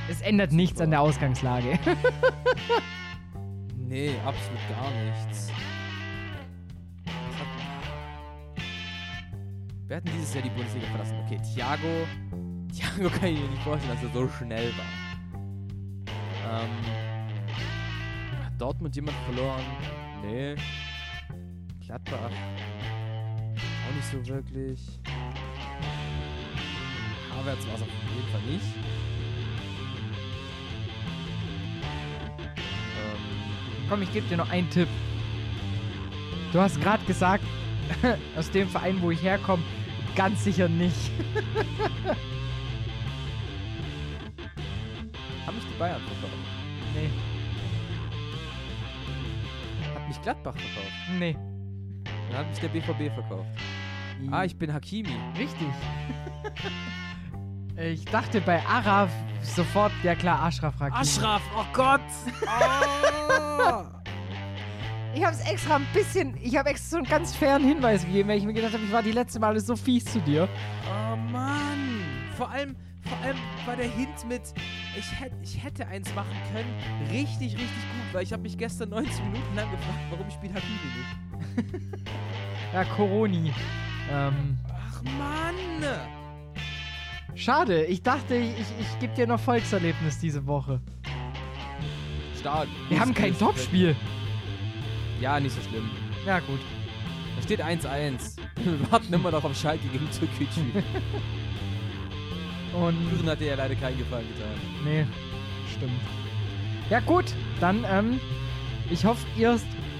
[0.09, 1.79] Es ändert nichts an der Ausgangslage.
[3.77, 5.51] nee, absolut gar nichts.
[7.05, 8.63] Was hat-
[9.87, 11.17] Wer hat denn dieses Jahr die Bundesliga verlassen?
[11.25, 12.07] Okay, Thiago.
[12.73, 16.61] Thiago kann ich mir nicht vorstellen, dass er so schnell war.
[16.63, 16.71] Ähm,
[18.45, 19.63] hat Dortmund jemand verloren?
[20.23, 20.55] Nee.
[21.85, 22.31] Gladbach.
[23.89, 24.81] Auch nicht so wirklich.
[27.35, 28.67] Havertz war es auf jeden Fall nicht.
[33.89, 34.89] Komm, ich gebe dir noch einen Tipp.
[36.53, 37.45] Du hast gerade gesagt,
[38.37, 39.63] aus dem Verein, wo ich herkomme,
[40.15, 41.11] ganz sicher nicht.
[45.47, 46.33] haben mich die Bayern verkauft?
[46.95, 47.11] Nee,
[49.95, 50.93] Hat mich Gladbach verkauft?
[51.19, 51.37] nee.
[52.31, 53.49] Dann hat mich der BVB verkauft.
[54.31, 55.09] Ah, ich bin Hakimi.
[55.39, 55.69] Richtig.
[57.79, 59.11] ich dachte bei Araf
[59.43, 61.01] sofort, ja klar, Ashraf Hakimi.
[61.57, 62.01] oh Gott!
[65.15, 68.29] Ich habe es extra ein bisschen, ich habe extra so einen ganz fairen Hinweis gegeben,
[68.29, 70.49] weil ich mir gedacht habe, ich war die letzte Male so fies zu dir.
[70.87, 72.03] Oh Mann.
[72.37, 73.37] Vor allem, vor allem
[73.67, 74.43] war der Hint mit,
[74.97, 76.73] ich, hätt, ich hätte eins machen können,
[77.11, 80.73] richtig, richtig gut, weil ich habe mich gestern 19 Minuten lang gefragt, warum spielt Habibi
[80.97, 82.09] nicht.
[82.73, 83.53] Ja, Coroni.
[84.11, 86.18] Ähm, Ach Mann.
[87.39, 90.81] Schade, ich dachte, ich, ich gebe dir noch Volkserlebnis diese Woche.
[92.39, 92.69] Stark.
[92.89, 93.97] Wir haben kein Topspiel.
[95.21, 95.91] Ja, nicht so schlimm.
[96.27, 96.61] Ja, gut.
[97.37, 98.37] Da steht 1-1.
[98.57, 100.61] Wir warten immer noch auf Schalke gegen Türkgücü.
[102.75, 104.51] Und Düren hat dir ja leider keinen Gefallen getan.
[104.85, 105.07] Nee,
[105.75, 106.01] stimmt.
[106.91, 107.25] Ja gut,
[107.61, 108.21] dann, ähm,
[108.91, 109.59] ich hoffe, ihr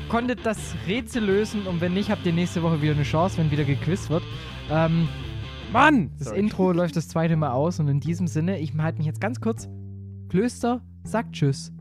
[0.09, 3.51] konntet das Rätsel lösen und wenn nicht, habt ihr nächste Woche wieder eine Chance, wenn
[3.51, 4.23] wieder gequizt wird.
[4.71, 5.09] Ähm,
[5.73, 6.13] Mann!
[6.19, 6.41] das Sorry.
[6.41, 9.41] Intro läuft das zweite Mal aus und in diesem Sinne, ich halte mich jetzt ganz
[9.41, 9.69] kurz.
[10.29, 11.73] Klöster sagt Tschüss.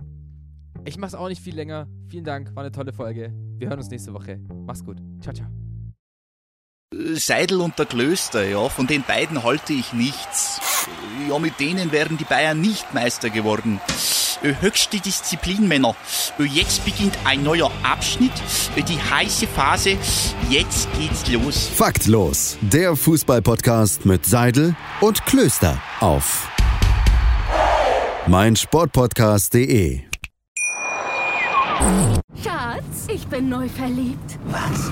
[0.85, 1.87] Ich mach's auch nicht viel länger.
[2.07, 3.33] Vielen Dank, war eine tolle Folge.
[3.57, 4.39] Wir hören uns nächste Woche.
[4.65, 4.97] Mach's gut.
[5.21, 5.47] Ciao, ciao.
[7.13, 10.61] Seidel und der Klöster, ja, von den beiden halte ich nichts.
[11.29, 13.79] Ja, mit denen wären die Bayern nicht Meister geworden.
[14.43, 15.95] Äh, Höchste Disziplin, Männer.
[16.39, 18.31] Äh, Jetzt beginnt ein neuer Abschnitt,
[18.75, 19.97] äh, die heiße Phase.
[20.49, 21.67] Jetzt geht's los.
[21.75, 26.47] Faktlos, der Fußballpodcast mit Seidel und Klöster auf
[28.27, 30.01] meinsportpodcast.de.
[32.43, 34.37] Schatz, ich bin neu verliebt.
[34.45, 34.91] Was?